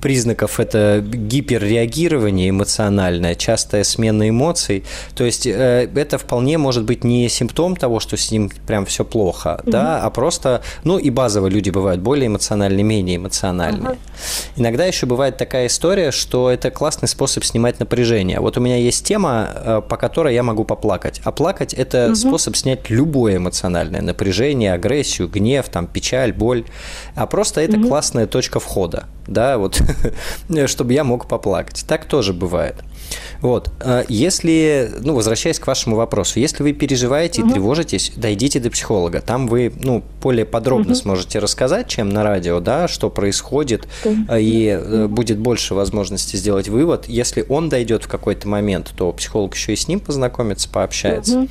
признаков 0.00 0.58
это 0.58 1.04
гиперреагирование 1.06 2.50
эмоциональное, 2.50 3.34
частая 3.34 3.84
смена 3.84 4.28
эмоций. 4.28 4.84
То 5.14 5.24
есть 5.24 5.46
э, 5.46 5.90
это 5.94 6.18
вполне 6.18 6.58
может 6.58 6.84
быть 6.84 7.04
не 7.04 7.28
симптом 7.28 7.76
того, 7.76 8.00
что 8.00 8.16
с 8.16 8.30
ним 8.30 8.50
прям 8.66 8.86
все 8.86 9.04
плохо, 9.04 9.60
угу. 9.62 9.70
да, 9.70 10.00
а 10.00 10.10
просто, 10.10 10.62
ну 10.84 10.98
и 10.98 11.10
базово 11.10 11.48
люди 11.48 11.70
бывают 11.70 12.00
более 12.00 12.28
эмоциональные, 12.28 12.82
менее 12.82 13.09
эмоциональные. 13.16 13.92
Угу. 13.92 13.98
Иногда 14.56 14.84
еще 14.86 15.06
бывает 15.06 15.36
такая 15.36 15.66
история, 15.66 16.10
что 16.10 16.50
это 16.50 16.70
классный 16.70 17.08
способ 17.08 17.44
снимать 17.44 17.80
напряжение. 17.80 18.40
Вот 18.40 18.56
у 18.56 18.60
меня 18.60 18.76
есть 18.76 19.04
тема, 19.04 19.48
э, 19.54 19.82
по 19.88 19.96
которой 19.96 20.34
я 20.34 20.42
могу 20.42 20.64
поплакать. 20.64 21.20
А 21.24 21.32
плакать– 21.32 21.74
это 21.74 22.08
угу. 22.08 22.14
способ 22.14 22.56
снять 22.56 22.90
любое 22.90 23.36
эмоциональное 23.36 24.02
напряжение, 24.02 24.72
агрессию, 24.72 25.28
гнев, 25.28 25.68
там, 25.68 25.86
печаль, 25.86 26.32
боль. 26.32 26.64
А 27.14 27.26
просто 27.26 27.60
это 27.60 27.78
угу. 27.78 27.88
классная 27.88 28.26
точка 28.26 28.60
входа, 28.60 29.04
да, 29.26 29.58
вот, 29.58 29.80
чтобы 30.66 30.92
я 30.92 31.04
мог 31.04 31.28
поплакать. 31.28 31.84
Так 31.86 32.04
тоже 32.06 32.32
бывает. 32.32 32.76
Вот. 33.40 33.70
А 33.80 34.04
если, 34.08 34.90
ну, 35.00 35.14
возвращаясь 35.14 35.58
к 35.58 35.66
вашему 35.66 35.96
вопросу, 35.96 36.40
если 36.40 36.62
вы 36.62 36.72
переживаете 36.72 37.42
угу. 37.42 37.50
и 37.50 37.52
тревожитесь, 37.54 38.12
дойдите 38.16 38.60
до 38.60 38.70
психолога. 38.70 39.20
Там 39.20 39.46
вы, 39.46 39.72
ну, 39.80 40.02
более 40.22 40.44
подробно 40.44 40.92
угу. 40.92 40.94
сможете 40.94 41.38
рассказать, 41.38 41.88
чем 41.88 42.10
на 42.10 42.22
радио, 42.22 42.60
да, 42.60 42.88
что 42.88 43.10
происходит, 43.10 43.86
угу. 44.04 44.34
и 44.36 44.76
угу. 44.76 45.08
будет 45.08 45.38
больше 45.38 45.74
возможности 45.74 46.36
сделать 46.36 46.68
вывод. 46.68 47.06
Если 47.08 47.44
он 47.48 47.68
дойдет 47.68 48.04
в 48.04 48.08
какой-то 48.08 48.48
момент, 48.48 48.92
то 48.96 49.12
психолог 49.12 49.54
еще 49.54 49.72
и 49.72 49.76
с 49.76 49.88
ним 49.88 50.00
познакомится, 50.00 50.68
пообщается. 50.68 51.40
Угу. 51.40 51.48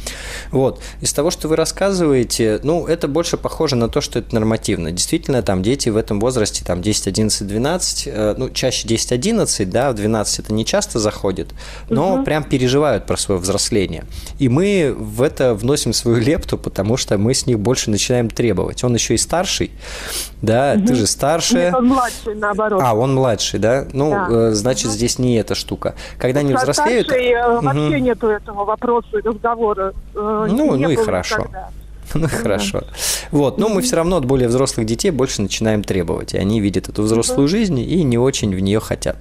Вот. 0.52 0.82
Из 1.02 1.14
того, 1.14 1.32
что 1.32 1.48
вы 1.48 1.56
рассказываете, 1.56 2.60
ну, 2.64 2.86
это 2.86 3.08
больше 3.08 3.38
похоже 3.38 3.76
на 3.76 3.90
то, 3.90 4.02
что 4.02 4.20
это 4.20 4.34
нормативно. 4.34 4.92
Действительно, 4.92 5.42
там 5.42 5.64
дети 5.64 5.90
в 5.90 5.98
этом 5.98 6.20
возрасте, 6.20 6.64
там 6.66 6.82
10, 6.82 7.08
11, 7.08 7.48
12, 7.48 8.10
ну, 8.38 8.50
чаще 8.50 8.88
10, 8.88 9.12
11, 9.12 9.70
да, 9.70 9.92
в 9.92 9.96
12 9.96 10.40
это 10.40 10.54
не 10.54 10.66
часто 10.66 11.00
заходит, 11.00 11.49
но 11.90 12.16
угу. 12.16 12.24
прям 12.24 12.44
переживают 12.44 13.06
про 13.06 13.18
свое 13.18 13.40
взросление. 13.40 14.06
И 14.38 14.50
мы 14.50 14.96
в 14.98 15.22
это 15.22 15.54
вносим 15.54 15.94
свою 15.94 16.18
лепту, 16.18 16.58
потому 16.58 16.98
что 16.98 17.18
мы 17.18 17.34
с 17.34 17.46
них 17.46 17.60
больше 17.60 17.90
начинаем 17.90 18.30
требовать. 18.30 18.84
Он 18.84 18.94
еще 18.94 19.16
и 19.16 19.18
старший, 19.18 19.72
да, 20.42 20.76
угу. 20.78 20.88
ты 20.88 20.96
же 20.96 21.08
старшая. 21.08 21.68
Нет, 21.68 21.76
он 21.76 21.88
младший, 21.88 22.36
наоборот. 22.36 22.82
А, 22.84 22.96
он 22.96 23.16
младший, 23.16 23.60
да? 23.60 23.86
Ну, 23.94 24.12
да. 24.12 24.28
Э, 24.30 24.52
значит, 24.54 24.88
угу. 24.88 24.94
здесь 24.94 25.20
не 25.20 25.36
эта 25.38 25.56
штука. 25.56 25.96
Когда 26.18 26.42
они 26.42 26.54
взрослеют... 26.54 27.08
Старший, 27.08 27.36
угу. 27.36 27.66
вообще 27.66 28.02
нету 28.02 28.28
этого 28.28 28.66
вопроса, 28.66 29.08
разговора. 29.24 29.94
Э, 30.16 30.48
ну, 30.50 30.76
ну 30.76 30.90
и 30.90 30.96
хорошо. 30.96 31.40
Никогда. 31.40 31.70
Ну, 32.16 32.28
хорошо. 32.28 32.84
Вот, 33.32 33.58
но 33.58 33.70
мы 33.70 33.82
все 33.82 33.96
равно 33.98 34.18
от 34.18 34.26
более 34.26 34.48
взрослых 34.48 34.86
детей 34.86 35.12
больше 35.12 35.42
начинаем 35.42 35.84
требовать. 35.84 36.34
И 36.34 36.38
они 36.38 36.60
видят 36.60 36.90
эту 36.90 37.04
взрослую 37.04 37.48
жизнь 37.48 37.80
и 37.80 38.04
не 38.04 38.18
очень 38.18 38.56
в 38.56 38.60
нее 38.60 38.80
хотят. 38.80 39.18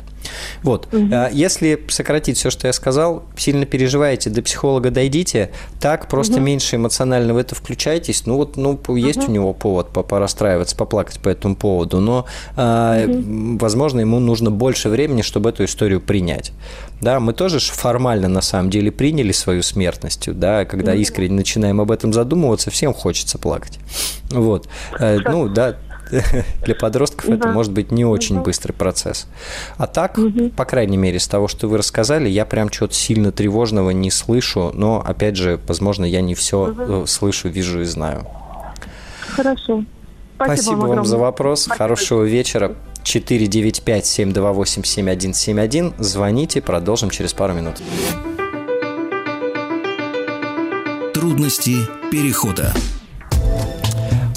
Вот. 0.63 0.89
Угу. 0.93 1.15
Если 1.33 1.85
сократить 1.89 2.37
все, 2.37 2.51
что 2.51 2.67
я 2.67 2.73
сказал, 2.73 3.25
сильно 3.37 3.67
переживаете, 3.67 4.31
до 4.31 4.43
психолога 4.43 4.91
дойдите, 4.91 5.51
так 5.81 6.09
просто 6.09 6.35
угу. 6.35 6.43
меньше 6.43 6.77
эмоционально 6.77 7.35
в 7.35 7.37
это 7.37 7.55
включайтесь. 7.55 8.27
Ну 8.27 8.37
вот, 8.37 8.57
ну, 8.57 8.79
есть 8.97 9.21
угу. 9.21 9.29
у 9.29 9.31
него 9.31 9.55
повод 9.55 9.91
порастраиваться, 9.91 10.77
поплакать 10.77 11.21
по 11.21 11.29
этому 11.29 11.57
поводу, 11.57 12.01
но, 12.01 12.27
угу. 12.53 13.59
возможно, 13.59 14.01
ему 14.01 14.19
нужно 14.19 14.51
больше 14.51 14.89
времени, 14.89 15.23
чтобы 15.23 15.51
эту 15.51 15.65
историю 15.65 16.01
принять. 16.01 16.53
Да, 17.01 17.21
мы 17.21 17.33
тоже 17.33 17.61
формально 17.61 18.29
на 18.29 18.41
самом 18.41 18.71
деле 18.71 18.91
приняли 18.91 19.33
свою 19.33 19.63
смертность, 19.63 20.33
да, 20.33 20.65
когда 20.65 20.95
искренне 20.95 21.37
начинаем 21.37 21.81
об 21.81 21.91
этом 21.91 22.13
задумываться, 22.13 22.71
всем 22.71 22.93
хочется 22.93 23.39
плакать. 23.39 23.79
Вот. 24.31 24.69
Э, 24.99 25.19
ну, 25.25 25.49
да, 25.49 25.77
для 26.65 26.75
подростков 26.75 27.29
это 27.29 27.49
может 27.49 27.73
быть 27.73 27.91
не 27.91 28.05
очень 28.05 28.41
быстрый 28.41 28.73
процесс. 28.73 29.27
А 29.77 29.87
так, 29.87 30.19
по 30.57 30.65
крайней 30.65 30.97
мере, 30.97 31.19
с 31.19 31.29
того, 31.29 31.49
что 31.49 31.69
вы 31.69 31.79
рассказали, 31.79 32.29
я 32.29 32.45
прям 32.45 32.69
чего-то 32.69 32.95
сильно 32.95 33.33
тревожного 33.33 33.91
не 33.91 34.11
слышу, 34.11 34.71
но, 34.75 35.03
опять 35.05 35.37
же, 35.37 35.61
возможно, 35.67 36.05
я 36.05 36.21
не 36.21 36.35
все 36.35 36.69
угу. 36.69 37.07
слышу, 37.07 37.49
вижу 37.49 37.83
и 37.83 37.85
знаю. 37.85 38.27
Хорошо. 39.29 39.85
Спасибо, 40.37 40.63
Спасибо 40.63 40.87
вам, 40.87 41.05
за 41.05 41.19
вопрос. 41.19 41.63
Спасибо. 41.63 41.85
Хорошего 41.85 42.25
вечера. 42.25 42.77
495-728-7171. 43.05 45.95
Звоните, 45.99 46.61
продолжим 46.61 47.11
через 47.11 47.33
пару 47.33 47.55
минут. 47.55 47.77
Трудности 51.15 51.77
перехода. 52.11 52.75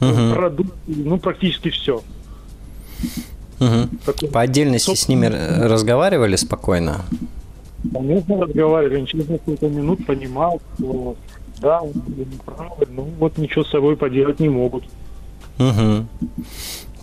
угу. 0.00 0.34
продукты, 0.34 0.74
ну, 0.86 1.18
практически 1.18 1.70
все. 1.70 2.02
Угу. 3.60 3.88
Такой, 4.04 4.28
По 4.28 4.40
отдельности 4.40 4.94
с 4.94 5.08
ними 5.08 5.26
разговаривали 5.26 6.36
спокойно? 6.36 7.02
Конечно, 7.92 8.40
разговаривали. 8.40 9.04
Через 9.04 9.28
несколько 9.28 9.68
минут 9.68 10.04
понимал, 10.06 10.60
что 10.76 11.16
да, 11.60 11.80
он 11.80 11.92
неправы, 12.16 12.86
ну 12.90 13.08
вот 13.18 13.38
ничего 13.38 13.64
с 13.64 13.70
собой 13.70 13.96
поделать 13.96 14.40
не 14.40 14.48
могут. 14.48 14.84
Угу. 15.58 16.06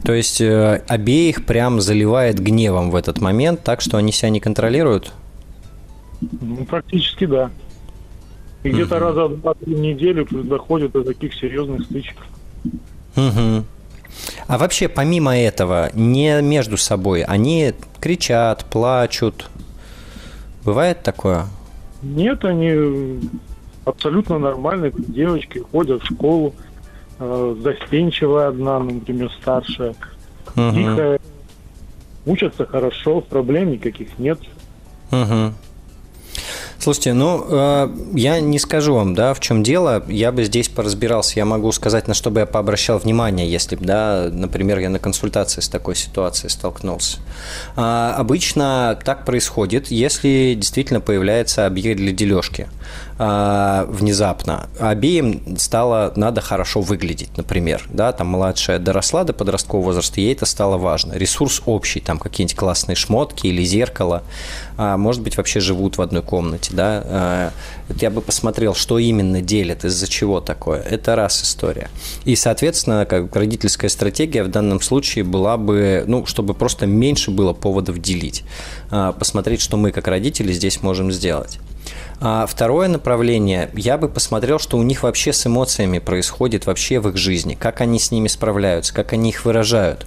То 0.04 0.14
есть 0.14 0.40
э, 0.40 0.84
обеих 0.88 1.46
прям 1.46 1.82
заливает 1.82 2.40
гневом 2.40 2.92
в 2.92 2.96
этот 2.96 3.20
момент, 3.22 3.64
так 3.64 3.82
что 3.82 3.98
они 3.98 4.12
себя 4.12 4.30
не 4.30 4.40
контролируют? 4.40 5.12
Ну, 6.22 6.64
практически 6.66 7.26
да. 7.26 7.50
И 8.64 8.70
угу. 8.70 8.78
где-то 8.78 9.00
раза 9.00 9.28
в 9.28 9.42
два-три 9.42 9.76
неделю 9.76 10.28
доходит 10.30 10.92
до 10.92 11.04
таких 11.04 11.34
серьезных 11.34 11.84
стычек. 11.86 12.18
Угу. 13.16 13.66
А 14.48 14.58
вообще, 14.58 14.88
помимо 14.88 15.38
этого, 15.38 15.90
не 15.94 16.42
между 16.42 16.78
собой, 16.78 17.24
они 17.24 17.74
кричат, 18.00 18.66
плачут. 18.66 19.50
Бывает 20.64 21.04
такое? 21.04 21.46
Нет, 22.02 22.46
они 22.46 23.20
абсолютно 23.86 24.38
нормальные 24.40 24.94
девочки, 24.96 25.60
ходят 25.72 26.04
в 26.04 26.06
школу, 26.06 26.54
э, 27.20 27.56
застенчивая 27.62 28.50
одна, 28.50 28.80
например, 28.80 29.32
старшая, 29.42 29.96
угу. 30.56 30.72
тихая, 30.74 31.20
учатся 32.26 32.66
хорошо, 32.66 33.22
проблем 33.22 33.72
никаких 33.72 34.18
нет. 34.18 34.40
Угу. 35.12 35.54
Слушайте, 36.80 37.14
ну, 37.14 37.46
э, 37.48 37.90
я 38.14 38.40
не 38.40 38.60
скажу 38.60 38.96
вам, 38.96 39.16
да, 39.16 39.34
в 39.34 39.40
чем 39.40 39.64
дело. 39.64 40.04
Я 40.08 40.32
бы 40.32 40.44
здесь 40.44 40.70
поразбирался. 40.70 41.34
Я 41.38 41.46
могу 41.46 41.72
сказать, 41.72 42.08
на 42.08 42.14
что 42.14 42.30
бы 42.30 42.42
я 42.42 42.46
пообращал 42.46 42.98
внимание, 42.98 43.50
если 43.50 43.76
бы, 43.76 43.86
да, 43.86 44.30
например, 44.32 44.80
я 44.80 44.90
на 44.90 45.00
консультации 45.00 45.62
с 45.62 45.70
такой 45.70 45.96
ситуацией 45.96 46.50
столкнулся. 46.50 47.18
А, 47.76 48.16
обычно 48.18 49.00
так 49.04 49.26
происходит, 49.26 49.90
если 49.90 50.54
действительно 50.56 51.02
появляется 51.02 51.66
объект 51.66 52.00
для 52.00 52.12
дележки 52.12 52.68
а, 53.18 53.86
внезапно. 53.90 54.68
Обеим 54.78 55.58
стало 55.58 56.12
надо 56.18 56.42
хорошо 56.42 56.82
выглядеть, 56.82 57.38
например, 57.38 57.88
да, 57.90 58.12
там 58.12 58.28
младшая 58.28 58.78
доросла 58.78 59.24
до 59.24 59.32
подросткового 59.32 59.86
возраста, 59.86 60.20
ей 60.20 60.34
это 60.34 60.46
стало 60.46 60.78
важно. 60.78 61.14
Ресурс 61.14 61.62
общий, 61.66 62.02
там 62.02 62.20
какие-нибудь 62.20 62.58
классные 62.58 62.96
шмотки 62.96 63.48
или 63.48 63.64
зеркало, 63.64 64.24
а, 64.78 64.98
может 64.98 65.22
быть, 65.22 65.38
вообще 65.38 65.62
живут 65.62 65.98
в 65.98 66.02
одной 66.02 66.24
комнате, 66.24 66.72
да. 66.74 67.04
А, 67.06 67.52
я 68.02 68.10
бы 68.10 68.20
посмотрел, 68.20 68.76
что 68.76 69.00
именно 69.00 69.42
делят, 69.42 69.86
из-за 69.86 70.08
чего 70.10 70.42
такое. 70.42 70.82
Это 70.82 71.16
раз 71.16 71.42
история. 71.42 71.90
И, 72.26 72.36
соответственно, 72.36 73.06
как 73.06 73.34
родительская 73.34 73.90
стратегия 73.90 74.44
в 74.44 74.50
данном 74.50 74.82
случае 74.82 75.24
была 75.24 75.56
бы, 75.56 76.04
ну, 76.06 76.26
чтобы 76.26 76.54
просто 76.54 76.86
меньше 76.86 77.32
было 77.32 77.54
поводов 77.54 78.00
делить. 78.00 78.44
Посмотреть, 78.90 79.62
что 79.62 79.78
мы 79.78 79.92
как 79.92 80.08
родители 80.08 80.52
здесь 80.52 80.82
можем 80.82 81.12
сделать. 81.12 81.60
А 82.22 82.46
второе 82.46 82.88
направление, 82.88 83.70
я 83.74 83.98
бы 83.98 84.08
посмотрел, 84.08 84.58
что 84.58 84.78
у 84.78 84.84
них 84.84 85.04
вообще 85.04 85.34
с 85.34 85.46
эмоциями 85.46 86.00
происходит 86.00 86.66
вообще 86.66 87.00
в 87.00 87.10
их 87.10 87.18
жизни, 87.18 87.56
как 87.56 87.82
они 87.82 88.00
с 88.00 88.12
ними 88.12 88.28
справляются, 88.28 88.94
как 88.94 89.14
они 89.14 89.30
их 89.30 89.44
выражают. 89.44 90.06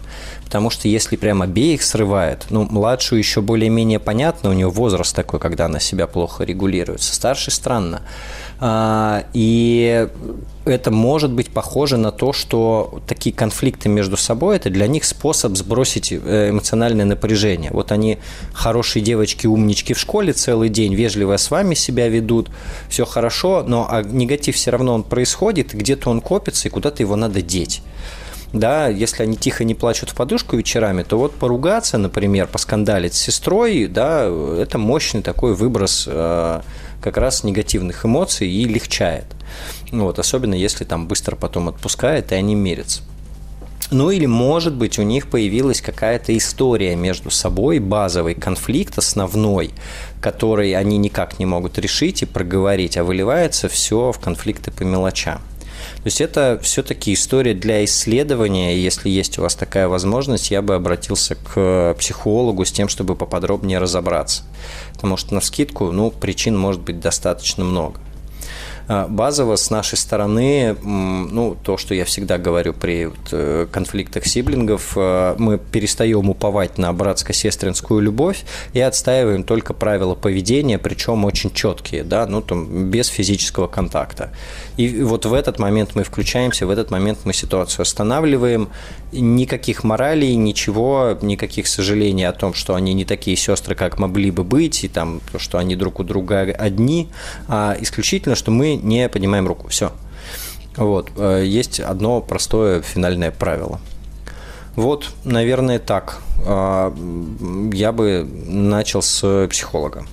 Потому 0.48 0.70
что 0.70 0.88
если 0.88 1.16
прям 1.16 1.42
обеих 1.42 1.82
срывает, 1.82 2.46
ну, 2.48 2.62
младшую 2.64 3.18
еще 3.18 3.42
более-менее 3.42 3.98
понятно, 3.98 4.48
у 4.48 4.54
нее 4.54 4.70
возраст 4.70 5.14
такой, 5.14 5.38
когда 5.40 5.66
она 5.66 5.78
себя 5.78 6.06
плохо 6.06 6.42
регулирует. 6.42 7.02
Со 7.02 7.14
старшей 7.14 7.50
странно. 7.50 8.00
А, 8.58 9.24
и 9.34 10.08
это 10.64 10.90
может 10.90 11.32
быть 11.32 11.50
похоже 11.50 11.98
на 11.98 12.12
то, 12.12 12.32
что 12.32 13.02
такие 13.06 13.36
конфликты 13.36 13.90
между 13.90 14.16
собой– 14.16 14.56
это 14.56 14.70
для 14.70 14.86
них 14.86 15.04
способ 15.04 15.54
сбросить 15.54 16.12
э, 16.12 16.48
эмоциональное 16.48 17.04
напряжение. 17.04 17.70
Вот 17.70 17.92
они 17.92 18.16
хорошие 18.54 19.02
девочки, 19.02 19.46
умнички 19.46 19.92
в 19.92 19.98
школе 19.98 20.32
целый 20.32 20.70
день, 20.70 20.94
вежливо 20.94 21.36
с 21.36 21.50
вами 21.50 21.74
себя 21.74 22.08
ведут, 22.08 22.48
все 22.88 23.04
хорошо, 23.04 23.64
но 23.66 23.86
а 23.90 24.02
негатив 24.02 24.56
все 24.56 24.70
равно 24.70 24.94
он 24.94 25.02
происходит, 25.02 25.74
где-то 25.74 26.08
он 26.08 26.22
копится, 26.22 26.68
и 26.68 26.70
куда-то 26.70 27.02
его 27.02 27.16
надо 27.16 27.42
деть 27.42 27.82
да, 28.52 28.88
если 28.88 29.22
они 29.22 29.36
тихо 29.36 29.64
не 29.64 29.74
плачут 29.74 30.10
в 30.10 30.14
подушку 30.14 30.56
вечерами, 30.56 31.02
то 31.02 31.18
вот 31.18 31.34
поругаться, 31.34 31.98
например, 31.98 32.46
поскандалить 32.46 33.14
с 33.14 33.20
сестрой, 33.20 33.86
да, 33.86 34.24
это 34.24 34.78
мощный 34.78 35.22
такой 35.22 35.54
выброс 35.54 36.04
э, 36.06 36.60
как 37.02 37.16
раз 37.18 37.44
негативных 37.44 38.06
эмоций 38.06 38.48
и 38.48 38.64
легчает. 38.64 39.26
Вот, 39.92 40.18
особенно 40.18 40.54
если 40.54 40.84
там 40.84 41.06
быстро 41.06 41.36
потом 41.36 41.68
отпускает, 41.68 42.32
и 42.32 42.36
они 42.36 42.54
мерятся. 42.54 43.02
Ну 43.90 44.10
или, 44.10 44.26
может 44.26 44.74
быть, 44.74 44.98
у 44.98 45.02
них 45.02 45.28
появилась 45.28 45.80
какая-то 45.80 46.36
история 46.36 46.94
между 46.94 47.30
собой, 47.30 47.78
базовый 47.78 48.34
конфликт 48.34 48.98
основной, 48.98 49.70
который 50.20 50.74
они 50.74 50.98
никак 50.98 51.38
не 51.38 51.46
могут 51.46 51.78
решить 51.78 52.22
и 52.22 52.26
проговорить, 52.26 52.98
а 52.98 53.04
выливается 53.04 53.68
все 53.68 54.12
в 54.12 54.18
конфликты 54.18 54.70
по 54.70 54.82
мелочам. 54.82 55.40
Есть 56.08 56.22
это 56.22 56.58
все-таки 56.62 57.12
история 57.12 57.52
для 57.52 57.84
исследования, 57.84 58.78
если 58.78 59.10
есть 59.10 59.38
у 59.38 59.42
вас 59.42 59.54
такая 59.54 59.88
возможность, 59.88 60.50
я 60.50 60.62
бы 60.62 60.74
обратился 60.74 61.34
к 61.34 61.94
психологу 61.98 62.64
с 62.64 62.72
тем, 62.72 62.88
чтобы 62.88 63.14
поподробнее 63.14 63.78
разобраться. 63.78 64.42
Потому 64.94 65.18
что 65.18 65.34
на 65.34 65.42
скидку, 65.42 65.92
ну, 65.92 66.10
причин 66.10 66.56
может 66.56 66.80
быть 66.80 66.98
достаточно 66.98 67.62
много. 67.62 68.00
А, 68.88 69.06
базово 69.06 69.56
с 69.56 69.68
нашей 69.70 69.98
стороны, 69.98 70.74
ну, 70.82 71.56
то, 71.62 71.76
что 71.76 71.94
я 71.94 72.06
всегда 72.06 72.38
говорю 72.38 72.72
при 72.72 73.10
э, 73.30 73.66
конфликтах 73.70 74.26
сиблингов, 74.26 74.94
э, 74.96 75.34
мы 75.38 75.58
перестаем 75.58 76.30
уповать 76.30 76.78
на 76.78 76.90
братско-сестринскую 76.94 78.00
любовь 78.00 78.44
и 78.72 78.80
отстаиваем 78.80 79.44
только 79.44 79.74
правила 79.74 80.14
поведения, 80.14 80.78
причем 80.78 81.26
очень 81.26 81.52
четкие, 81.52 82.02
да, 82.02 82.26
ну, 82.26 82.40
там, 82.40 82.90
без 82.90 83.08
физического 83.08 83.66
контакта. 83.66 84.30
И 84.78 85.02
вот 85.02 85.26
в 85.26 85.34
этот 85.34 85.58
момент 85.58 85.90
мы 85.94 86.02
включаемся, 86.02 86.66
в 86.66 86.70
этот 86.70 86.90
момент 86.90 87.18
мы 87.24 87.34
ситуацию 87.34 87.82
останавливаем, 87.82 88.70
никаких 89.12 89.84
моралей, 89.84 90.34
ничего, 90.34 91.18
никаких 91.20 91.66
сожалений 91.66 92.24
о 92.24 92.32
том, 92.32 92.54
что 92.54 92.74
они 92.74 92.94
не 92.94 93.04
такие 93.04 93.36
сестры, 93.36 93.74
как 93.74 93.98
могли 93.98 94.30
бы 94.30 94.44
быть, 94.44 94.84
и 94.84 94.88
там, 94.88 95.20
что 95.36 95.58
они 95.58 95.76
друг 95.76 96.00
у 96.00 96.04
друга 96.04 96.40
одни, 96.40 97.08
а 97.48 97.76
исключительно, 97.78 98.34
что 98.34 98.50
мы 98.50 98.77
не 98.82 99.08
поднимаем 99.08 99.46
руку. 99.46 99.68
Все. 99.68 99.92
Вот. 100.76 101.10
Э, 101.16 101.42
есть 101.44 101.80
одно 101.80 102.20
простое 102.20 102.82
финальное 102.82 103.30
правило. 103.30 103.80
Вот, 104.76 105.10
наверное, 105.24 105.78
так. 105.80 106.18
А, 106.46 106.94
я 107.72 107.90
бы 107.90 108.24
начал 108.46 109.02
с 109.02 109.48
психолога. 109.50 110.04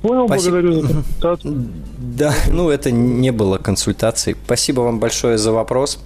Понял, 0.00 0.26
Спасибо. 0.26 0.52
благодарю 0.52 0.80
за 0.80 0.88
консультацию. 0.88 1.68
Да, 1.98 2.34
ну 2.48 2.70
это 2.70 2.90
не 2.90 3.30
было 3.30 3.58
консультацией. 3.58 4.38
Спасибо 4.44 4.80
вам 4.80 5.00
большое 5.00 5.36
за 5.38 5.52
вопрос. 5.52 5.98